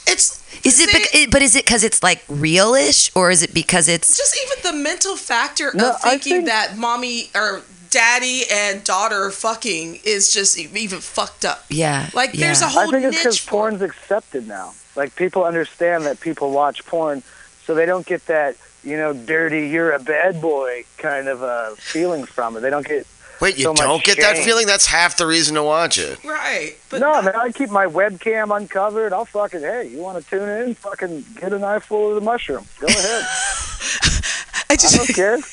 [0.07, 3.55] It's Is it, see, bec- But is it because it's like realish, or is it
[3.55, 4.16] because it's?
[4.16, 8.83] just even the mental factor No, of I thinking think- that mommy or daddy and
[8.85, 11.65] daughter fucking is just even fucked up.
[11.69, 12.09] Yeah.
[12.15, 12.47] Like yeah.
[12.47, 14.75] there's a whole I think it's because for porn's accepted now.
[14.97, 17.23] Like people understand that people watch porn,
[17.65, 21.75] so they don't get that you know dirty "you're a bad boy" kind of uh,
[21.77, 22.61] feeling from it.
[22.61, 23.07] They don't get
[23.41, 24.67] Wait, you So don't get that feeling?
[24.67, 26.23] That's half the reason to watch it.
[26.25, 26.77] Right.
[26.91, 27.35] But no, man.
[27.35, 29.15] I keep my webcam uncovered.
[29.15, 30.75] I'll fucking hey, you want to tune in?
[30.75, 32.67] Fucking get an eyeful of the mushroom.
[32.79, 33.25] Go ahead.
[34.70, 35.38] I I just don't care.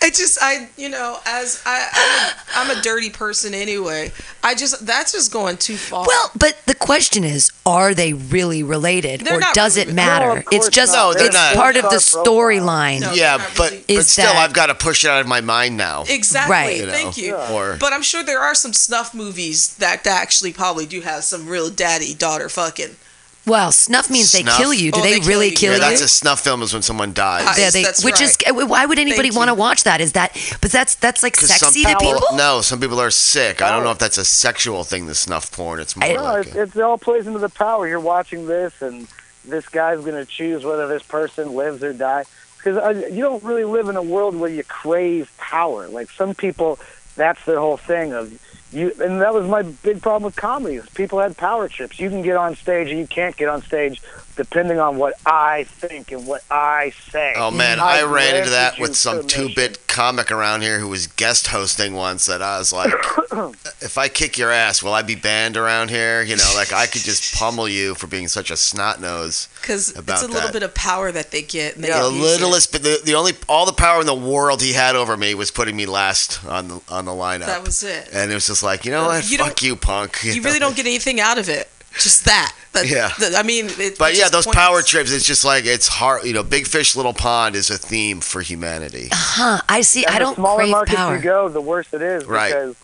[0.00, 4.12] I just I you know as I I'm a, I'm a dirty person anyway.
[4.44, 6.04] I just that's just going too far.
[6.06, 9.94] Well, but the question is, are they really related, They're or not does really- it
[9.94, 10.36] matter?
[10.36, 11.12] No, it's just not.
[11.12, 11.54] No, they're it's not.
[11.56, 13.00] part of the storyline.
[13.00, 13.12] No.
[13.12, 13.84] yeah, not but really.
[13.96, 16.04] but still, that- I've got to push it out of my mind now.
[16.08, 16.52] exactly.
[16.52, 16.76] Right.
[16.80, 17.34] You know, Thank you.
[17.36, 21.24] Or But I'm sure there are some snuff movies that, that actually probably do have
[21.24, 22.96] some real daddy daughter fucking.
[23.48, 24.56] Well, snuff means they Snuff?
[24.58, 24.92] kill you.
[24.92, 25.56] Do Oh, they, they kill really you.
[25.56, 25.80] kill yeah, you?
[25.82, 27.46] that's a snuff film is when someone dies.
[27.46, 29.58] I- Yeah, they- That's which is why would anybody Thank want to you.
[29.60, 30.00] watch that?
[30.00, 30.32] Is that?
[30.60, 32.22] But that's that's like 'Cause some sexy to people.
[32.34, 33.62] No, some people are sick.
[33.62, 33.84] I don't oh.
[33.84, 35.06] know if that's a sexual thing.
[35.06, 35.80] The snuff porn.
[35.80, 37.88] It's more I- No, like it's, a- it's all plays into the power.
[37.88, 39.06] You're watching this, and
[39.44, 42.26] this guy's going to choose whether this person lives or dies.
[42.58, 45.88] Because uh, you don't really live in a world where you crave power.
[45.88, 46.78] Like some people,
[47.16, 48.32] that's their whole thing of
[48.72, 48.92] you.
[49.00, 50.80] And that was my big problem with comedy.
[50.94, 51.98] People had power trips.
[51.98, 54.02] You can get on stage, and you can't get on stage,
[54.38, 57.34] depending on what I think and what I say.
[57.36, 61.08] Oh man, I I've ran into that with some two-bit comic around here who was
[61.08, 62.26] guest hosting once.
[62.26, 62.92] That I was like,
[63.80, 66.22] if I kick your ass, will I be banned around here?
[66.22, 69.48] You know, like I could just pummel you for being such a snot nose.
[69.60, 71.74] Because it's About a little bit of power that they get.
[71.74, 74.72] And they The littlest, but the, the only, all the power in the world he
[74.72, 77.46] had over me was putting me last on the on the lineup.
[77.46, 78.08] That was it.
[78.12, 79.30] and it was just like, you know uh, what?
[79.30, 80.18] You Fuck don't- you, punk.
[80.28, 80.46] You know?
[80.46, 81.68] really don't get anything out of it.
[81.98, 82.54] Just that.
[82.72, 83.10] That- Yeah.
[83.18, 84.54] that- I mean, it, But it's yeah, those pointless.
[84.66, 86.24] power trips, it's just like it's hard.
[86.24, 89.08] You know, big fish, little pond is a theme for humanity.
[89.12, 89.60] Huh?
[89.68, 90.04] I see.
[90.04, 91.16] And I don't smaller crave markets power.
[91.16, 92.48] you go, the worse it is Right.
[92.52, 92.76] because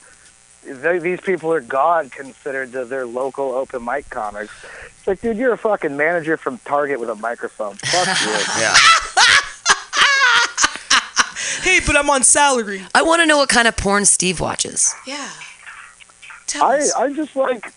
[0.82, 4.52] they, these people are god considered to their local open mic comics.
[4.98, 7.76] It's like, dude, you're a fucking manager from Target with a microphone.
[7.76, 8.32] Fuck you.
[8.60, 8.74] Yeah.
[11.62, 12.82] Hey, but I'm on salary.
[12.94, 14.94] I want to know what kind of porn Steve watches.
[15.06, 15.30] Yeah.
[16.46, 16.92] Tell I us.
[16.94, 17.72] I just like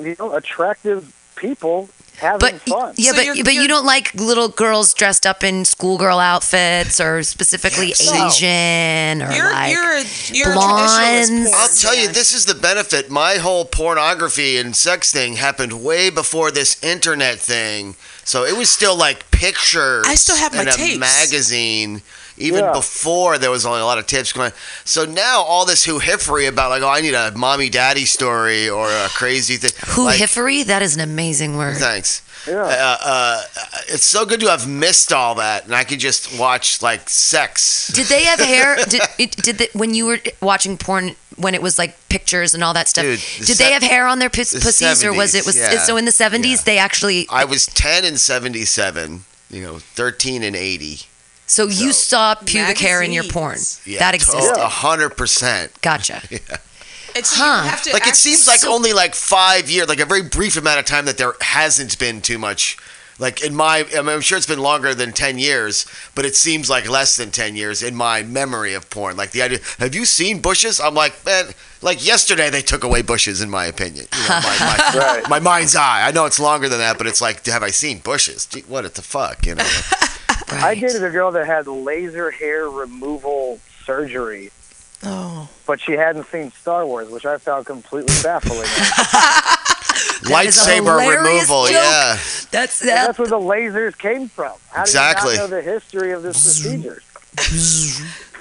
[0.00, 1.88] you know attractive people
[2.18, 2.94] having But fun.
[2.96, 6.18] yeah, So but you're- but you you're- don't like little girls dressed up in schoolgirl
[6.18, 8.26] outfits or specifically No.
[8.26, 10.92] Asian or You're like you're a, you're blondes.
[11.30, 11.44] traditionalist.
[11.50, 13.10] porn I'll tell you, this is the benefit.
[13.10, 17.96] My whole pornography and sex thing happened way before this internet thing.
[18.24, 20.04] So it was still like pictures.
[20.06, 22.02] I still have my in a magazine.
[22.42, 22.72] Even Yeah.
[22.72, 24.52] before there was only a lot of tips going.
[24.84, 28.90] So now all this hoo-hiffery about like, oh, I need a mommy daddy story or
[28.90, 29.72] a crazy thing.
[29.94, 30.18] who like.
[30.66, 31.76] That is an amazing word.
[31.76, 32.22] Thanks.
[32.46, 32.62] Yeah.
[32.64, 33.42] Uh, uh,
[33.88, 37.88] it's so good to have missed all that, and I could just watch like sex.
[37.88, 38.76] Did they have hair?
[38.88, 42.64] Did it, did the, when you were watching porn when it was like pictures and
[42.64, 43.04] all that stuff?
[43.04, 45.46] Dude, the did se- they have hair on their pus- the pussies or was it
[45.46, 45.78] was yeah.
[45.78, 46.64] so in the seventies Yeah.
[46.74, 47.26] they actually?
[47.30, 51.02] I was 10 and 77, you know, 13 and 80.
[51.52, 54.56] So you So- saw pubic hair in your porn Yeah, that to- existed.
[54.58, 55.70] A hundred percent.
[55.82, 56.22] Gotcha.
[57.14, 57.62] And so Huh.
[57.64, 60.22] you have to Like it seems like so- only like five years, like a very
[60.22, 62.78] brief amount of time that there hasn't been too much.
[63.18, 65.84] Like in my, I mean, I'm sure it's been longer than ten years,
[66.14, 69.18] but it seems like less than ten years in my memory of porn.
[69.18, 70.80] Like the idea, have you seen bushes?
[70.80, 71.52] I'm like, man,
[71.82, 74.06] like yesterday they took away bushes, in my opinion.
[74.16, 75.28] You know, my, my, Right.
[75.28, 76.06] my mind's eye.
[76.08, 78.46] I know it's longer than that, but it's like, have I seen bushes?
[78.46, 79.68] Gee, what the fuck, you know?
[80.50, 84.50] I dated a girl that had laser hair removal surgery,
[85.04, 85.48] Oh.
[85.66, 88.68] but she hadn't seen Star Wars, which I found completely baffling.
[90.22, 91.72] That is a Lightsaber removal, joke.
[91.74, 92.12] yeah.
[92.52, 93.06] That's that.
[93.06, 94.52] that's where the lasers came from.
[94.70, 95.30] How Exactly.
[95.30, 97.02] do you not know the history of this procedure?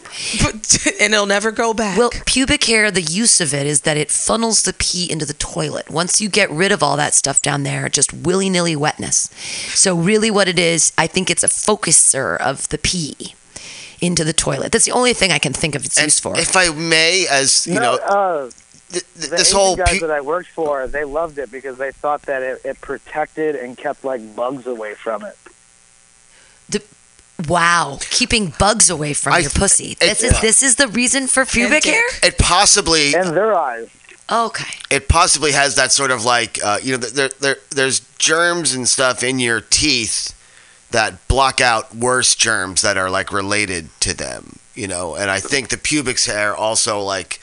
[0.41, 1.97] But, and it'll never go back.
[1.97, 5.33] Well, pubic hair, the use of it is that it funnels the pee into the
[5.33, 5.89] toilet.
[5.89, 9.29] Once you get rid of all that stuff down there, just willy nilly wetness.
[9.73, 13.35] So, really, what it is, I think it's a focuser of the pee
[14.01, 14.71] into the toilet.
[14.71, 16.37] That's the only thing I can think of its And use for.
[16.37, 18.53] if I may, as you no, know, uh, th-
[18.91, 21.77] th- the this Asian whole guys pu- that I worked for, they loved it because
[21.77, 25.37] they thought that it, it protected and kept like bugs away from it.
[27.47, 29.91] Wow, keeping bugs away from I- your pussy.
[29.93, 32.03] it- This is this is the reason for pubic hair.
[32.23, 33.87] it possibly And their eyes.
[34.31, 34.73] Okay.
[34.89, 38.87] it possibly has that sort of like uh, you know there, there there's germs and
[38.87, 40.33] stuff in your teeth
[40.91, 45.39] that block out worse germs that are like related to them you know and i
[45.39, 47.41] think the pubic hair also like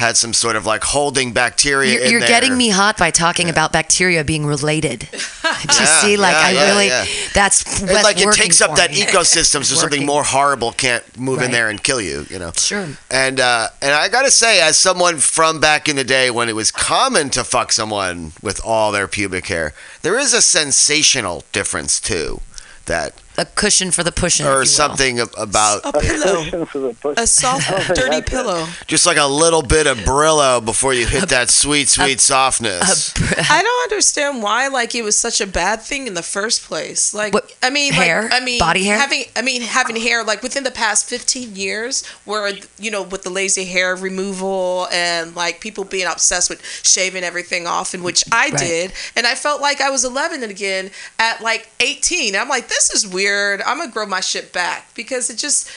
[0.00, 2.28] had some sort of like holding bacteria You're, in you're there.
[2.28, 5.08] getting me hot by talking about bacteria being related.
[5.12, 5.22] Do you
[5.68, 6.16] Yeah, see?
[6.16, 7.04] Like yeah, I yeah, really, yeah.
[7.34, 8.96] that's It's like it takes up that me.
[9.04, 12.88] ecosystem so something more horrible can't move in there and kill you you know Sure.
[13.10, 16.56] And uh, and I gotta say, as someone from back in the day when it
[16.56, 19.72] was common to fuck someone with all their pubic hair,
[20.02, 22.40] there is a sensational difference too.
[22.86, 24.66] That A cushion for the pushing, if you or will.
[24.66, 26.42] something about a pillow.
[26.44, 27.14] Cushion for the.
[27.22, 28.66] A soft, I don't think dirty pillow.
[28.86, 33.14] just like a little bit of Brillo before you hit that sweet, sweet softness.
[33.50, 37.14] I don't understand why like it was such a bad thing in the first place.
[37.14, 38.24] Like What, I mean hair?
[38.24, 38.98] like I mean Body hair?
[38.98, 43.22] having I mean having hair like within the past 15 years where you know with
[43.22, 48.22] the laser hair removal and like people being obsessed with shaving everything off and which
[48.30, 48.58] I Right.
[48.58, 52.36] did and I felt like I was 11 again at like 18.
[52.36, 53.29] I'm like this is weird.
[53.66, 55.70] I'm going to grow my shit back because it just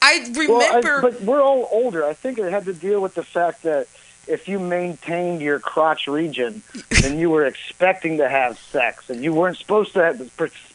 [0.00, 2.04] I Well, I- remember but we're all older.
[2.04, 3.86] I think it had to deal with the fact that
[4.26, 6.62] if you maintained your crotch region,
[7.02, 10.20] then you were expecting to have sex, and you weren't supposed to, have,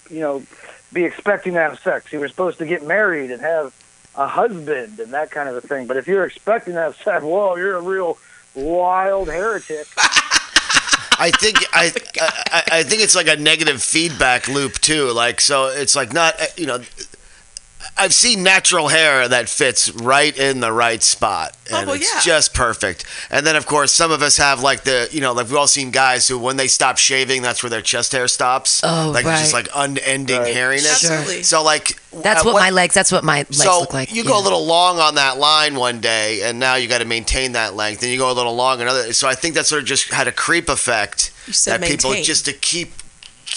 [0.09, 0.43] you know,
[0.91, 2.11] be expecting to have sex.
[2.11, 3.73] You were supposed to get married and have
[4.15, 5.87] a husband and that kind of a thing.
[5.87, 8.17] But if you're expecting to have sex, whoa, you're a real
[8.55, 9.87] wild heretic.
[11.19, 11.91] I think I,
[12.51, 15.11] I I think it's like a negative feedback loop too.
[15.11, 16.81] Like so, it's like not you know.
[17.99, 22.13] I've seen natural hair that fits right in the right spot, Oh, and well, it's
[22.13, 22.21] yeah.
[22.21, 23.03] just perfect.
[23.29, 25.67] And then, of course, some of us have like the you know, like we've all
[25.67, 28.81] seen guys who, when they stop shaving, that's where their chest hair stops.
[28.83, 30.55] Oh, like it's just like unending Right.
[30.55, 31.03] hairiness.
[31.09, 31.43] Absolutely.
[31.43, 32.93] So like That's at what my legs.
[32.93, 34.13] That's what my legs so look like.
[34.13, 34.29] you yeah.
[34.29, 37.53] go a little long on that line one day, and now you got to maintain
[37.53, 38.01] that length.
[38.03, 39.11] And you go a little long another.
[39.13, 42.13] So I think that sort of just had a creep effect You said that people
[42.15, 42.91] just to keep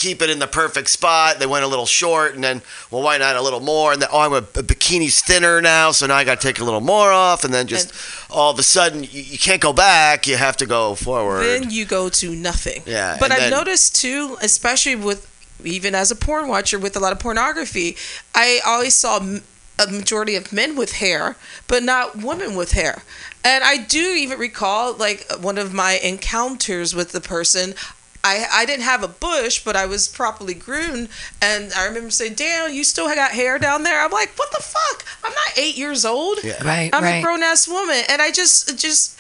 [0.01, 1.39] keep it in the perfect spot.
[1.39, 3.93] They went a little short, and then well, why not a little more?
[3.93, 6.59] And then oh, I'm a, a bikini's thinner now, so now I got to take
[6.59, 7.93] a little more off, and then just
[8.31, 10.27] all of a sudden you, you can't go back.
[10.27, 11.45] You have to go forward.
[11.45, 12.83] then you go to nothing.
[12.87, 15.27] Yeah, But I've then- noticed too, especially with
[15.65, 17.97] even as a porn watcher with a lot of pornography,
[18.35, 19.19] I always saw
[19.79, 21.37] a majority of men with hair,
[21.69, 23.03] but not women with hair.
[23.45, 27.75] And I do even recall like one of my encounters with the person.
[28.23, 31.09] I, I didn't have a bush, but I was properly groomed,
[31.41, 34.63] and I remember saying, "Damn, you still got hair down there." I'm like, "What the
[34.63, 35.05] fuck?
[35.25, 36.39] I'm not eight years old.
[36.45, 36.63] Yeah.
[36.63, 37.19] Right, I'm right.
[37.19, 39.19] a grown ass woman, and I just just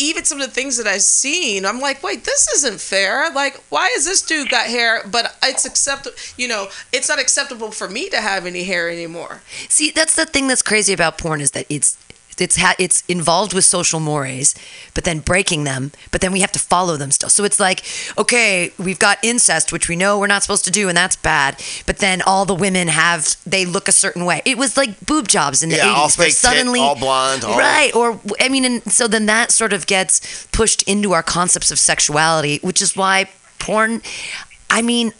[0.00, 3.30] even some of the things that I've seen, I'm like, wait, this isn't fair.
[3.30, 6.16] Like, why is this dude got hair, but it's acceptable?
[6.36, 9.42] You know, it's not acceptable for me to have any hair anymore.
[9.68, 11.98] See, that's the thing that's crazy about porn is that it's
[12.40, 14.54] it's ha- it's involved with social mores,
[14.94, 17.28] but then breaking them, but then we have to follow them still.
[17.28, 17.82] So it's like,
[18.18, 21.62] okay, we've got incest, which we know we're not supposed to do, and that's bad.
[21.86, 24.42] But then all the women have they look a certain way.
[24.44, 27.44] It was like boob jobs in the Yeah, 80s, all fake tit, suddenly all blonde,
[27.44, 27.94] all- right?
[27.94, 31.78] Or I mean, and so then that sort of gets pushed into our concepts of
[31.78, 34.02] sexuality, which is why porn.
[34.68, 35.12] I mean.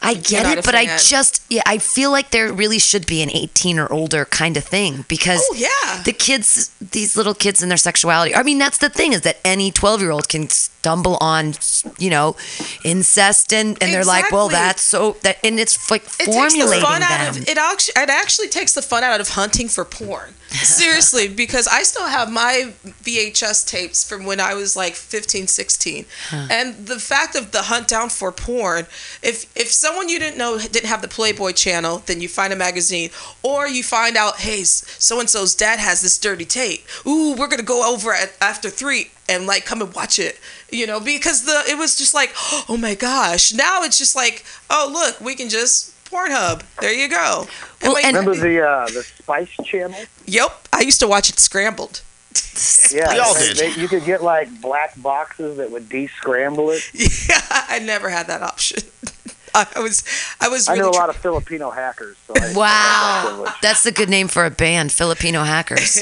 [0.00, 0.98] I get it, but I fan.
[1.02, 4.64] just yeah, I feel like there really should be an 18 or older kind of
[4.64, 6.02] thing because Oh, yeah.
[6.04, 8.34] the kids, these little kids and their sexuality.
[8.34, 11.54] I mean, that's the thing is that any 12 year old can stumble on,
[11.98, 12.36] you know,
[12.84, 16.84] incest and, and they're like, well, that's so that, and it's like It the formulating
[16.84, 17.10] fun them.
[17.10, 17.58] out of it.
[17.58, 20.34] Actually, it actually takes the fun out of hunting for porn.
[20.48, 22.72] Seriously, because I still have my
[23.02, 26.06] VHS tapes from when I was like 15, 16.
[26.32, 28.86] And the fact of the hunt down for porn,
[29.22, 32.56] if if someone you didn't know didn't have the Playboy channel, then you find a
[32.56, 33.10] magazine
[33.42, 36.82] or you find out, hey, so and so's dad has this dirty tape.
[37.06, 40.38] Ooh, we're going to go over at, after 3 and like come and watch it.
[40.70, 42.32] You know, because the it was just like,
[42.68, 46.62] "Oh my gosh." Now it's just like, "Oh, look, we can just Pornhub.
[46.80, 47.46] There you go.
[47.82, 49.98] Well, like, and- Remember the uh, the Spice Channel?
[50.26, 52.02] Yep, I used to watch it scrambled.
[52.90, 53.56] Yeah, We all did.
[53.56, 56.82] they- you could get like black boxes that would de-scramble it.
[57.28, 58.82] Yeah, I never had that option.
[59.54, 60.04] I was,
[60.40, 60.68] I was.
[60.68, 62.16] I Really know a lot of Filipino hackers.
[62.26, 65.98] So I, Wow, I that's a good name for a band, Filipino hackers.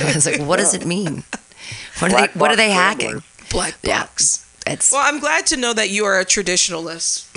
[0.00, 1.24] I was like, what does it mean?
[1.98, 2.40] What are Black they?
[2.40, 3.12] What are they scramblers.
[3.12, 3.22] hacking?
[3.50, 4.00] black Yeah.
[4.02, 4.44] box.
[4.66, 7.28] It's Well, I'm glad to know that you are a traditionalist.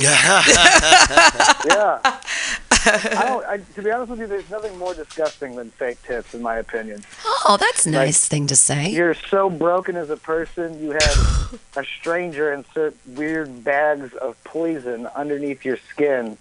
[1.66, 2.00] yeah.
[2.84, 3.46] I don't.
[3.46, 6.58] I, to be honest with you, there's nothing more disgusting than fake tits, in my
[6.58, 7.04] opinion.
[7.46, 8.90] oh, that's a nice thing to say.
[8.90, 10.82] You're so broken as a person.
[10.82, 11.16] You had
[11.78, 16.38] a stranger insert weird bags of poison underneath your skin,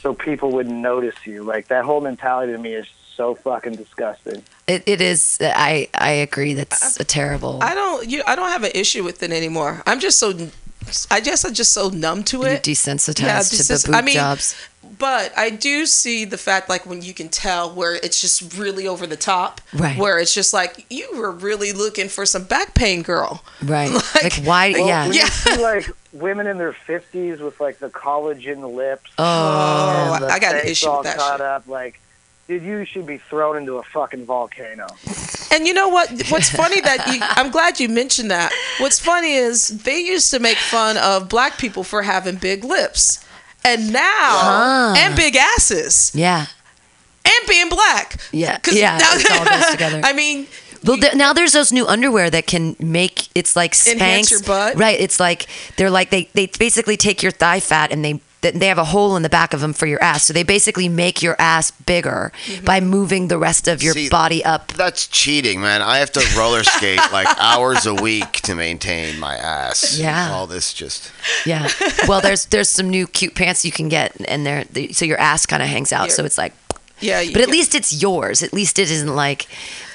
[0.00, 1.42] so people wouldn't notice you.
[1.44, 2.86] Like that whole mentality to me is
[3.16, 4.42] so fucking disgusting.
[4.66, 5.38] It, it is.
[5.40, 6.54] I I agree.
[6.54, 7.58] That's a terrible.
[7.62, 9.82] I don't, you, I don't have an issue with it anymore.
[9.86, 10.32] I'm just so,
[11.10, 12.62] I guess I'm just so numb to you it.
[12.62, 14.54] desensitized Yeah, to the desens- boob I mean, jobs.
[14.98, 18.86] But I do see the fact, like when you can tell where it's just really
[18.86, 19.98] over the top, Right.
[19.98, 23.42] Where it's just like you were really looking for some back pain, girl.
[23.62, 23.90] Right.
[24.14, 24.72] like- Like, why?
[24.72, 25.06] Well, yeah.
[25.06, 25.24] Yeah.
[25.26, 29.10] see like women in their fifties with like the collagen lips.
[29.18, 30.16] Oh.
[30.16, 31.40] Oh, the I got an issue with that caught shit.
[31.46, 31.66] up.
[31.66, 32.00] Like,
[32.48, 34.86] dude, you should be thrown into a fucking volcano.
[35.50, 36.10] And you know what?
[36.30, 38.52] What's funny that you, I'm glad you mentioned that.
[38.80, 43.24] What's funny is they used to make fun of black people for having big lips,
[43.64, 44.94] and now Ah.
[44.96, 46.46] and big asses Yeah.
[47.24, 48.20] and being black.
[48.32, 48.58] Yeah.
[48.70, 48.98] Yeah.
[48.98, 50.00] now- It all goes together.
[50.04, 50.46] I mean,
[50.84, 53.92] Well, th- now there's those new underwear that can make it's like Spanx.
[53.92, 54.76] Enhance your butt?
[54.76, 55.00] Right.
[55.00, 55.46] It's like
[55.76, 58.20] they're like they they basically take your thigh fat and they
[58.52, 60.24] they have a hole in the back of them for your ass.
[60.24, 62.64] So they basically make your ass bigger Mm-hmm.
[62.64, 64.68] by moving the rest of your See, body up.
[64.72, 65.80] That's cheating, man.
[65.82, 69.98] I have to roller skate like hours a week to maintain my ass.
[69.98, 70.30] Yeah.
[70.32, 71.10] All this just.
[71.46, 71.68] Yeah.
[72.08, 75.18] Well, there's there's some new cute pants you can get, and they're they, so your
[75.18, 76.10] ass kind of hangs out.
[76.12, 76.52] So it's like.
[77.00, 77.22] Yeah.
[77.32, 77.52] But at yeah.
[77.52, 78.42] least it's yours.
[78.42, 79.46] At least it isn't like.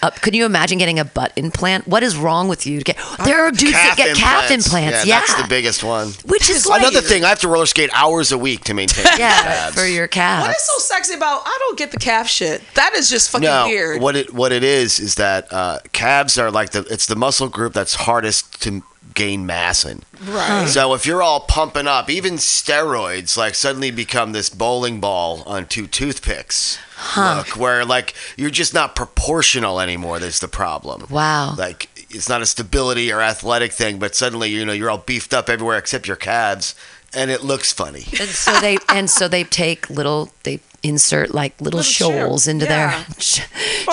[0.02, 1.86] Uh, could you imagine getting a butt implant?
[1.88, 2.80] What is wrong with you?
[2.80, 5.06] To get there are dudes that get calf implants.
[5.06, 6.10] Yeah, That's the biggest one.
[6.26, 9.06] which is like Another thing, I have to roller skate hours a week to maintain
[9.18, 9.76] Yeah, abs.
[9.76, 10.48] for your calves.
[10.48, 11.42] What is so sexy about?
[11.46, 12.62] I don't get the calf shit.
[12.76, 14.02] That is just fucking no, weird.
[14.02, 17.50] what it what it is is that uh, calves are like the it's the muscle
[17.50, 18.82] group that's hardest to
[19.20, 20.02] gain mass in.
[20.26, 20.66] Right.
[20.66, 25.66] So if you're all pumping up, even steroids like suddenly become this bowling ball on
[25.66, 26.80] two toothpicks.
[27.18, 30.20] Look, where like you're just not proportional anymore.
[30.20, 31.06] That's the problem.
[31.10, 31.56] Wow.
[31.58, 35.34] Like it's not a stability or athletic thing, but suddenly you know you're all beefed
[35.34, 36.74] up everywhere except your calves,
[37.14, 38.06] and it looks funny.
[38.20, 42.52] and so they and so they take little they insert like little, Little shoals chip,
[42.52, 43.04] into yeah.
[43.04, 43.42] their sh-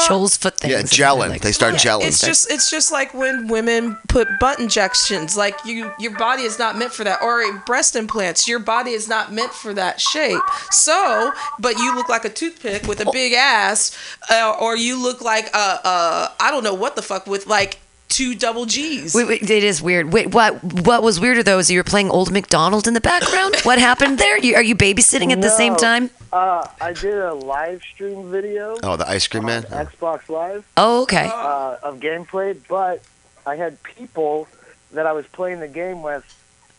[0.07, 0.71] shoals foot things.
[0.73, 1.31] Yeah, they're gelling.
[1.31, 2.07] like- they start gelling.
[2.07, 5.37] It's just it's just like when women put butt injections.
[5.37, 8.47] Like you, your body is not meant for that, or breast implants.
[8.49, 10.41] Your body is not meant for that shape.
[10.71, 13.97] So, but you look like a toothpick with a big ass,
[14.31, 17.79] uh, or you look like a, a I don't know what the fuck with like
[18.09, 19.15] two double G's.
[19.15, 20.13] Wait, wait, it is weird.
[20.13, 20.63] Wait, what?
[20.63, 23.57] What was weirder though is you were playing Old McDonald in the background.
[23.63, 24.39] what happened there?
[24.39, 26.11] You, are you babysitting at the same time?
[26.33, 29.63] Uh, I did a live stream video oh, the ice cream man.
[29.65, 31.31] Xbox Live Oh, okay.
[31.33, 33.03] uh, of gameplay, but
[33.47, 34.49] I had people
[34.93, 36.25] that I was playing the game with,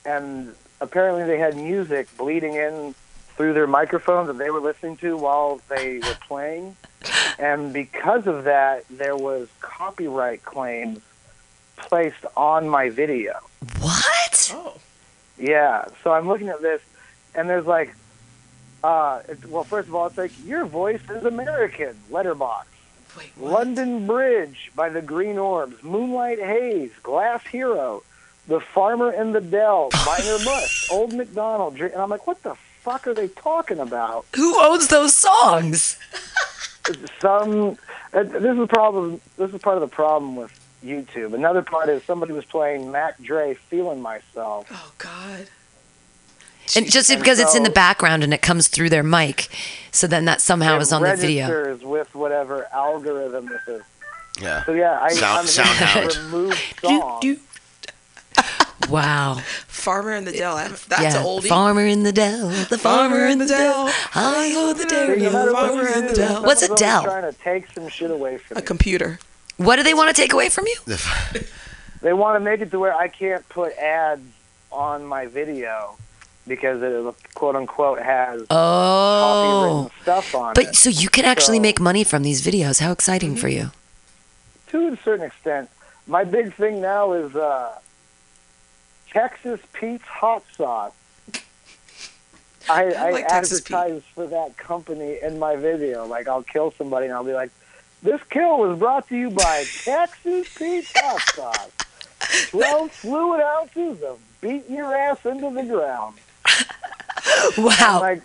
[0.06, 2.94] and apparently they had music bleeding in
[3.36, 6.76] through their microphones that they were listening to while they were playing.
[7.40, 11.02] And because of that, there was copyright claims
[11.78, 13.34] placed on my video.
[13.80, 14.52] What?
[14.54, 14.78] Oh.
[15.38, 15.86] Yeah.
[16.04, 16.82] So I'm looking at this,
[17.36, 17.94] and there's like,
[18.84, 21.96] uh, it's, well, first of all, it's like your voice is American.
[22.10, 22.68] Letterbox.
[23.18, 23.52] Wait, what?
[23.54, 28.04] London Bridge by the Green Orbs, Moonlight Haze, Glass Hero,
[28.48, 31.76] The Farmer in the Dell, Minor Mush, Old McDonald.
[31.76, 34.26] Drink- And I'm like, what the fuck are they talking about?
[34.36, 35.98] Who owns those songs?
[37.20, 37.78] Some.
[38.14, 39.20] uh, This is problem.
[39.38, 40.52] This is part of the problem with
[40.84, 41.34] YouTube.
[41.34, 45.48] Another part is somebody was playing Mac Dre, "Feeling Myself." Oh God.
[46.76, 49.48] And just And because it's in the background and it comes through their mic,
[49.92, 51.48] so then that somehow is on the video.
[51.48, 53.82] registers with whatever algorithm this is.
[54.42, 54.66] Yeah.
[54.66, 56.16] So yeah, I, Sound- I'm sound hitting hound.
[56.34, 57.38] remove song.
[58.90, 59.36] Wow.
[59.68, 60.56] Farmer in the Dell.
[60.56, 61.18] That's yeah.
[61.18, 61.48] an oldie.
[61.48, 62.48] Farmer in the Dell.
[62.70, 63.92] The farmer in the Dell.
[64.16, 65.22] I know the See, dairy.
[65.24, 66.44] no Farmer in the Dell.
[66.44, 66.98] What's a someone's Dell?
[67.00, 68.66] always Trying to take some shit away from a me.
[68.66, 69.20] computer.
[69.58, 70.78] What do they want to take away from you?
[72.00, 74.22] They want to make it to where I can't put ads
[74.72, 75.98] on my video
[76.46, 79.90] because it quote unquote has Oh.
[79.90, 80.76] copywritten stuff on But it.
[80.76, 82.80] so you can actually So- make money from these videos.
[82.82, 83.72] How exciting for you.
[84.68, 85.72] To a certain extent,
[86.06, 87.80] my big thing now is uh,
[89.10, 90.94] Texas Pete's hot sauce.
[92.70, 93.76] I, I, like Texas Pete.
[93.76, 96.06] advertise for that company in my video.
[96.06, 97.50] Like I'll kill somebody and I'll be like,
[98.04, 101.72] "This kill was brought to you by Texas Pete's hot sauce.
[102.50, 106.16] Twelve fluid ounces of beating your ass into the ground."
[107.58, 108.00] Wow.
[108.02, 108.22] like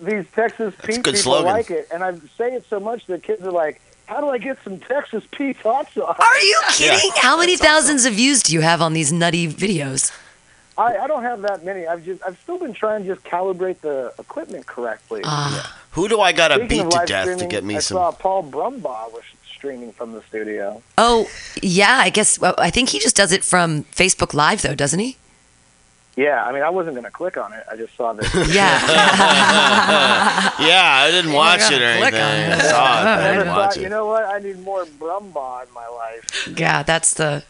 [0.00, 1.44] these Texas a Pete good people slogan.
[1.52, 4.38] like it, and I say it so much that kids are like, "How do I
[4.38, 7.10] get some Texas Pete's hot sauce?" Are you kidding?
[7.16, 10.12] How many thousands of views do you have on these nutty videos?
[10.78, 11.86] I, I don't have that many.
[11.86, 15.22] I've just I've still been trying to just calibrate the equipment correctly.
[15.24, 17.64] Ah, Who do I got to Speaking beat of to live death to streaming, get
[17.64, 17.96] me I some?
[17.96, 20.82] saw Paul Brumbaugh was streaming from the studio.
[20.98, 21.28] oh,
[21.62, 21.98] yeah.
[22.02, 22.38] I guess.
[22.38, 25.16] Well, I think he just does it from Facebook Live, though, doesn't he?
[26.14, 27.62] Yeah, I mean, I wasn't going to click on it.
[27.70, 28.32] I just saw this.
[28.54, 28.78] Yeah.
[30.58, 32.52] Yeah, I didn't watch it or click anything.
[32.52, 34.24] on I saw it, I I didn't watch thought, you know what?
[34.24, 36.48] I need more Brumbaugh in my life.
[36.56, 36.82] yeah.
[36.82, 37.44] That's the.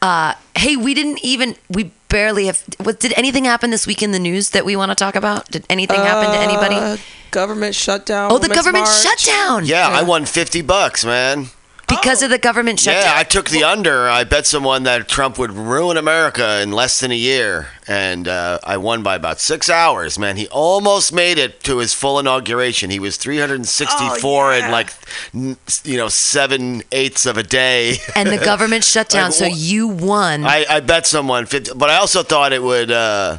[0.00, 1.56] Uh, hey, we didn't even.
[1.68, 2.62] We barely have.
[2.78, 5.50] What did anything happen this week in the news that we want to talk about?
[5.50, 6.76] Did anything happen to anybody?
[6.76, 6.96] Uh,
[7.30, 8.30] government shutdown.
[8.30, 9.02] Oh, the Women's government March.
[9.02, 9.66] shutdown.
[9.66, 11.46] Yeah, I won 50 bucks, man.
[11.88, 13.02] Because of the government shutdown.
[13.02, 14.08] Yeah, I took the under.
[14.08, 18.58] I bet someone that Trump would ruin America in less than a year, and uh,
[18.62, 20.18] I won by about six hours.
[20.18, 22.90] Man, he almost made it to his full inauguration.
[22.90, 24.90] He was 364 Oh, in like,
[25.32, 27.96] you know, seven eighths of a day.
[28.14, 30.44] and the government shut down, Like, so you won.
[30.44, 32.90] I, I bet someone 50, but I also thought it would.
[32.90, 33.38] Uh,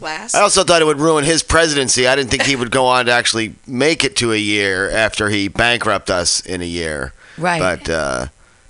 [0.00, 0.34] Last.
[0.34, 2.08] I also thought it would ruin his presidency.
[2.08, 5.28] I didn't think he would go on to actually make it to a year after
[5.28, 7.12] he bankrupt us in a year.
[7.38, 7.60] Right.
[7.60, 8.26] But uh,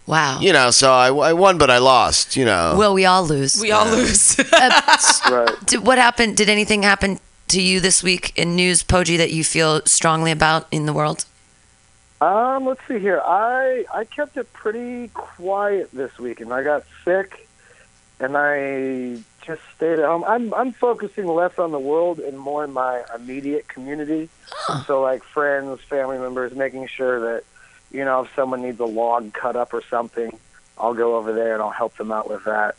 [0.06, 0.40] wow.
[0.40, 2.36] you know, so I, I won, but I lost.
[2.36, 2.74] You know.
[2.76, 3.60] Well, we all lose.
[3.60, 4.36] we all lose.
[5.30, 5.50] Right.
[5.66, 6.36] Did, what happened?
[6.36, 7.18] Did anything happen
[7.48, 11.24] to you this week in news, Poggi, that you feel strongly about in the world?
[12.20, 13.20] Um, let's see here.
[13.24, 16.52] I I kept it pretty quiet this weekend.
[16.52, 17.48] I got sick,
[18.20, 20.24] and I just stayed at home.
[20.24, 24.28] I'm I'm focusing less on the world and more in my immediate community.
[24.86, 27.44] So like friends, family members, making sure that
[27.94, 30.38] you know if someone needs a log cut up or something,
[30.76, 32.74] I'll go over there and I'll help them out with that.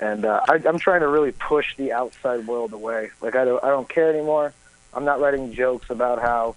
[0.00, 3.10] And uh, I, I'm trying to really push the outside world away.
[3.20, 4.52] Like I don't I don't care anymore.
[4.92, 6.56] I'm not writing jokes about how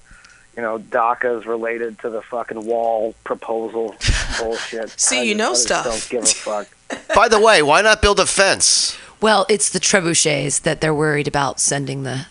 [0.56, 3.94] you know, DACA is related to the fucking wall proposal
[4.40, 4.90] bullshit.
[4.98, 5.86] See, I you just- know I just stuff.
[5.86, 6.68] Don't give a fuck.
[7.16, 8.98] By the way, why not build a fence?
[9.22, 12.28] Well, it's the trebuchets that they're worried about sending the.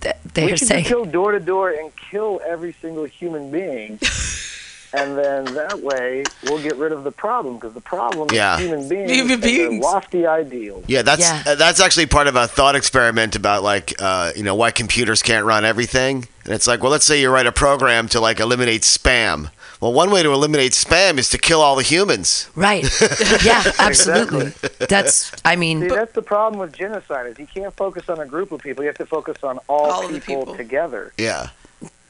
[0.00, 0.86] They're should just saying.
[0.88, 3.98] go door to door and kill every single human being,
[4.92, 8.54] and then that way we'll get rid of the problem because the problem Yeah.
[8.58, 9.10] is human beings.
[9.10, 9.84] Human and beings.
[9.84, 10.84] lofty ideals.
[10.86, 11.42] Yeah, that's Yeah.
[11.46, 15.22] uh, that's actually part of a thought experiment about like uh, you know why computers
[15.22, 16.28] can't run everything.
[16.44, 19.50] And it's like, well, let's say you write a program to like eliminate spam.
[19.80, 22.48] Well, one way to eliminate spam is to kill all the humans.
[22.54, 22.84] Right.
[23.44, 24.52] Yeah, absolutely.
[24.88, 28.26] That's, I mean, See, that's the problem with genocide is you can't focus on a
[28.26, 28.82] group of people.
[28.84, 30.56] You have to focus on all, All of the people, people.
[30.56, 31.12] together.
[31.18, 31.48] Yeah.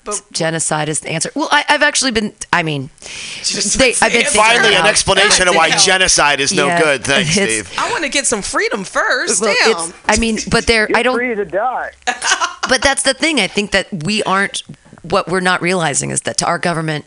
[0.06, 1.30] But genocide is the answer.
[1.34, 2.90] Well, I, I've actually been, I mean,
[3.76, 5.78] they, I've been Finally, an explanation of why Damn.
[5.78, 7.04] genocide is no Yeah, good.
[7.04, 7.72] Thanks, Steve.
[7.78, 9.40] I want to get some freedom first.
[9.42, 9.72] Well, Damn.
[9.72, 11.90] it's, I mean, but they're, You're I don't, free to die.
[12.68, 13.40] but that's the thing.
[13.40, 14.62] I think that we aren't,
[15.02, 17.04] what we're not realizing is that to our government,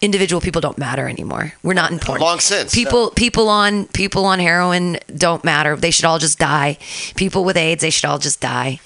[0.00, 1.52] individual people don't matter anymore.
[1.62, 2.20] We're not important.
[2.22, 2.74] Long since.
[2.74, 5.74] People, people on people on heroin don't matter.
[5.76, 6.78] They should all just die.
[7.16, 8.78] People with AIDS, they should all just die.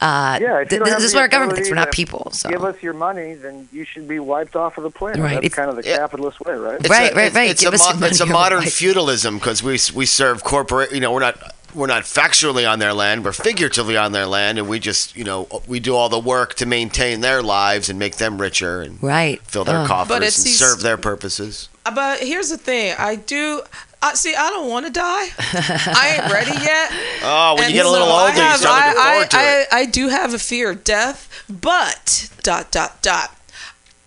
[0.00, 1.70] Uh, Yeah, th- you don't have this is the what our government thinks.
[1.70, 2.30] We're not people.
[2.32, 2.48] So.
[2.50, 5.22] Give us your money, then you should be wiped off of the planet.
[5.22, 5.96] Right, That's if- kind of the Yeah.
[5.98, 6.78] capitalist way, right?
[6.80, 7.50] It's Right, a, right, it's, right.
[7.50, 8.72] It's, Give a, mo- it's a modern right.
[8.72, 10.92] feudalism because we we serve corporate.
[10.92, 11.36] You know, we're not
[11.74, 13.24] we're not factually on their land.
[13.24, 16.54] We're figuratively on their land, and we just you know we do all the work
[16.56, 19.40] to maintain their lives and make them richer and Right.
[19.46, 19.86] fill their Uh.
[19.86, 21.68] coffers But and it's these- serve their purposes.
[21.94, 22.94] But here's the thing.
[22.98, 23.62] I do.
[24.02, 24.34] I see.
[24.34, 25.26] I don't want to die.
[25.38, 26.92] I ain't ready yet.
[27.28, 29.30] Oh, when And you get a little I older, you have- start looking I, forward
[29.30, 29.68] to I, it.
[29.72, 33.34] I, I do have a fear of death, but dot dot dot.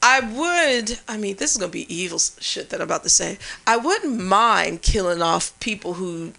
[0.02, 1.00] I would.
[1.10, 3.38] I mean, this is gonna be evil shit that I'm about to say.
[3.68, 6.32] I wouldn't mind killing off people who,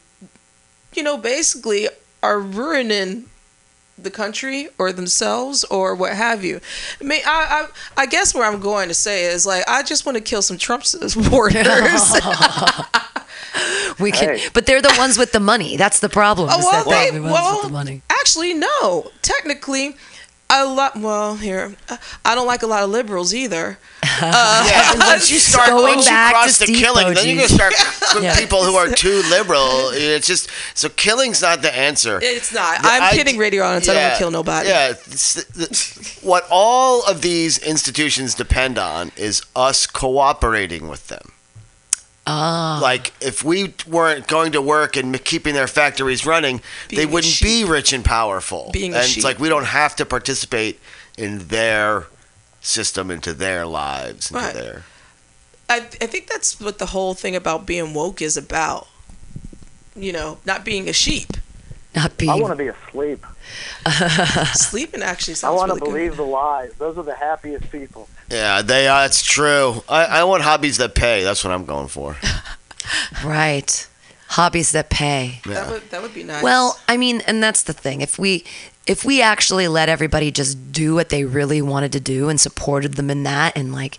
[0.95, 1.89] you know, basically
[2.23, 3.27] are ruining
[3.99, 6.61] the country or themselves or what have you.
[6.99, 7.67] I mean, I,
[7.97, 10.41] I, I guess where I'm going to say is like I just want to kill
[10.41, 11.61] some Trump supporters.
[13.99, 14.49] We can, Hey.
[14.55, 15.77] but they're the ones with the money.
[15.77, 16.49] That's the problem.
[16.51, 18.03] Oh is well, they're the well, with the money.
[18.09, 19.11] actually, no.
[19.23, 19.97] Technically,
[20.49, 20.97] a lot.
[20.97, 23.79] Well, here, uh, I don't like a lot of liberals either.
[24.23, 27.27] Uh, yeah, once you start, Going once you back cross to the Steve killing, then
[27.27, 27.73] you're gonna start
[28.15, 28.39] with Yeah.
[28.39, 29.91] people who are too liberal.
[29.95, 32.19] It's just so killing's not the answer.
[32.23, 32.83] It's not.
[32.83, 33.89] The I'm id- kidding, radio audience.
[33.89, 34.69] I don't want to kill nobody.
[34.69, 41.33] Yeah, it's the- what all of these institutions depend on is us cooperating with them.
[42.33, 42.79] Ah.
[42.81, 47.13] Like if we weren't going to work and keeping their factories running, they Being a
[47.13, 48.71] wouldn't be rich and powerful.
[48.73, 50.79] Being and it's like we don't have to participate
[51.19, 52.07] in their
[52.61, 54.55] system, into their lives, into Right.
[54.55, 54.85] their.
[55.69, 58.87] I, I think that's what the whole thing about being woke is about.
[59.97, 61.31] You know, not being a sheep.
[61.97, 62.31] Not being.
[62.31, 63.27] I want to be asleep.
[64.55, 65.53] Sleeping actually sounds.
[65.53, 66.19] I want to really believe good.
[66.19, 66.73] the lies.
[66.79, 68.09] Those are the happiest people.
[68.31, 69.07] Yeah, they are.
[69.07, 69.83] It's true.
[69.89, 71.25] I, I want hobbies that pay.
[71.25, 72.17] That's what I'm going for.
[73.25, 73.89] right.
[74.29, 75.41] Hobbies that pay.
[75.47, 76.43] That would that would be nice.
[76.43, 78.01] Well, I mean, and that's the thing.
[78.01, 78.45] If we
[78.87, 82.95] if we actually let everybody just do what they really wanted to do and supported
[82.95, 83.99] them in that and like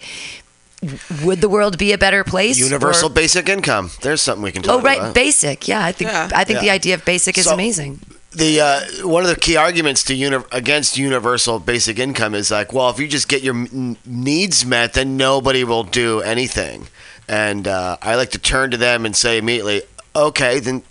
[1.24, 2.58] would the world be a better place?
[2.58, 3.92] Universal Or- basic income.
[4.02, 4.86] There's something we can oh, talk about.
[4.86, 5.16] Oh right, about.
[5.16, 5.68] basic.
[5.68, 6.30] Yeah, I think Yeah.
[6.34, 8.00] I think the idea of basic is So- amazing.
[8.34, 12.72] The uh, one of the key arguments to uni- against universal basic income is like,
[12.74, 16.88] well, if you just get your m- needs met, then nobody will do anything.
[17.28, 19.82] And uh, I like to turn to them and say immediately,
[20.16, 20.84] okay, then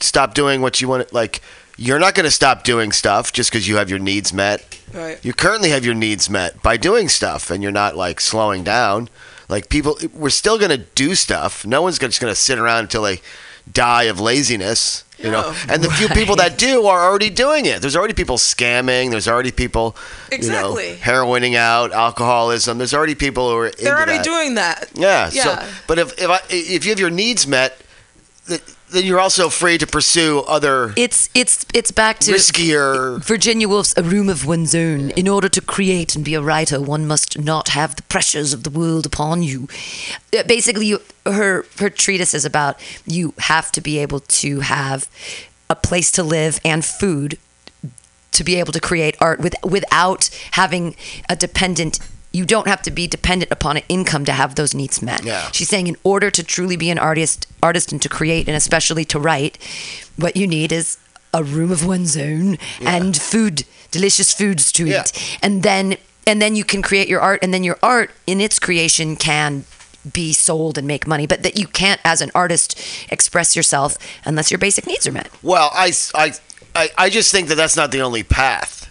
[0.00, 1.12] stop doing what you want.
[1.12, 1.40] Like,
[1.76, 4.78] you're not going to stop doing stuff just because you have your needs met.
[4.92, 5.24] right.
[5.24, 9.08] You currently have your needs met by doing stuff, and you're not like slowing down.
[9.48, 11.64] Like people, we're still going to do stuff.
[11.64, 13.20] No one's just going to sit around until they
[13.72, 15.04] die of laziness.
[15.18, 15.54] You know, No.
[15.68, 17.80] and the few people that do are already doing it.
[17.80, 19.10] There's already people scamming.
[19.10, 19.96] There's already people,
[20.30, 20.90] Exactly.
[20.90, 22.78] you know, heroining out, alcoholism.
[22.78, 23.70] There's already people who are.
[23.70, 24.24] They're already that.
[24.24, 24.88] doing that.
[24.94, 25.28] Yeah.
[25.32, 25.42] Yeah.
[25.42, 27.80] So, but if if I, if you have your needs met,
[28.90, 33.22] then you're also free to pursue other It's it's it's back to riskier.
[33.22, 35.10] Virginia Woolf's A Room of One's Own.
[35.10, 38.64] In order to create and be a writer, one must not have the pressures of
[38.64, 39.68] the world upon you.
[40.36, 45.08] Uh, Basically, you, her her treatise is about you have to be able to have
[45.70, 47.38] a place to live and food
[48.32, 50.94] to be able to create art with, without having
[51.28, 51.98] a dependent
[52.38, 55.24] you don't have to be dependent upon an income to have those needs met.
[55.24, 55.50] Yeah.
[55.52, 59.04] She's saying in order to truly be an artist artist and to create and especially
[59.06, 59.58] to write,
[60.16, 60.98] what you need is
[61.34, 65.00] a room of one's own and food, delicious foods to Yeah.
[65.02, 65.38] eat.
[65.42, 65.96] And then
[66.26, 69.64] and then you can create your art and then your art in its creation can
[70.12, 72.78] be sold and make money, but that you can't, as an artist,
[73.10, 75.28] express yourself unless your basic needs are met.
[75.42, 76.32] Well, I, I,
[76.74, 78.87] I, I just think that that's not the only path.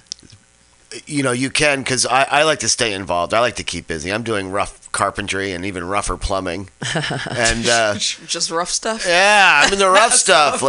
[1.05, 3.34] You know, you can because I, I like to stay involved.
[3.34, 4.11] I like to keep busy.
[4.11, 6.69] I'm doing rough carpentry and even rougher plumbing,
[7.30, 9.05] and uh, Just rough stuff.
[9.05, 10.64] yeah, I'm in the rough stuff.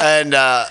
[0.00, 0.66] And uh,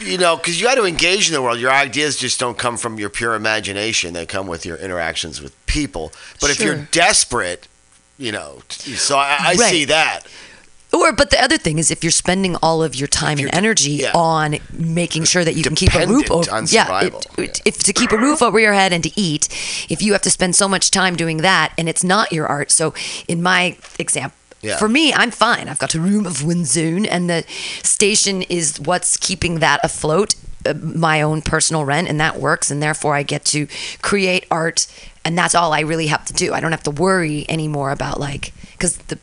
[0.00, 1.60] you know, because you got to engage in the world.
[1.60, 4.12] Your ideas just don't come from your pure imagination.
[4.12, 6.12] They come with your interactions with people.
[6.40, 7.68] But if you're desperate,
[8.18, 9.70] you know, so I, I Right.
[9.70, 10.26] see that.
[10.92, 13.92] Or, but the other thing is, if you're spending all of your time and energy
[13.92, 14.12] yeah.
[14.14, 17.92] on making sure that you can keep a roof over, yeah, it- it- if to
[17.94, 19.48] keep a roof over your head and to eat,
[19.88, 22.70] if you have to spend so much time doing that, and it's not your art.
[22.70, 22.92] So,
[23.26, 24.36] in my example.
[24.60, 24.76] Yeah.
[24.76, 25.68] For me, I'm fine.
[25.68, 27.42] I've got a room of one's own, and the
[27.82, 30.36] station is what's keeping that afloat.
[30.64, 33.66] Uh, my own personal rent, and that works, and therefore I get to
[34.02, 34.86] create art,
[35.24, 36.52] and that's all I really have to do.
[36.52, 39.18] I don't have to worry anymore about like because the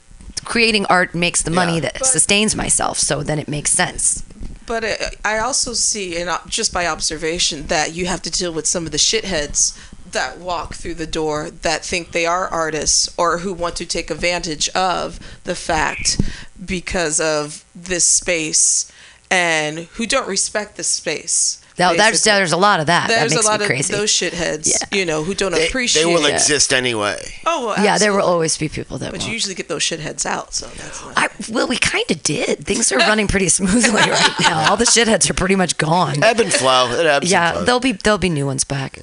[0.50, 1.82] creating art makes the money Yeah.
[1.82, 4.24] that sustains myself, so then it makes sense.
[4.66, 4.84] But
[5.24, 8.86] I also see, and uh, just by observation, that you have to deal with some
[8.86, 9.78] of the shitheads
[10.12, 14.10] that walk through the door that think they are artists or who want to take
[14.10, 16.20] advantage of the fact
[16.66, 18.92] because of this space
[19.30, 23.08] and who don't respect the space Now, there's there's a lot of that.
[23.08, 23.94] There's that makes a lot me of crazy.
[23.94, 24.98] those shitheads, Yeah.
[25.00, 26.04] you know, who don't They, appreciate.
[26.04, 26.34] they will it.
[26.34, 27.18] exist anyway.
[27.46, 29.12] Oh, well, yeah, there will always be people that.
[29.12, 29.28] But won't.
[29.28, 31.14] you usually get those shitheads out, so that's not.
[31.18, 32.66] I, well, we kind of did.
[32.66, 34.70] Things are running pretty smoothly right now.
[34.70, 36.22] All the shitheads are pretty much gone.
[36.24, 36.92] Ebb and flow.
[36.92, 37.66] It ebbs and Yeah, flows.
[37.66, 39.00] there'll be there'll be new ones back.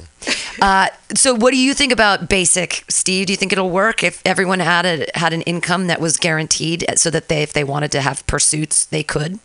[0.60, 3.26] Uh, so, what do you think about basic, Steve?
[3.26, 6.84] Do you think it'll work if everyone had a, had an income that was guaranteed,
[6.96, 9.38] so that they, if they wanted to have pursuits, they could?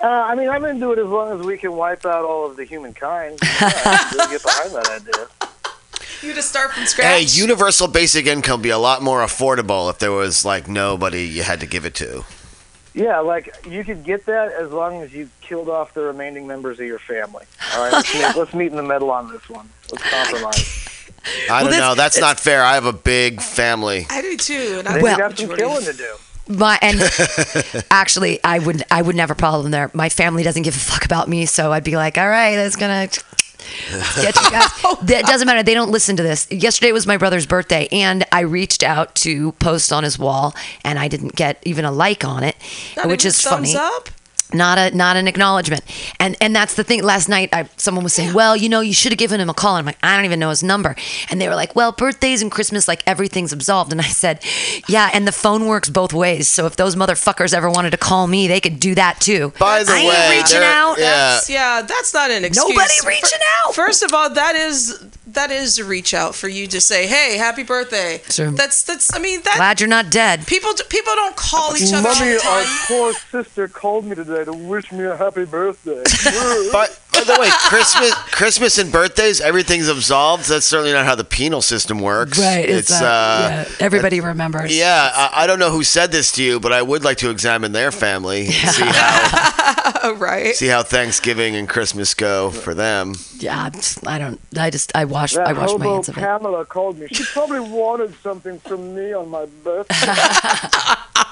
[0.00, 2.56] Uh, I mean, I'm into it as long as we can wipe out all of
[2.56, 3.38] the humankind.
[3.60, 5.26] Yeah, I really get behind that idea.
[6.22, 7.36] You to start from Hey, scratch.
[7.36, 11.42] universal basic income would be a lot more affordable if there was like nobody you
[11.42, 12.24] had to give it to.
[12.94, 16.80] Yeah, like you could get that as long as you killed off the remaining members
[16.80, 17.44] of your family.
[17.74, 19.68] All right, let's, meet, let's meet in the middle on this one.
[19.92, 20.88] Let's compromise.
[21.50, 21.94] I don't that's- know.
[21.94, 22.62] That's not fair.
[22.62, 24.06] I have a big family.
[24.10, 24.76] I do too.
[24.78, 26.14] And I Then Well- you got some killing to do.
[26.48, 27.00] My and
[27.90, 29.90] actually, I would I wouldn't have a problem there.
[29.94, 32.76] My family doesn't give a fuck about me, so I'd be like, all right, that's
[32.76, 33.08] gonna.
[34.16, 34.68] Get you guys.
[34.84, 35.62] Oh, that doesn't matter.
[35.64, 36.46] They don't listen to this.
[36.52, 40.54] Yesterday was my brother's birthday, and I reached out to post on his wall,
[40.84, 42.54] and I didn't get even a like on it,
[42.96, 43.84] Not which even is thumbs funny.
[43.96, 44.08] Up?
[44.52, 45.82] Not a not an acknowledgement.
[46.20, 47.02] And and that's the thing.
[47.02, 49.54] Last night I, someone was saying well you know you should have given him a
[49.54, 49.76] call.
[49.76, 50.94] And i'm like i don't even know his number.
[51.30, 53.92] And they were like well birthdays and christmas like everything's absolved.
[53.92, 54.42] And i said
[54.88, 56.48] yeah and the phone works both ways.
[56.48, 59.52] So if those motherfuckers ever wanted to call me they could do that too.
[59.58, 60.96] By the I ain't way, reaching out.
[60.98, 61.04] yeah.
[61.06, 62.68] That's, yeah, that's not an excuse.
[62.68, 63.74] Nobody Fir- reaching out.
[63.74, 64.98] First of all, that is
[65.36, 68.50] that is a reach out for you to say, "Hey, happy birthday." Sure.
[68.50, 69.14] That's that's.
[69.14, 72.32] I mean, that glad you're not dead people people don't call each other all Mommy,
[72.32, 76.02] the our poor sister called me today to wish me a happy birthday.
[76.72, 80.48] But by the way, Christmas, Christmas and birthdays, everything's absolved.
[80.48, 82.38] That's certainly not how the penal system works.
[82.38, 82.68] Right.
[82.68, 85.10] It's uh, everybody remembers yeah.
[85.14, 87.72] I, I don't know who said this to you, but I would like to examine
[87.72, 90.54] their family, and see how right.
[90.54, 93.14] see how Thanksgiving and Christmas go for them.
[93.38, 93.70] yeah
[94.06, 96.98] i don't i just i wash that i wash my hands of it Pamela called
[96.98, 97.06] me.
[97.08, 99.94] She probably wanted something from me on my birthday.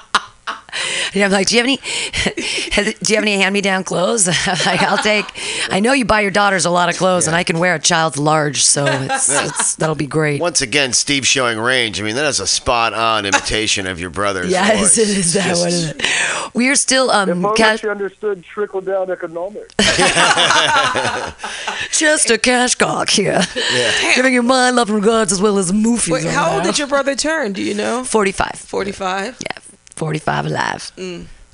[1.13, 1.77] Yeah, I'm like, do you have any?
[3.03, 4.27] do you have any hand-me-down clothes?
[4.65, 5.25] like, I'll take.
[5.69, 7.79] I know you buy your daughters a lot of clothes, and I can wear a
[7.79, 10.41] child's large, so it's, it's, that'll be great.
[10.41, 11.99] Once again, Steve showing range.
[11.99, 14.97] I mean, that is a spot on imitation of your brother's Yes, voice.
[14.97, 15.47] it is that.
[15.47, 16.01] Just- What is it?
[16.53, 19.73] We're still If um, only cash, she understood trickle down economics.
[21.91, 23.41] Chester Cashcock here,
[24.15, 26.11] giving you my love and regards as well as moofies.
[26.11, 27.53] Wait, how old did your brother turn?
[27.53, 28.03] Do you know?
[28.03, 28.55] Forty-five.
[28.55, 29.37] Forty-five.
[29.41, 29.57] Yeah,
[29.95, 30.91] forty-five alive.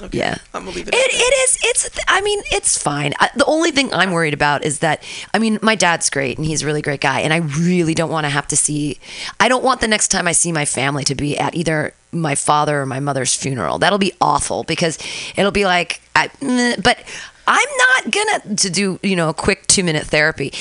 [0.04, 0.18] Okay.
[0.18, 0.36] Yeah.
[0.54, 0.96] I'm gonna leave it.
[0.96, 1.58] It, it is.
[1.64, 1.90] It's.
[1.90, 3.14] th- I mean, it's fine.
[3.20, 5.04] I, the only thing I'm worried about is that.
[5.34, 8.10] I mean, my dad's great and he's a really great guy, and I really don't
[8.10, 9.00] want to have to see.
[9.40, 12.36] I don't want the next time I see my family to be at either my
[12.36, 13.78] father or my mother's funeral.
[13.78, 14.98] That'll be awful because
[15.36, 16.02] it'll be like.
[16.16, 17.00] I, mm, but
[17.48, 20.54] I'm not gonna to do you know a quick two minute therapy.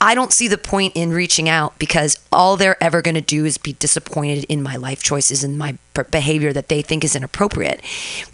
[0.00, 3.44] I, don't see the point in reaching out because all they're ever going to do
[3.44, 7.82] is be disappointed in my life choices and my behavior that they think is inappropriate.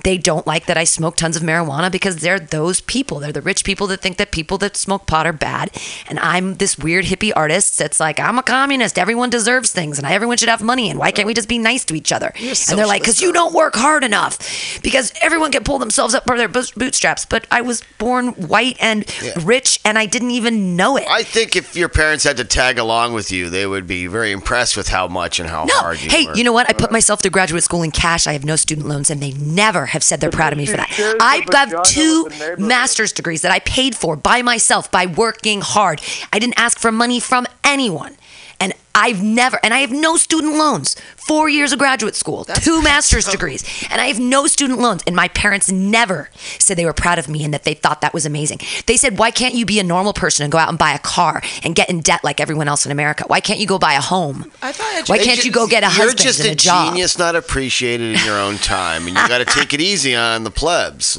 [0.02, 3.20] They don't like that I smoke tons of marijuana because they're those people.
[3.20, 5.70] They're the rich people that think that people that smoke pot are bad.
[6.08, 8.98] And I'm this weird hippie artist that's like, I'm a communist.
[8.98, 10.90] Everyone deserves things and everyone should have money.
[10.90, 12.32] And why can't we just be nice to each other?
[12.38, 14.82] and they're like, because you don't work hard enough.
[14.82, 17.24] Because everyone can pull themselves up by their bootstraps.
[17.24, 19.04] But I was born white and
[19.44, 21.06] rich and I didn't even know it.
[21.08, 24.32] I think if your parents had to tag along with you, they would be very
[24.32, 25.74] impressed with how much and how No.
[25.78, 26.36] hard you Hey, work.
[26.36, 26.68] you know what?
[26.68, 28.26] I put myself through graduate school in cash.
[28.26, 30.76] I have no student loans, and they never have said they're proud of me for
[30.76, 30.90] that.
[31.20, 32.28] I have with two
[32.58, 36.00] master's degrees that I paid for by myself by working hard.
[36.32, 38.16] I didn't ask for money from anyone.
[38.60, 40.94] And I've never, and I have no student loans.
[41.26, 45.02] Four years of graduate school, two master's degrees, and I have no student loans.
[45.06, 46.28] And my parents never
[46.58, 48.58] said they were proud of me and that they thought that was amazing.
[48.86, 50.98] They said, Why can't you be a normal person and go out and buy a
[50.98, 53.24] car and get in debt like everyone else in America?
[53.26, 54.52] Why can't you go buy a home?
[54.60, 56.88] I thought Why can't you go get a husband You're just a, a, job?
[56.92, 60.44] genius, not appreciated in your own time, and you got to take it easy on
[60.44, 61.18] the plebs.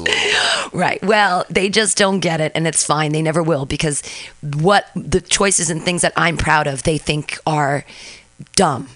[0.72, 1.02] Right.
[1.02, 3.10] Well, they just don't get it, and it's fine.
[3.10, 4.02] They never will because
[4.54, 7.84] what the choices and things that I'm proud of, they think are
[8.54, 8.88] dumb.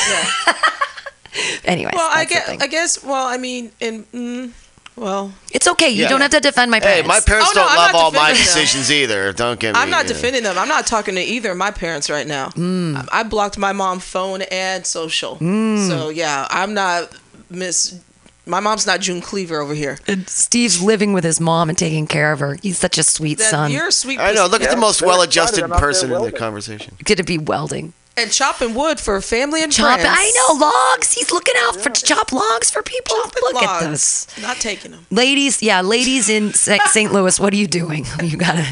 [1.64, 2.62] anyway, Well, I that's the guess.
[2.62, 3.04] I guess.
[3.04, 4.52] Well, I mean, in mm,
[4.96, 5.88] well, it's okay.
[5.88, 6.08] You Yeah.
[6.08, 7.08] don't have to defend my Hey, parents.
[7.08, 8.36] my parents Oh, no, don't I'm love all my them.
[8.36, 9.32] decisions either.
[9.32, 9.80] Don't get me.
[9.80, 10.14] I'm not you know.
[10.14, 10.58] defending them.
[10.58, 12.48] I'm not talking to either of my parents right now.
[12.50, 12.96] Mm.
[13.12, 15.36] I I blocked my mom phone and social.
[15.38, 17.10] So yeah, I'm not
[17.48, 17.98] Miss.
[18.46, 19.98] My mom's not June Cleaver over here.
[20.08, 22.56] And Steve's living with his mom and taking care of her.
[22.60, 23.70] He's such a sweet That- son.
[23.70, 24.18] You're a sweet.
[24.18, 24.46] I know.
[24.46, 25.64] Look at the most well-adjusted excited.
[25.66, 26.38] I'm out there person in the welding.
[26.38, 26.96] conversation.
[27.04, 27.92] Gonna be welding.
[28.22, 30.16] And chopping wood for family and Chop, friends.
[30.18, 31.12] I know logs.
[31.12, 33.16] He's looking out for to chop logs for people.
[33.16, 35.06] Chopping Look at this, Not taking them.
[35.10, 35.62] ladies.
[35.62, 37.12] Yeah, ladies in St.
[37.12, 38.06] Louis, what are you doing?
[38.22, 38.66] You gotta.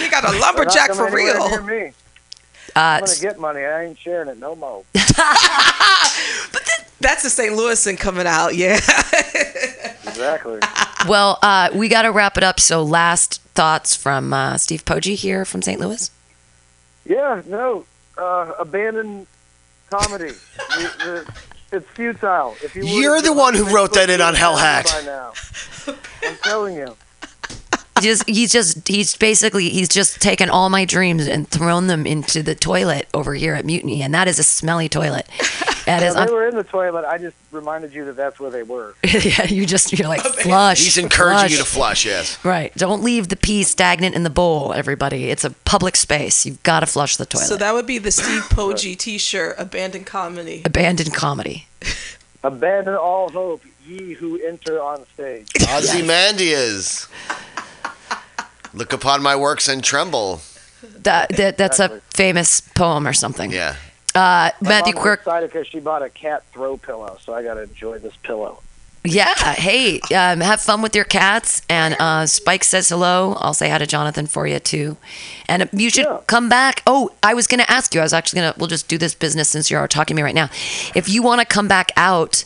[0.00, 1.48] We got a lumberjack for real.
[1.48, 1.92] near me.
[2.76, 3.60] Uh, I'm gonna get money.
[3.64, 4.84] I ain't sharing it no more.
[6.52, 6.68] But
[7.00, 7.52] that's the St.
[7.54, 8.54] Louisan coming out.
[8.54, 8.74] Yeah.
[10.06, 10.60] Exactly.
[11.08, 12.60] well, uh, we got to wrap it up.
[12.60, 15.80] So, last thoughts from uh, Steve Poggi here from St.
[15.80, 16.10] Louis.
[17.06, 17.84] Yeah, no,
[18.22, 19.26] uh, abandoned
[19.90, 20.26] comedy.
[20.78, 21.34] You- the-
[21.72, 22.54] it's futile.
[22.62, 24.84] If you You're the one who wrote that in on Hell Hat.
[24.84, 25.32] by now.
[26.22, 26.94] I'm telling you.
[28.02, 32.42] Just he's just he's basically he's just taken all my dreams and thrown them into
[32.42, 35.26] the toilet over here at Mutiny, and that is a smelly toilet.
[35.84, 37.04] That is, Now, un- they were in the toilet.
[37.04, 38.94] I just reminded you that that's where they were.
[39.04, 39.46] yeah.
[39.46, 40.78] You just you're like flush.
[40.78, 42.04] He's encouraging you to flush.
[42.04, 42.44] flush, yes.
[42.44, 42.72] Right.
[42.76, 45.28] Don't leave the pee stagnant in the bowl, everybody.
[45.28, 46.46] It's a public space.
[46.46, 47.46] You've got to flush the toilet.
[47.46, 50.62] so that would be the Steve Poggi T-shirt, abandoned comedy.
[50.64, 51.66] Abandoned comedy.
[52.44, 55.48] Abandon all hope, ye who enter on stage.
[55.68, 57.08] Ozymandias.
[58.74, 60.40] Look upon my works and tremble.
[61.02, 63.50] That, that that's a famous poem or something.
[63.52, 63.76] Yeah.
[64.14, 65.20] Uh, Matthew Mom's Quirk.
[65.20, 68.60] excited because she bought a cat throw pillow, so I got to enjoy this pillow.
[69.04, 69.34] Yeah.
[69.54, 71.62] Hey, um, have fun with your cats.
[71.68, 73.36] And uh, Spike says hello.
[73.40, 74.96] I'll say hi to Jonathan for you too.
[75.48, 76.18] And you should Yeah.
[76.28, 76.82] come back.
[76.86, 78.00] Oh, I was going to ask you.
[78.00, 78.58] I was actually going to.
[78.60, 80.50] We'll just do this business since you're talking to me right now.
[80.94, 82.44] If you want to come back out,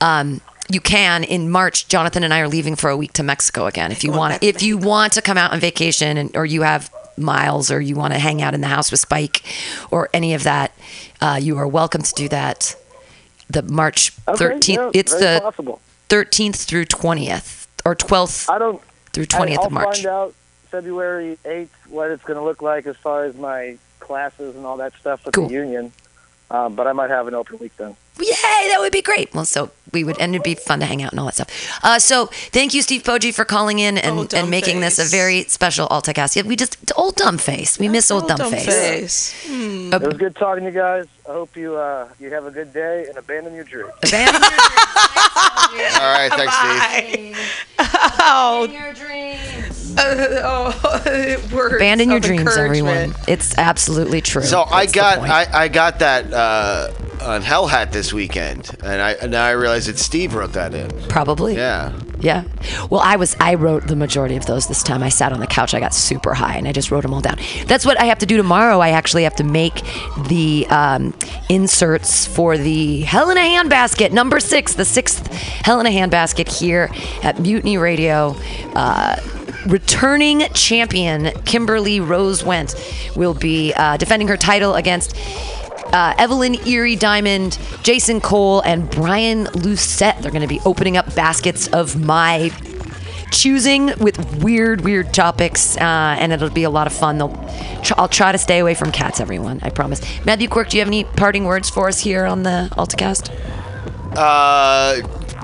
[0.00, 0.40] um,
[0.72, 1.88] you can in March.
[1.88, 3.92] Jonathan and I are leaving for a week to Mexico again.
[3.92, 6.62] If you want, to if you want to come out on vacation, and or you
[6.62, 9.42] have miles, or you want to hang out in the house with Spike,
[9.90, 10.72] or any of that,
[11.20, 12.74] uh, you are welcome to do that.
[13.50, 14.94] The March Okay, thirteenth.
[14.94, 15.42] yeah, it's the
[16.08, 18.80] 13th through 20th or 12th I don't.
[19.12, 19.96] through I- 20th I'll of March.
[19.96, 20.34] find out
[20.70, 24.78] February 8th what it's going to look like as far as my classes and all
[24.78, 25.48] that stuff with Cool.
[25.48, 25.92] the union.
[26.50, 27.96] Um, but I might have an open week then.
[28.18, 28.26] Yay,
[28.68, 29.34] that would be great.
[29.34, 31.80] Well, so we would, and it'd be fun to hang out and all that stuff.
[31.82, 35.44] Uh, so thank you, Steve Poggi, for calling in and, and making this a very
[35.44, 36.36] special Altacast.
[36.36, 37.78] Yeah, we just, old dumb face.
[37.78, 39.32] We miss old dumb, face.
[39.32, 39.50] face.
[39.92, 41.06] Uh, It was good talking to you guys.
[41.28, 43.92] I hope you uh, you have a good day and abandon your dreams.
[44.02, 44.50] Abandon All
[46.12, 47.38] right, thanks, Steve.
[48.24, 49.96] Oh, your dreams.
[49.98, 53.14] uh, oh, words Abandon your dreams, everyone.
[53.28, 54.42] It's absolutely true.
[54.42, 55.18] So I That's the got.
[55.20, 56.92] I, I got that uh,
[57.22, 60.74] on Hell Hat this weekend, and I and now I realize that Steve wrote that
[60.74, 60.90] in.
[61.08, 61.56] Probably.
[61.56, 61.98] Yeah.
[62.20, 62.44] Yeah.
[62.88, 65.02] Well, I was I wrote the majority of those this time.
[65.02, 65.74] I sat on the couch.
[65.74, 67.38] I got super high and I just wrote them all down.
[67.66, 68.78] That's what I have to do tomorrow.
[68.78, 69.82] I actually have to make
[70.28, 71.14] the um,
[71.48, 76.60] inserts for the Hell in a Handbasket number six, the sixth Hell in a Handbasket
[76.60, 76.90] here
[77.24, 78.36] at Mutiny Radio.
[78.74, 79.16] Uh,
[79.66, 82.74] returning champion Kimberly Rose Went
[83.16, 85.16] will be uh, defending her title against
[85.92, 90.20] uh, Evelyn Erie Diamond, Jason Cole, and Brian Lucette.
[90.22, 92.50] They're going to be opening up baskets of my
[93.32, 97.18] choosing with weird, weird topics, uh, and it'll be a lot of fun.
[97.18, 97.34] They'll,
[97.82, 99.60] tr- I'll try to stay away from cats, everyone.
[99.62, 100.00] I promise.
[100.24, 103.30] Matthew Quirk, do you have any parting words for us here on the AltaCast?
[104.14, 105.00] Uh,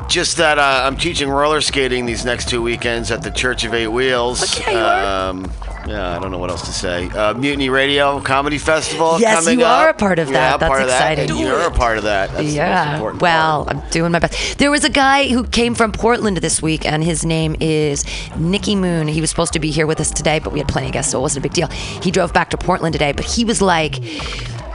[0.08, 3.74] just that uh, I'm teaching roller skating these next two weekends at the Church of
[3.74, 4.42] Eight Wheels.
[4.58, 5.28] Okay, you are.
[5.30, 5.52] um,
[5.86, 7.08] yeah, I don't know what else to say.
[7.10, 9.20] Uh, Mutiny Radio Comedy Festival.
[9.20, 9.96] Yes, coming you are up.
[9.96, 10.60] a part of Yeah, that.
[10.60, 11.26] That's part of exciting.
[11.28, 12.28] That, and you're a part of that.
[12.28, 12.94] That's the most Yeah.
[12.94, 13.76] important Well, part.
[13.76, 14.58] I'm doing my best.
[14.58, 18.04] There was a guy who came from Portland this week, and his name is
[18.36, 19.08] Nicky Moon.
[19.08, 21.12] He was supposed to be here with us today, but we had plenty of guests,
[21.12, 21.68] so it wasn't a big deal.
[21.68, 23.96] He drove back to Portland today, but he was like,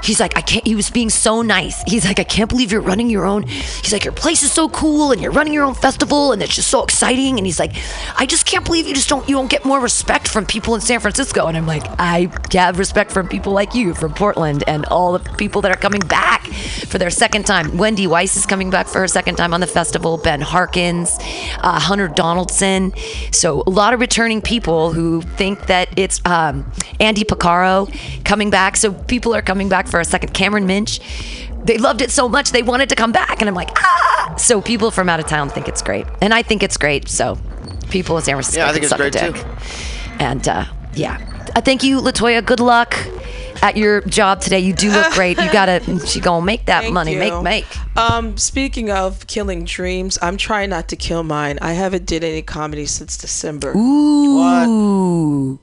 [0.03, 0.65] He's like, I can't.
[0.67, 1.81] He was being so nice.
[1.83, 3.43] He's like, I can't believe you're running your own.
[3.43, 6.55] He's like, your place is so cool, and you're running your own festival, and it's
[6.55, 7.37] just so exciting.
[7.37, 7.73] And he's like,
[8.17, 10.81] I just can't believe you just don't you don't get more respect from people in
[10.81, 11.47] San Francisco.
[11.47, 15.29] And I'm like, I have respect from people like you from Portland, and all the
[15.35, 16.45] people that are coming back
[16.87, 17.77] for their second time.
[17.77, 20.17] Wendy Weiss is coming back for her second time on the festival.
[20.17, 21.17] Ben Harkins,
[21.59, 22.93] uh, Hunter Donaldson.
[23.31, 26.69] So a lot of returning people who think that it's um,
[26.99, 27.89] Andy Picaro
[28.25, 28.77] coming back.
[28.77, 30.33] So people are coming back for a second.
[30.33, 30.99] Cameron Minch.
[31.65, 34.33] They loved it so much they wanted to come back, and I'm like, ah!
[34.39, 37.07] So people from out of town think it's great, and I think it's great.
[37.07, 37.37] So
[37.91, 39.35] people in San Francisco Yeah, I think it's great, dick.
[39.35, 39.45] too.
[40.19, 40.65] And uh,
[40.95, 41.19] yeah,
[41.55, 42.43] uh, thank you, Latoya.
[42.43, 42.95] Good luck
[43.61, 44.59] at your job today.
[44.61, 45.37] You do look great.
[45.37, 47.13] You gotta, she gonna make that Thank money.
[47.13, 47.19] you.
[47.19, 47.97] Make make.
[47.97, 51.59] Um, speaking of killing dreams, I'm trying not to kill mine.
[51.61, 53.73] I haven't did any comedy since December.
[53.77, 55.59] Ooh.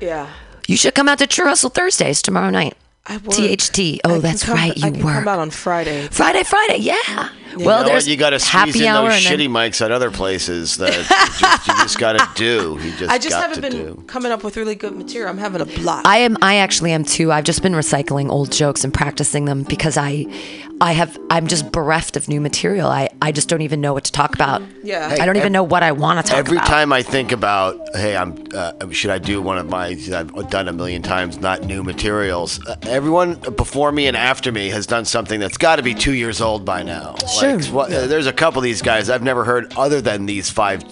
[0.00, 0.28] Yeah.
[0.66, 2.76] You should come out to True Hustle Thursdays tomorrow night.
[3.08, 3.34] I work.
[3.36, 4.00] THT.
[4.04, 4.76] Oh, I that's come- right.
[4.76, 5.14] You I can work.
[5.14, 6.08] come out on Friday.
[6.10, 6.78] Friday, Friday.
[6.78, 7.30] Yeah.
[7.56, 9.50] You well, know, there's you got to happy squeeze in hour those and then- shitty
[9.50, 11.02] mics at other places that you
[11.40, 12.78] just, you just got to do.
[12.82, 14.04] You just I just got haven't to been do.
[14.06, 15.30] coming up with really good material.
[15.30, 16.06] I'm having a block.
[16.06, 16.36] I am.
[16.42, 17.32] I actually am too.
[17.32, 20.26] I've just been recycling old jokes and practicing them because I,
[20.82, 21.18] I have.
[21.30, 22.88] I'm just bereft of new material.
[22.88, 24.62] I, I just don't even know what to talk about.
[24.84, 25.08] Yeah.
[25.18, 26.66] I don't Hey, even know what I want to talk Every about.
[26.68, 29.86] Every time I think about, hey, I'm, uh, should I do one of my?
[29.88, 32.64] I've done a million times, not new materials.
[32.66, 36.14] Uh, everyone before me and after me has done something that's got to be two
[36.14, 37.14] years old by now.
[37.38, 37.56] Sure.
[37.56, 40.50] Like, what, uh, there's a couple of these guys I've never heard other than these
[40.50, 40.82] five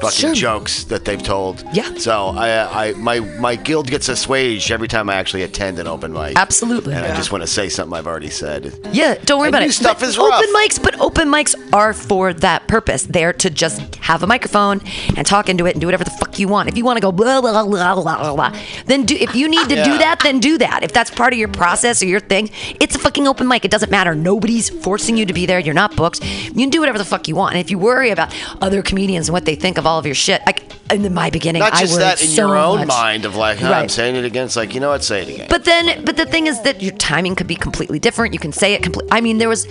[0.00, 0.34] fucking Sure.
[0.34, 1.64] jokes that they've told.
[1.72, 1.94] Yeah.
[1.96, 6.12] So I, I, my, my guild gets assuaged every time I actually attend an open
[6.12, 6.36] mic.
[6.38, 6.94] Absolutely.
[6.94, 8.72] And I just want to say something I've already said.
[8.92, 9.72] Yeah, don't worry And about new it.
[9.72, 10.34] stuff But is rough.
[10.42, 13.04] Open mics, but open mics are for that purpose.
[13.04, 14.80] They're to just have a microphone
[15.16, 16.68] and talk into it and do whatever the fuck you want.
[16.68, 17.64] If you want to go blah blah blah
[17.94, 19.14] blah blah, blah then do.
[19.16, 20.82] If you need to do that, then do that.
[20.82, 22.50] If that's part of your process or your thing,
[22.80, 23.64] it's a fucking open mic.
[23.64, 24.14] It doesn't matter.
[24.14, 25.58] Nobody's forcing you to be there.
[25.58, 26.22] You're not booked.
[26.24, 27.54] You can do whatever the fuck you want.
[27.54, 30.14] And if you worry about other comedians and what they think of all of your
[30.14, 32.88] shit, like in my beginning, Not I just worried that in so your own much.
[32.88, 34.44] mind of like, huh, I'm saying it again.
[34.46, 35.02] It's like, you know what?
[35.02, 35.46] Say it again.
[35.48, 38.34] But then, but the thing is that your timing could be completely different.
[38.34, 39.08] You can say it complete.
[39.10, 39.66] I mean, there was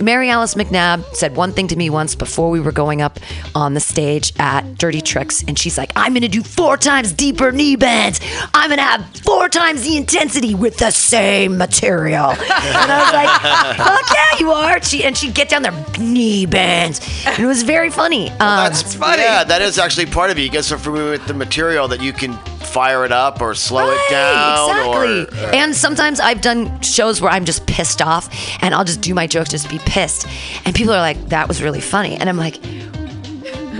[0.00, 3.18] Mary Alice McNabb said one thing to me once before we were going up
[3.54, 7.52] on the stage at Dirty Tricks, and she's like, "I'm gonna do four times deeper
[7.52, 8.20] knee bends.
[8.54, 13.76] I'm gonna have four times the intensity with the same material." And I was like,
[13.76, 17.62] "Fuck yeah, you are!" She and she'd get down there knee bends, and it was
[17.62, 18.30] very funny.
[18.30, 19.22] Um, That's funny.
[19.22, 20.45] Yeah, that is actually part of it.
[20.46, 23.90] You get so familiar with the material that you can fire it up or slow
[23.90, 24.70] it down.
[24.70, 25.40] Exactly.
[25.44, 28.28] Or, and sometimes I've done shows where I'm just pissed off
[28.62, 30.24] and I'll just do my jokes just be pissed.
[30.64, 32.14] And people are like, that was really funny.
[32.14, 32.64] And I'm like,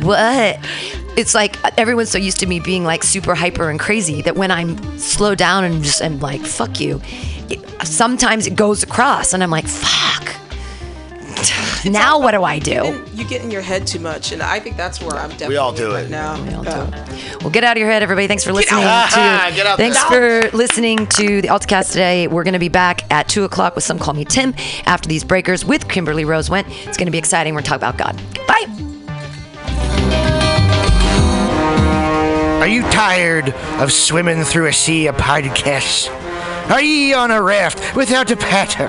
[0.03, 0.59] what?
[1.17, 4.35] It's like uh, everyone's so used to me being like super hyper and crazy that
[4.35, 7.01] when I'm slowed down and just I'm like, fuck you,
[7.49, 10.35] it, sometimes it goes across and I'm like, fuck.
[11.85, 12.83] Now what do I do?
[12.85, 15.55] And you get in your head too much, and I think that's where I'm definitely
[15.55, 16.11] We all do right it.
[16.11, 16.43] now.
[16.45, 17.43] We all do it.
[17.43, 18.27] Well, get out of your head, everybody.
[18.27, 19.11] Thanks for listening out.
[19.11, 19.17] to.
[19.57, 20.43] Get out thanks there.
[20.51, 22.27] for listening to the Altacast today.
[22.27, 24.55] We're going to be back at two o'clock with some call me Tim
[24.87, 26.67] after these breakers with Kimberly Rose Went.
[26.69, 27.55] It's going to be exciting.
[27.55, 28.17] We're going to talk about God.
[28.49, 28.65] Bye.
[32.61, 33.51] Are you tired
[33.81, 36.09] of swimming through a sea of podcasts?
[36.71, 38.89] Are ye on a raft without a paddle?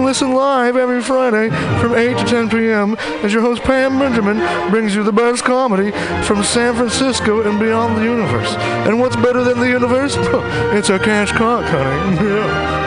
[0.00, 2.96] can listen live every Friday from 8 to 10 p.m.
[3.22, 4.38] as your host Pam Benjamin
[4.70, 5.90] brings you the best comedy
[6.24, 8.54] from San Francisco and beyond the universe.
[8.88, 10.16] And what's better than the universe?
[10.72, 12.16] It's a cash cock, honey.
[12.16, 12.86] Yeah.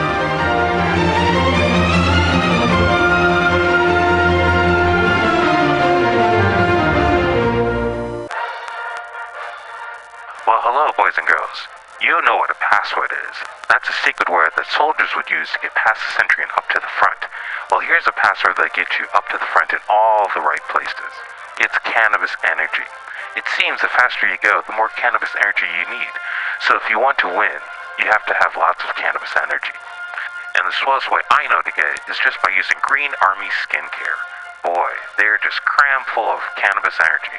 [10.46, 11.68] Well, hello, boys and girls.
[12.02, 13.53] You know what a password is.
[13.68, 16.68] That's a secret word that soldiers would use to get past the sentry and up
[16.70, 17.24] to the front.
[17.70, 20.62] Well, here's a password that gets you up to the front in all the right
[20.68, 21.12] places.
[21.58, 22.86] It's cannabis energy.
[23.34, 26.14] It seems the faster you go, the more cannabis energy you need.
[26.66, 27.60] So if you want to win,
[27.98, 29.74] you have to have lots of cannabis energy.
[30.54, 33.50] And the swellest way I know to get it is just by using Green Army
[33.66, 34.20] Skincare.
[34.62, 37.38] Boy, they're just cram full of cannabis energy.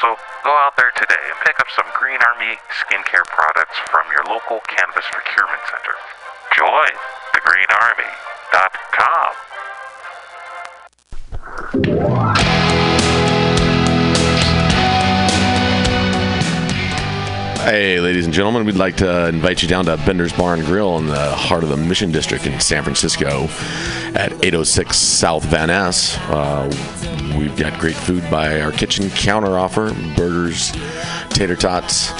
[0.00, 4.22] So go out there today and pick up some Green Army skincare products from your
[4.32, 5.96] local cannabis procurement center.
[6.54, 6.94] Join
[7.34, 9.34] thegreenarmy.com.
[17.64, 20.96] Hey, ladies and gentlemen, we'd like to invite you down to Bender's Bar and Grill
[20.98, 23.48] in the heart of the Mission District in San Francisco
[24.14, 26.16] at 806 South Van Ness.
[26.28, 26.68] Uh,
[27.38, 30.72] we've got great food by our kitchen counter offer burgers,
[31.30, 32.10] tater tots,